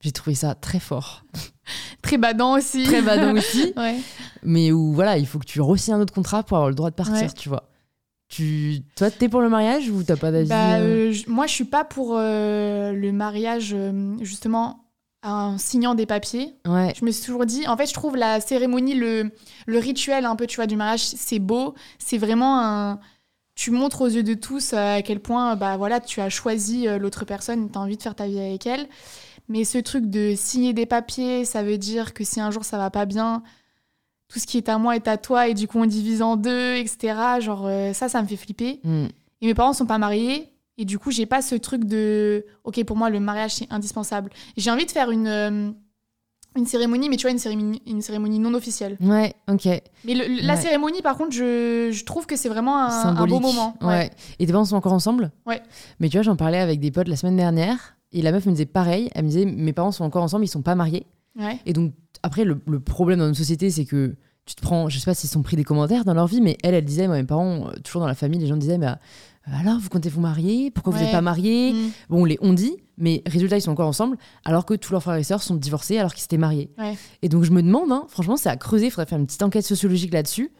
[0.00, 1.24] J'ai trouvé ça très fort.
[2.02, 2.82] Très badant aussi.
[2.84, 4.00] Très badant aussi, ouais.
[4.42, 6.90] mais où voilà, il faut que tu re-signes un autre contrat pour avoir le droit
[6.90, 7.30] de partir, Ouais.
[7.30, 7.69] tu vois.
[8.30, 8.82] Tu...
[8.96, 11.64] Toi, t'es pour le mariage ou t'as pas d'avis Bah, euh je- moi, je suis
[11.64, 14.84] pas pour euh, le mariage, euh, justement,
[15.24, 16.54] en signant des papiers.
[16.66, 19.32] Ouais, Je me suis toujours dit, en fait, je trouve la cérémonie, le,
[19.66, 21.74] le rituel un peu, tu vois, du mariage, c'est beau.
[21.98, 23.00] C'est vraiment un.
[23.56, 27.26] Tu montres aux yeux de tous à quel point, bah voilà, tu as choisi l'autre
[27.26, 28.86] personne, tu as envie de faire ta vie avec elle.
[29.48, 32.78] Mais ce truc de signer des papiers, ça veut dire que si un jour ça
[32.78, 33.42] va pas bien,
[34.32, 36.36] tout ce qui est à moi est à toi et du coup on divise en
[36.36, 37.14] deux, etc.
[37.40, 38.80] Genre, euh, ça, ça me fait flipper.
[38.84, 39.06] Hmm.
[39.42, 40.46] Et mes parents sont pas mariés.
[40.78, 44.30] Et du coup, j'ai pas ce truc de OK, pour moi, le mariage, c'est indispensable.
[44.56, 45.70] J'ai envie de faire une, euh,
[46.56, 48.96] une cérémonie, mais tu vois, une cérémonie, une cérémonie non officielle.
[49.00, 49.66] ouais, ok.
[50.04, 50.60] Mais le- le- la Ouais.
[50.60, 53.76] cérémonie, par contre, je, je trouve que c'est vraiment un, beau moment.
[53.82, 54.10] Ouais.
[54.38, 55.30] Et tes parents sont encore ensemble?
[55.46, 55.60] Ouais.
[55.98, 58.52] Mais tu vois, j'en parlais avec des potes la semaine dernière et la meuf me
[58.52, 59.10] disait pareil.
[59.14, 61.04] Elle me disait mes parents sont encore ensemble, ils sont pas mariés.
[61.38, 61.58] Ouais.
[61.66, 64.16] Et donc après, le, le problème dans notre société, c'est que
[64.46, 66.56] tu te prends, je sais pas s'ils sont pris des commentaires dans leur vie, mais
[66.62, 68.88] elle, elle disait, moi, mes parents, euh, toujours dans la famille, les gens disaient, mais
[68.88, 68.94] euh,
[69.52, 70.70] alors vous comptez vous marier?
[70.70, 71.72] Pourquoi vous n'êtes pas mariés?
[71.72, 71.90] Mm.
[72.08, 75.02] Bon, on les on dit, mais résultat, ils sont encore ensemble, alors que tous leurs
[75.02, 76.70] frères et sœurs sont divorcés alors qu'ils s'étaient mariés.
[76.78, 76.96] Ouais.
[77.22, 79.42] Et donc je me demande, hein, franchement, c'est à creuser, il faudrait faire une petite
[79.42, 80.50] enquête sociologique là-dessus.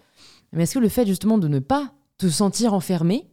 [0.53, 3.27] Mais est-ce que le fait justement de ne pas te sentir enfermé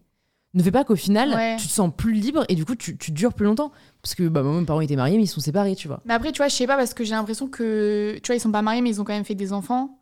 [0.53, 1.55] ne fait pas qu'au final, Ouais.
[1.59, 3.71] tu te sens plus libre et du coup, tu, tu dures plus longtemps
[4.01, 6.01] Parce que bah, moi, mes parents étaient mariés, mais ils sont séparés, tu vois.
[6.05, 8.39] Mais après, tu vois, je sais pas, parce que j'ai l'impression que, tu vois, ils
[8.39, 9.99] sont pas mariés, mais ils ont quand même fait des enfants.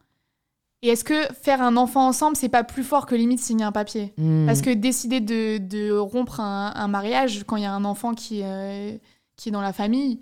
[0.81, 3.71] Et est-ce que faire un enfant ensemble, c'est pas plus fort que limite signer un
[3.71, 4.13] papier?
[4.17, 4.45] Hmm.
[4.45, 8.13] Parce que décider de, de rompre un, un mariage quand il y a un enfant
[8.13, 8.95] qui, euh,
[9.35, 10.19] qui est dans la famille,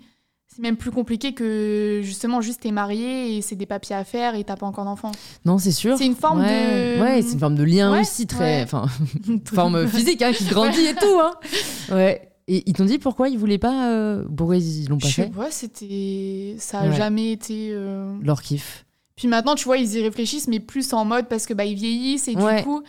[0.54, 4.34] c'est même plus compliqué que justement juste t'es marié et c'est des papiers à faire
[4.34, 5.10] et t'as pas encore d'enfant.
[5.44, 5.96] Non, c'est sûr.
[5.98, 6.96] C'est une forme ouais.
[6.96, 8.62] de- Ouais, c'est une forme de lien Ouais, aussi, très.
[8.62, 8.86] Enfin,
[9.52, 11.20] forme physique, hein, qui grandit et tout.
[11.20, 11.32] Hein.
[11.94, 12.30] Ouais.
[12.46, 13.88] Et ils t'ont dit pourquoi ils voulaient pas.
[13.90, 16.56] euh, Pourquoi ils l'ont pas Je fait pas, c'était.
[16.58, 17.70] Ça a jamais été.
[17.72, 18.84] euh, Leur kiff.
[19.16, 21.74] Puis maintenant, tu vois, ils y réfléchissent, mais plus en mode parce que bah, ils
[21.74, 22.82] vieillissent et du coup.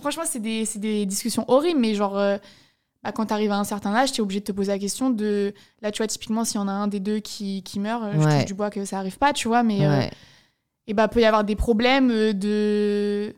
[0.00, 2.16] Franchement, c'est des, c'est des discussions horribles, mais genre.
[2.18, 2.38] euh,
[3.06, 5.54] bah, quand t'arrives à un certain âge, t'es obligé de te poser la question de.
[5.80, 8.12] Là, tu vois, typiquement, s'il y en a un des deux qui, qui meurt, euh,
[8.14, 8.36] je Ouais.
[8.38, 9.84] touche du bois que ça arrive pas, tu vois, mais.
[9.86, 10.10] euh, Ouais.
[10.88, 13.34] et bah peut y avoir des problèmes euh, de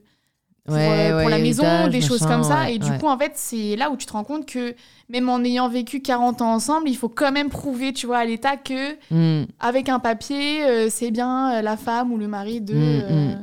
[0.65, 2.69] pour, Ouais, pour ouais, la maison, des choses machin, comme ça.
[2.71, 4.75] et du coup, en fait, c'est là où tu te rends compte que
[5.09, 8.25] même en ayant vécu 40 ans ensemble, il faut quand même prouver, tu vois, à
[8.27, 9.47] l'État que Hmm.
[9.61, 12.75] avec un papier, euh, c'est bien la femme ou le mari de.
[12.75, 13.35] Mm, euh,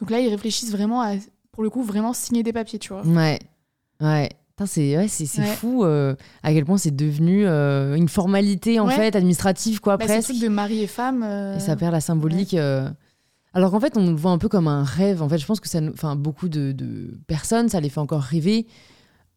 [0.00, 1.12] Donc là, ils réfléchissent vraiment à,
[1.52, 3.02] pour le coup, vraiment signer des papiers, tu vois.
[3.06, 3.38] Ouais.
[4.00, 4.28] Ouais.
[4.64, 5.46] C'est ouais, c'est c'est Ouais.
[5.48, 8.94] fou euh, à quel point c'est devenu euh, une formalité en Ouais.
[8.96, 11.22] fait administrative quoi Bah, c'est presque truc de mari et femme.
[11.22, 12.88] euh, et ça perd la symbolique euh.
[13.52, 15.60] alors qu'en fait on le voit un peu comme un rêve en fait je pense
[15.60, 18.66] que ça enfin beaucoup de, de personnes ça les fait encore rêver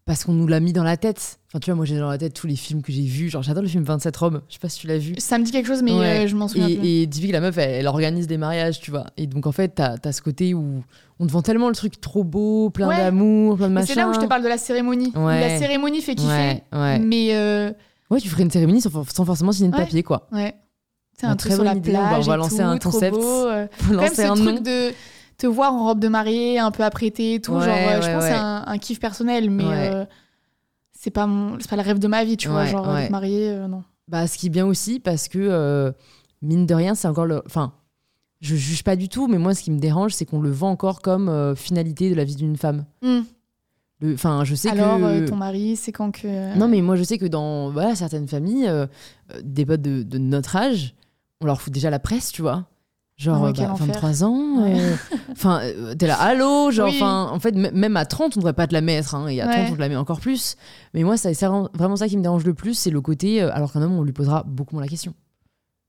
[0.10, 1.38] parce qu'on nous l'a mis dans la tête.
[1.50, 3.30] Enfin, tu vois, moi j'ai dans la tête tous les films que j'ai vus.
[3.30, 4.42] Genre, j'adore le film 27 Roms.
[4.50, 5.14] Je sais pas si tu l'as vu.
[5.20, 6.26] Ça me dit quelque chose, mais Ouais.
[6.26, 7.28] euh, je m'en souviens Et, plus.
[7.28, 9.06] et la meuf, elle, elle organise des mariages, tu vois.
[9.18, 10.84] Et donc, en fait, t'as as ce côté où
[11.20, 12.98] on te vend tellement le truc trop beau, plein Ouais.
[12.98, 13.86] d'amour, plein de machin.
[13.86, 15.14] c'est là où je te parle de la cérémonie.
[15.16, 15.40] Ouais.
[15.42, 17.72] La cérémonie fait kiffer, mais euh,
[18.10, 20.28] Ouais, tu ferais une cérémonie sans, sans forcément signer de papier, quoi.
[20.32, 20.56] ouais.
[21.20, 22.26] C'est un très truc sur la idée, on va- plage.
[22.28, 23.14] on va lancer tout, un concept.
[23.16, 23.68] beau, euh.
[23.74, 24.62] Faut Quand même lancer ce un truc nom.
[24.62, 24.94] de
[25.40, 27.54] te voir en robe de mariée, un peu apprêtée et tout.
[27.54, 28.30] Ouais, genre, euh, je pense ouais.
[28.30, 30.06] c'est un, un kiff personnel, mais euh,
[30.92, 32.66] c'est pas, mon, pas le rêve de ma vie, tu vois.
[32.66, 33.84] Genre, être mariée, euh, non.
[34.08, 35.92] Bah, ce qui est bien aussi, parce que, euh,
[36.42, 37.42] mine de rien, c'est encore le.
[37.46, 37.74] Enfin,
[38.42, 40.70] je juge pas du tout, mais moi, ce qui me dérange, c'est qu'on le vend
[40.70, 42.86] encore comme finalité de la vie d'une femme.
[44.02, 45.04] Le- Enfin, je sais Alors, que.
[45.04, 46.58] euh, ton mari, c'est quand que.
[46.58, 48.88] Non, mais moi, je sais que dans voilà, certaines familles, euh,
[49.44, 50.96] des potes de, de notre âge,
[51.42, 52.66] on leur fout déjà la presse, tu vois.
[53.20, 53.86] Genre, Ah ouais, bah, enfer.
[53.88, 54.66] 23 ans.
[55.34, 56.96] Enfin, euh, t'es là, allô Genre, Oui.
[56.96, 59.14] enfin, en fait, même à 30, on devrait pas te la mettre.
[59.14, 59.54] Hein, et à Ouais.
[59.56, 60.56] 30, on te la met encore plus.
[60.94, 61.34] Mais moi, c'est
[61.74, 64.04] vraiment ça qui me dérange le plus, c'est le côté, euh, alors qu'un homme, on
[64.04, 65.14] lui posera beaucoup moins la question.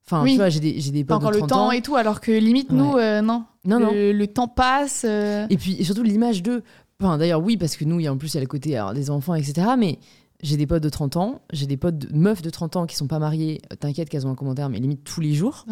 [0.07, 0.33] Enfin, Oui.
[0.33, 1.71] tu vois, j'ai des, j'ai des Pas potes encore de le 30 temps ans.
[1.71, 3.45] et tout, alors que limite, nous, euh, non.
[3.65, 3.93] Non, non.
[3.93, 5.05] Le, le temps passe.
[5.05, 6.65] Et puis et surtout l'image de.
[7.01, 8.47] Enfin, d'ailleurs, oui, parce que nous, il y a en plus, il y a le
[8.49, 9.69] côté alors, des enfants, etc.
[9.79, 9.99] Mais
[10.43, 12.97] j'ai des potes de 30 ans, j'ai des potes de meufs de 30 ans qui
[12.97, 13.61] sont pas mariées.
[13.73, 15.65] Euh, T'inquiète qu'elles ont un commentaire, mais limite tous les jours.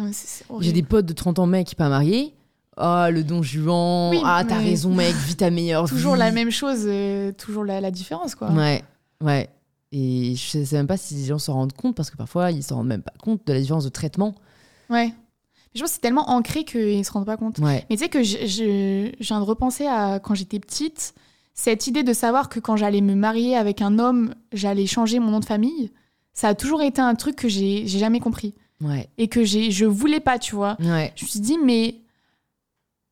[0.59, 2.33] J'ai des potes de 30 ans, mecs pas mariés.
[2.77, 4.11] Ah, le don Juan.
[4.11, 6.19] Oui, ah, t'as mais- raison, mec, vis ta meilleure Toujours vie.
[6.19, 8.51] la même chose, euh, toujours la, la différence, quoi.
[8.51, 8.81] Ouais,
[9.21, 9.49] ouais.
[9.91, 12.51] Et je sais sais même pas si les gens s'en rendent compte, parce que parfois,
[12.51, 14.33] ils s'en rendent même pas compte de la différence de traitement.
[14.89, 15.13] Ouais.
[15.75, 17.57] Je pense que c'est tellement ancré qu'ils se rendent pas compte.
[17.59, 17.85] Ouais.
[17.89, 21.13] Mais tu sais que je, je, je viens de repenser à quand j'étais petite,
[21.61, 25.31] cette idée de savoir que quand j'allais me marier avec un homme, j'allais changer mon
[25.31, 25.91] nom de famille,
[26.31, 28.53] ça a toujours été un truc que j'ai jamais compris.
[28.81, 29.09] Ouais.
[29.17, 30.77] Et que j'ai- je voulais pas, tu vois.
[30.79, 31.11] Ouais.
[31.17, 31.95] Je me suis dit, mais.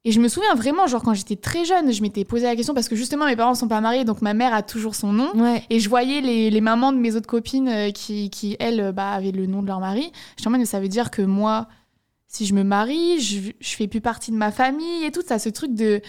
[0.06, 2.74] Et je me souviens vraiment, genre quand j'étais très jeune, je m'étais posé la question
[2.74, 5.30] parce que justement mes parents sont pas mariés, donc ma mère a toujours son nom.
[5.36, 5.62] Ouais.
[5.70, 8.92] Et je voyais les, les mamans de mes autres copines euh, qui, qui elles, euh,
[8.94, 10.10] bah, avaient le nom de leur mari.
[10.46, 11.68] En mode, mais ça veut dire que moi,
[12.28, 15.22] si je me marie, je, je fais plus partie de ma famille et tout.
[15.28, 16.00] Ça, ce truc de.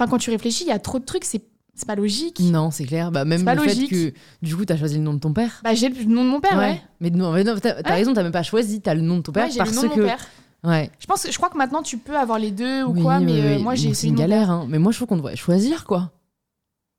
[0.00, 1.42] Enfin, quand tu réfléchis, il y a trop de trucs, c'est
[1.74, 2.40] c'est pas logique.
[2.40, 3.10] Non, c'est clair.
[3.10, 3.88] Bah, même pas le logique.
[3.90, 5.60] fait que, du coup, t'as choisi le nom de ton père.
[5.64, 6.80] Bah, j'ai le nom de mon père, ouais.
[7.00, 7.82] Mais non, mais non, t'as Ouais.
[7.86, 9.82] raison, t'as même pas choisi, t'as le nom de ton père Ouais, parce le nom
[9.82, 10.00] de que.
[10.00, 10.26] mon père.
[10.64, 10.90] Ouais.
[10.98, 13.18] Je pense que je crois que maintenant tu peux avoir les deux ou Oui, quoi,
[13.20, 14.66] mais euh, moi j'ai C'est une de galère, hein.
[14.68, 16.10] Mais moi, je trouve qu'on devrait choisir, quoi.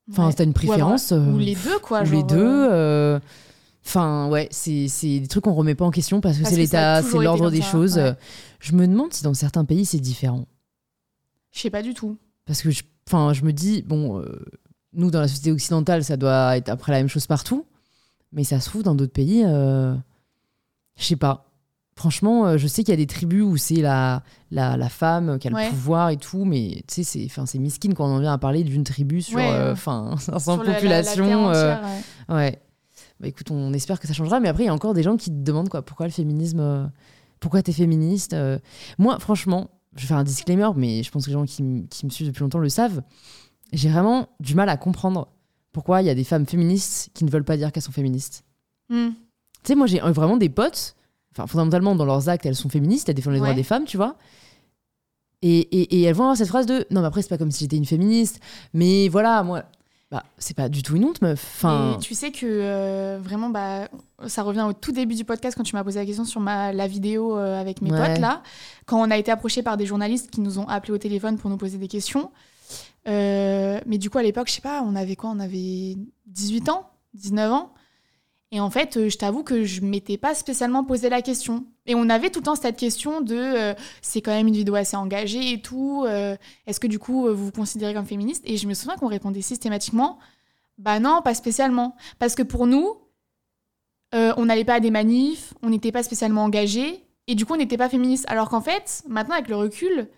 [0.10, 1.12] Enfin, si t'as une préférence.
[1.12, 2.02] euh, Ou les deux, quoi.
[2.02, 2.38] ou genre, les deux.
[2.38, 3.20] euh, euh,
[3.86, 4.88] Enfin, ouais, c'est
[5.20, 8.00] des trucs qu'on remet pas en question parce que c'est l'état, c'est l'ordre des choses.
[8.60, 10.46] Je me demande si dans certains pays c'est différent.
[11.52, 12.18] Je sais pas du tout.
[12.46, 14.46] Parce que je, enfin, je me dis, bon, euh,
[14.94, 17.66] nous dans la société occidentale, ça doit être après la même chose partout.
[18.34, 19.94] Mais ça se trouve dans d'autres pays, euh,
[20.98, 21.48] je sais pas.
[21.98, 25.38] Franchement, euh, je sais qu'il y a des tribus où c'est la, la, la femme
[25.38, 25.70] qui a le Ouais.
[25.70, 28.38] pouvoir et tout, mais tu sais, c'est enfin, c'est miskin quand on en vient à
[28.38, 31.46] parler d'une tribu sur Ouais, euh, enfin, 500 Sur la- la- la populations.
[31.48, 31.82] entière,
[32.30, 32.36] ouais.
[32.36, 32.62] Ouais.
[33.20, 34.40] Bah écoute, on espère que ça changera.
[34.40, 35.82] Mais après, il y a encore des gens qui te demandent quoi.
[35.84, 36.90] Pourquoi le féminisme
[37.42, 38.36] Pourquoi t'es féministe
[38.98, 42.10] Moi, franchement, je vais faire un disclaimer, mais je pense que les gens qui, me
[42.10, 43.02] suivent depuis longtemps le savent.
[43.74, 45.28] J'ai vraiment du mal à comprendre
[45.72, 48.44] pourquoi il y a des femmes féministes qui ne veulent pas dire qu'elles sont féministes.
[48.90, 49.10] Hmm.
[49.64, 50.96] Tu sais, moi, j'ai euh, vraiment des potes.
[51.34, 53.98] Enfin, fondamentalement, dans leurs actes, elles sont féministes, elles défendent les droits des femmes, tu
[53.98, 54.18] vois.
[55.42, 57.52] Et, et, et elles vont avoir cette phrase de non, mais après, c'est pas comme
[57.52, 58.40] si j'étais une féministe.
[58.74, 59.64] Mais voilà, moi,
[60.12, 61.42] bah, c'est pas du tout une honte, meuf.
[61.56, 63.88] Enfin, Et tu sais que euh, vraiment, bah,
[64.28, 66.74] ça revient au tout début du podcast quand tu m'as posé la question sur ma,
[66.74, 67.98] la vidéo euh, avec mes Ouais.
[68.14, 68.44] potes là.
[68.86, 71.50] Quand on a été approché par des journalistes qui nous ont appelés au téléphone pour
[71.50, 72.30] nous poser des questions.
[73.08, 75.30] Euh, mais du coup, à l'époque, je sais pas, on avait quoi?
[75.32, 75.96] On avait
[76.28, 76.90] 18 ans?
[77.14, 77.74] 19 ans?
[78.54, 81.66] Et en fait, euh, je t'avoue que je m'étais pas spécialement posé la question.
[81.86, 84.76] Et on avait tout le temps cette question de euh, c'est quand même une vidéo
[84.76, 86.04] assez engagée et tout.
[86.06, 86.36] euh,
[86.68, 88.44] Est-ce que du coup, vous vous considérez comme féministe?
[88.46, 90.20] Et je me souviens qu'on répondait systématiquement
[90.78, 91.96] bah non, pas spécialement.
[92.18, 92.98] Parce que pour nous,
[94.14, 97.58] on n'allait pas à des manifs, on n'était pas spécialement engagés, et du coup, on
[97.58, 98.26] n'était pas féministe.
[98.28, 100.10] Alors qu'en fait, maintenant, avec le recul,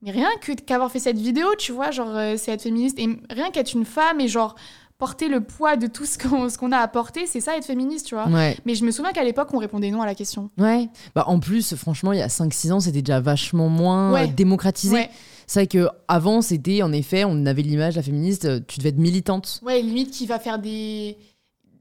[0.00, 0.28] mais rien
[0.66, 4.20] qu'avoir fait cette vidéo, tu vois, genre, c'est être féministe, et rien qu'être une femme
[4.20, 4.54] et genre
[4.98, 8.14] porter le poids de tout ce qu'on qu'on a apporté, c'est ça être féministe, tu
[8.16, 8.28] vois.
[8.28, 8.56] ouais.
[8.66, 10.50] Mais je me souviens qu'à l'époque, on répondait non à la question.
[10.58, 10.88] Ouais.
[11.14, 14.24] Bah, en plus, franchement, il y a 5-6 ans, c'était déjà vachement moins Ouais.
[14.24, 14.94] euh, démocratisé.
[14.94, 15.10] Ouais,
[15.46, 18.98] C'est vrai qu'avant, c'était en effet, on avait l'image, la féministe, euh, tu devais être
[18.98, 19.60] militante.
[19.64, 21.16] ouais limite qui va faire des.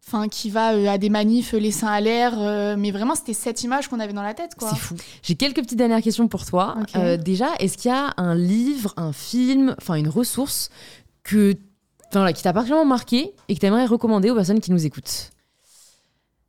[0.05, 3.34] Enfin, qui va euh, à des manifs, les seins à l'air, euh, mais vraiment, c'était
[3.34, 4.70] cette image qu'on avait dans la tête, quoi.
[4.70, 4.95] C'est fou.
[5.22, 6.78] J'ai quelques petites dernières questions pour toi.
[6.95, 10.70] Euh, déjà, est-ce qu'il y a un livre, un film, enfin une ressource
[11.24, 11.55] que,
[12.09, 14.85] enfin, voilà, qui t'a particulièrement marqué et que tu aimerais recommander aux personnes qui nous
[14.85, 15.31] écoutent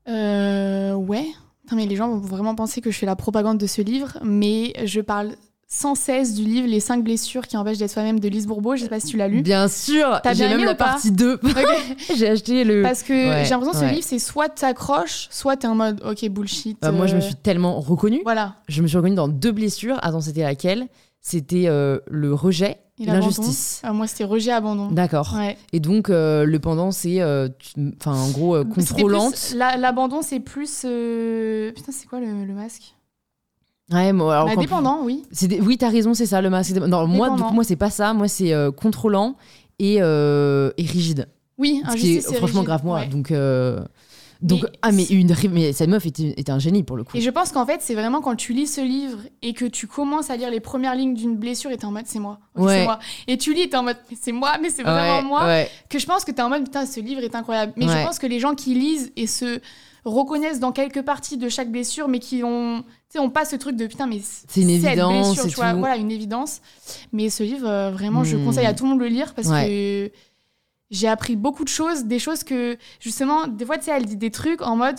[0.09, 1.27] Euh, ouais.
[1.63, 4.19] Putain, mais les gens vont vraiment penser que je fais la propagande de ce livre,
[4.23, 5.33] mais je parle
[5.71, 8.75] 116 du livre Les 5 blessures qui empêchent d'être soi-même de Lise Bourbeau.
[8.75, 9.43] Je sais pas si tu l'as lu.
[9.43, 11.35] Bien sûr, T'as j'ai même la partie 2.
[11.35, 11.53] Ok.
[12.17, 12.81] j'ai acheté le.
[12.83, 16.03] Parce que Ouais, j'ai l'impression que ce livre, c'est soit t'accroches, soit t'es en mode
[16.03, 16.83] ok, bullshit.
[16.83, 18.23] Euh, moi, je me euh, suis tellement reconnue.
[18.25, 18.55] Voilà.
[18.69, 19.99] Je me suis reconnue dans deux blessures.
[20.01, 20.89] Attends, c'était laquelle?
[21.21, 23.83] C'était euh, le rejet Et l'injustice.
[23.85, 24.91] Euh, moi, c'était rejet, abandon.
[24.91, 25.33] D'accord.
[25.37, 25.57] Ouais.
[25.73, 27.21] Et donc, euh, le pendant, c'est.
[27.21, 27.49] euh,
[28.01, 29.55] Enfin, en gros, euh, contrôlante.
[29.57, 30.81] L'abandon, c'est plus.
[30.83, 32.95] Putain, c'est quoi le, le masque?
[33.93, 34.49] Ouais, moi, alors.
[34.49, 35.23] Bah, Dépendant, oui.
[35.43, 36.73] des- Oui, t'as raison, c'est ça, le masque.
[36.77, 38.13] Non, moi, coup, moi, c'est pas ça.
[38.15, 39.37] Moi, c'est contrôlant
[39.79, 41.29] et, et rigide.
[41.57, 42.99] Oui, Ce qui est injustice, franchement rigide, grave moi.
[43.01, 43.07] ouais.
[43.07, 43.31] Donc.
[43.31, 43.81] euh,
[44.41, 47.17] Donc, Mais ah, mais, une, mais cette meuf était, était un génie pour le coup.
[47.17, 49.87] Et je pense qu'en fait, c'est vraiment quand tu lis ce livre et que tu
[49.89, 52.39] commences à lire les premières lignes d'une blessure et t'es en mode c'est moi.
[52.55, 52.75] Ok, Ouais.
[52.79, 52.99] c'est moi.
[53.27, 55.45] Et tu lis et t'es en mode c'est moi, mais c'est vraiment Ouais, moi.
[55.47, 55.69] ouais.
[55.91, 57.73] Que je pense que t'es en mode putain, ce livre est incroyable.
[57.77, 59.61] Mais je pense que les gens qui lisent et se
[60.05, 63.57] reconnaissent dans quelques parties de chaque blessure, mais qui ont, tu sais, ont pas ce
[63.57, 65.79] truc de putain, mais C'est une évidence blessure, et tu vois, tout.
[65.81, 66.61] voilà, une évidence.
[67.13, 68.45] Mais ce livre, euh, vraiment, je Hmm.
[68.45, 70.11] conseille à tout le monde de le lire parce que
[70.91, 74.17] j'ai appris beaucoup de choses, des choses que justement, des fois, tu sais, elle dit
[74.17, 74.97] des trucs en mode.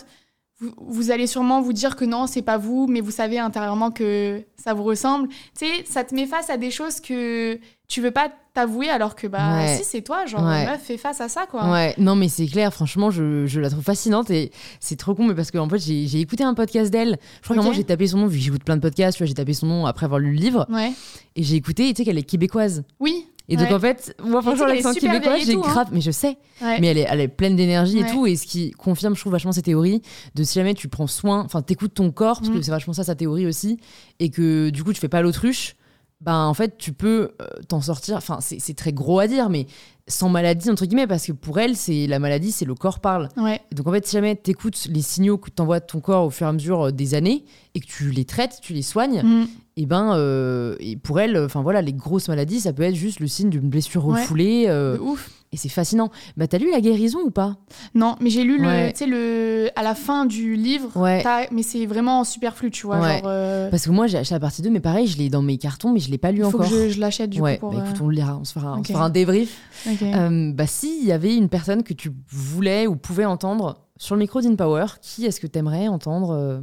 [0.62, 3.92] Vous, vous allez sûrement vous dire que non, c'est pas vous, mais vous savez intérieurement
[3.92, 5.30] que ça vous ressemble.
[5.58, 9.16] Tu sais, ça te met face à des choses que tu veux pas t'avouer alors
[9.16, 9.78] que bah Ouais.
[9.78, 10.66] si c'est toi, genre Ouais.
[10.66, 11.72] meuf, fais face à ça quoi.
[11.72, 15.24] Ouais, non mais c'est clair, franchement, je, je la trouve fascinante et c'est trop con,
[15.28, 17.18] mais parce qu'en fait, j'ai écouté un podcast d'elle.
[17.38, 17.68] Je crois qu'à un Ok.
[17.68, 19.54] moment, j'ai tapé son nom, vu que j'écoute plein de podcasts, tu vois, j'ai tapé
[19.54, 20.92] son nom après avoir lu le livre Ouais.
[21.38, 22.84] et j'ai écouté, et tu sais qu'elle est québécoise.
[23.00, 23.28] Oui.
[23.50, 25.60] Et donc en fait, moi, franchement, l'accent québécois, j'ai hein.
[25.60, 26.80] grave, mais je sais, Ouais.
[26.80, 29.32] mais elle est, elle est pleine d'énergie et tout, et ce qui confirme, je trouve,
[29.34, 30.02] vachement ses théories
[30.36, 32.64] de si jamais tu prends soin, enfin, t'écoutes ton corps, parce que Mm.
[32.64, 33.78] c'est vachement ça sa théorie aussi,
[34.20, 35.76] et que du coup, tu fais pas l'autruche,
[36.22, 39.68] ben en fait, tu peux euh, t'en sortir, enfin, c'est très gros à dire, mais
[40.10, 43.30] sans maladie, entre guillemets, parce que pour elle, c'est la maladie, c'est le corps parle.
[43.72, 46.30] Et donc en fait, si jamais tu écoutes les signaux que t'envoie ton corps au
[46.30, 49.22] fur et à mesure euh, des années et que tu les traites, tu les soignes,
[49.24, 49.48] Mm.
[49.82, 53.20] Et ben euh, et pour elle, enfin voilà, les grosses maladies, ça peut être juste
[53.22, 54.22] le signe d'une blessure Ouais.
[54.22, 55.30] refoulée euh, De ouf.
[55.54, 56.10] et c'est fascinant.
[56.36, 57.56] Bah t'as lu la guérison ou pas?
[57.96, 58.92] Non, mais j'ai lu le, Ouais.
[58.96, 60.90] sais le, à la fin du livre.
[60.98, 61.24] Ouais.
[61.52, 63.00] Mais c'est vraiment en superflu, tu vois.
[63.00, 63.20] Ouais.
[63.20, 65.42] Genre, euh, Parce que moi j'ai acheté la partie 2 mais pareil, je l'ai dans
[65.42, 66.70] mes cartons mais je l'ai pas lu il faut encore.
[66.70, 67.74] que je, je l'achète du ouais, coup pour.
[67.80, 69.58] bah, écoute, on le lira, on se fera, on se fera un débrief.
[69.88, 69.92] euh.
[70.04, 74.20] Euh, bah s'il y avait une personne que tu voulais ou pouvais entendre sur le
[74.20, 76.60] micro d'InPower, qui est-ce que t'aimerais entendre euh,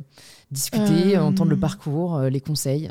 [0.50, 2.88] discuter, Euh, entendre le parcours, euh, les conseils?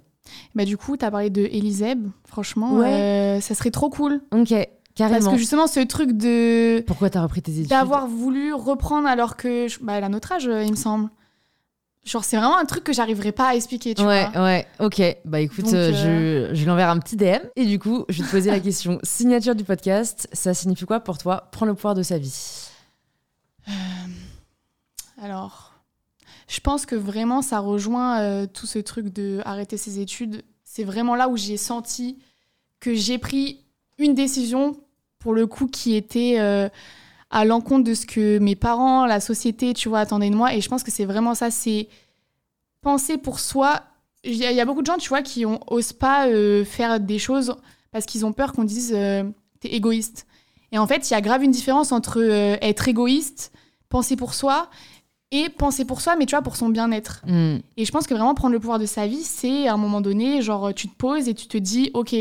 [0.55, 2.07] Bah du coup, t'as parlé de Eliseb.
[2.27, 2.87] Franchement, Ouais.
[2.87, 4.21] euh, ça serait trop cool.
[4.31, 4.53] Ok,
[4.95, 5.19] carrément.
[5.19, 9.37] Parce que justement, ce truc de Pourquoi t'as repris tes études d'avoir voulu reprendre alors
[9.37, 11.09] que je- bah, elle a notre âge, euh, il me semble.
[12.05, 14.43] Genre, c'est vraiment un truc que j'arriverais pas à expliquer, tu Ouais, vois.
[14.43, 15.01] ouais, ok.
[15.25, 17.39] Bah écoute, Donc, euh, je, je lui enverrai un petit DM.
[17.55, 18.99] Et du coup, je vais te poser la question.
[19.03, 21.49] Signature du podcast, ça signifie quoi pour toi?
[21.51, 22.69] Prendre le pouvoir de sa vie.
[25.21, 25.64] Alors,
[26.47, 30.43] je pense que vraiment, ça rejoint euh, tout ce truc de arrêter ses études.
[30.63, 32.19] C'est vraiment là où j'ai senti
[32.79, 33.65] que j'ai pris
[33.97, 34.77] une décision,
[35.19, 36.69] pour le coup, qui était euh,
[37.31, 40.53] à l'encontre de ce que mes parents, la société, tu vois, attendaient de moi.
[40.53, 41.87] Et je pense que c'est vraiment ça, c'est
[42.81, 43.81] penser pour soi.
[44.23, 47.55] Il y, a- beaucoup de gens, tu vois, qui n'osent pas euh, faire des choses
[47.91, 48.91] parce qu'ils ont peur qu'on dise
[49.59, 50.27] t'es égoïste.
[50.71, 52.21] Et en fait, il y a grave une différence entre
[52.61, 53.53] être égoïste,
[53.87, 54.69] penser pour soi,
[55.31, 57.21] et penser pour soi, mais tu vois, pour son bien-être.
[57.25, 57.57] Hmm.
[57.77, 60.01] Et je pense que vraiment prendre le pouvoir de sa vie, c'est à un moment
[60.01, 62.15] donné, genre tu te poses et tu te dis, ok,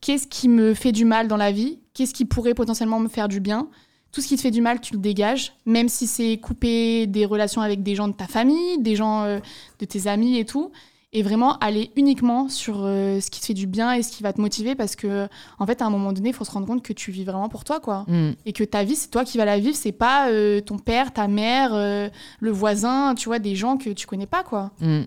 [0.00, 1.78] qu'est-ce qui me fait du mal dans la vie?
[1.94, 3.68] Qu'est-ce qui pourrait potentiellement me faire du bien?
[4.10, 7.26] Tout ce qui te fait du mal, tu le dégages, même si c'est couper des
[7.26, 9.38] relations avec des gens de ta famille, des gens euh,
[9.78, 10.72] de tes amis et tout.
[11.14, 14.22] Et vraiment aller uniquement sur euh, ce qui te fait du bien et ce qui
[14.22, 15.26] va te motiver parce que,
[15.58, 17.48] en fait, à un moment donné, il faut se rendre compte que tu vis vraiment
[17.48, 18.32] pour toi, quoi Hmm.
[18.44, 21.12] et que ta vie c'est toi qui vas la vivre c'est pas euh, ton père
[21.14, 22.08] ta mère euh,
[22.40, 25.02] le voisin tu vois des gens que tu connais pas quoi Hmm.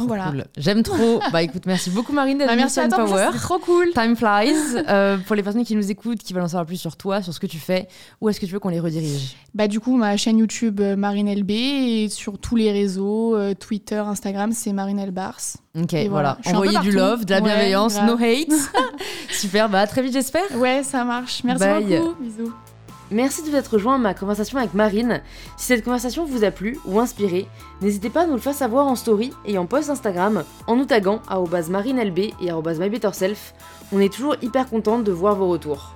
[0.00, 0.44] Voilà Cool.
[0.56, 1.20] J'aime trop.
[1.32, 3.24] bah écoute, merci beaucoup Marine d'être Bah, venue merci sur à toi Power.
[3.26, 4.82] c'était trop cool Time flies.
[4.88, 7.32] Euh, pour les personnes qui nous écoutent, qui veulent en savoir plus sur toi, sur
[7.32, 7.88] ce que tu fais,
[8.20, 9.34] où est-ce que tu veux qu'on les redirige?
[9.54, 13.54] Bah du coup ma chaîne YouTube euh, Marine LB et sur tous les réseaux euh,
[13.54, 15.38] Twitter Instagram c'est Marine Elbars
[15.78, 16.36] Ok, Et voilà.
[16.44, 16.58] voilà.
[16.58, 18.06] Envoyez du love, de la Ouais, bienveillance, grave.
[18.06, 18.52] no hate.
[19.30, 20.42] Super, bah à très vite j'espère.
[20.56, 21.84] ouais ça marche merci Bye.
[21.98, 22.52] beaucoup bisous
[23.12, 25.20] Merci de vous être rejoint à ma conversation avec Marine.
[25.58, 27.46] Si cette conversation vous a plu ou inspiré,
[27.82, 30.86] n'hésitez pas à nous le faire savoir en story et en post Instagram en nous
[30.86, 31.20] taguant
[31.68, 33.54] marinelb et mybetterself.
[33.92, 35.94] On est toujours hyper contente de voir vos retours.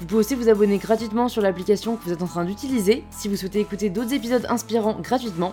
[0.00, 3.28] Vous pouvez aussi vous abonner gratuitement sur l'application que vous êtes en train d'utiliser si
[3.28, 5.52] vous souhaitez écouter d'autres épisodes inspirants gratuitement.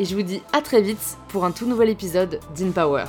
[0.00, 3.04] Et je vous dis à très vite pour un tout nouvel épisode d'InPower.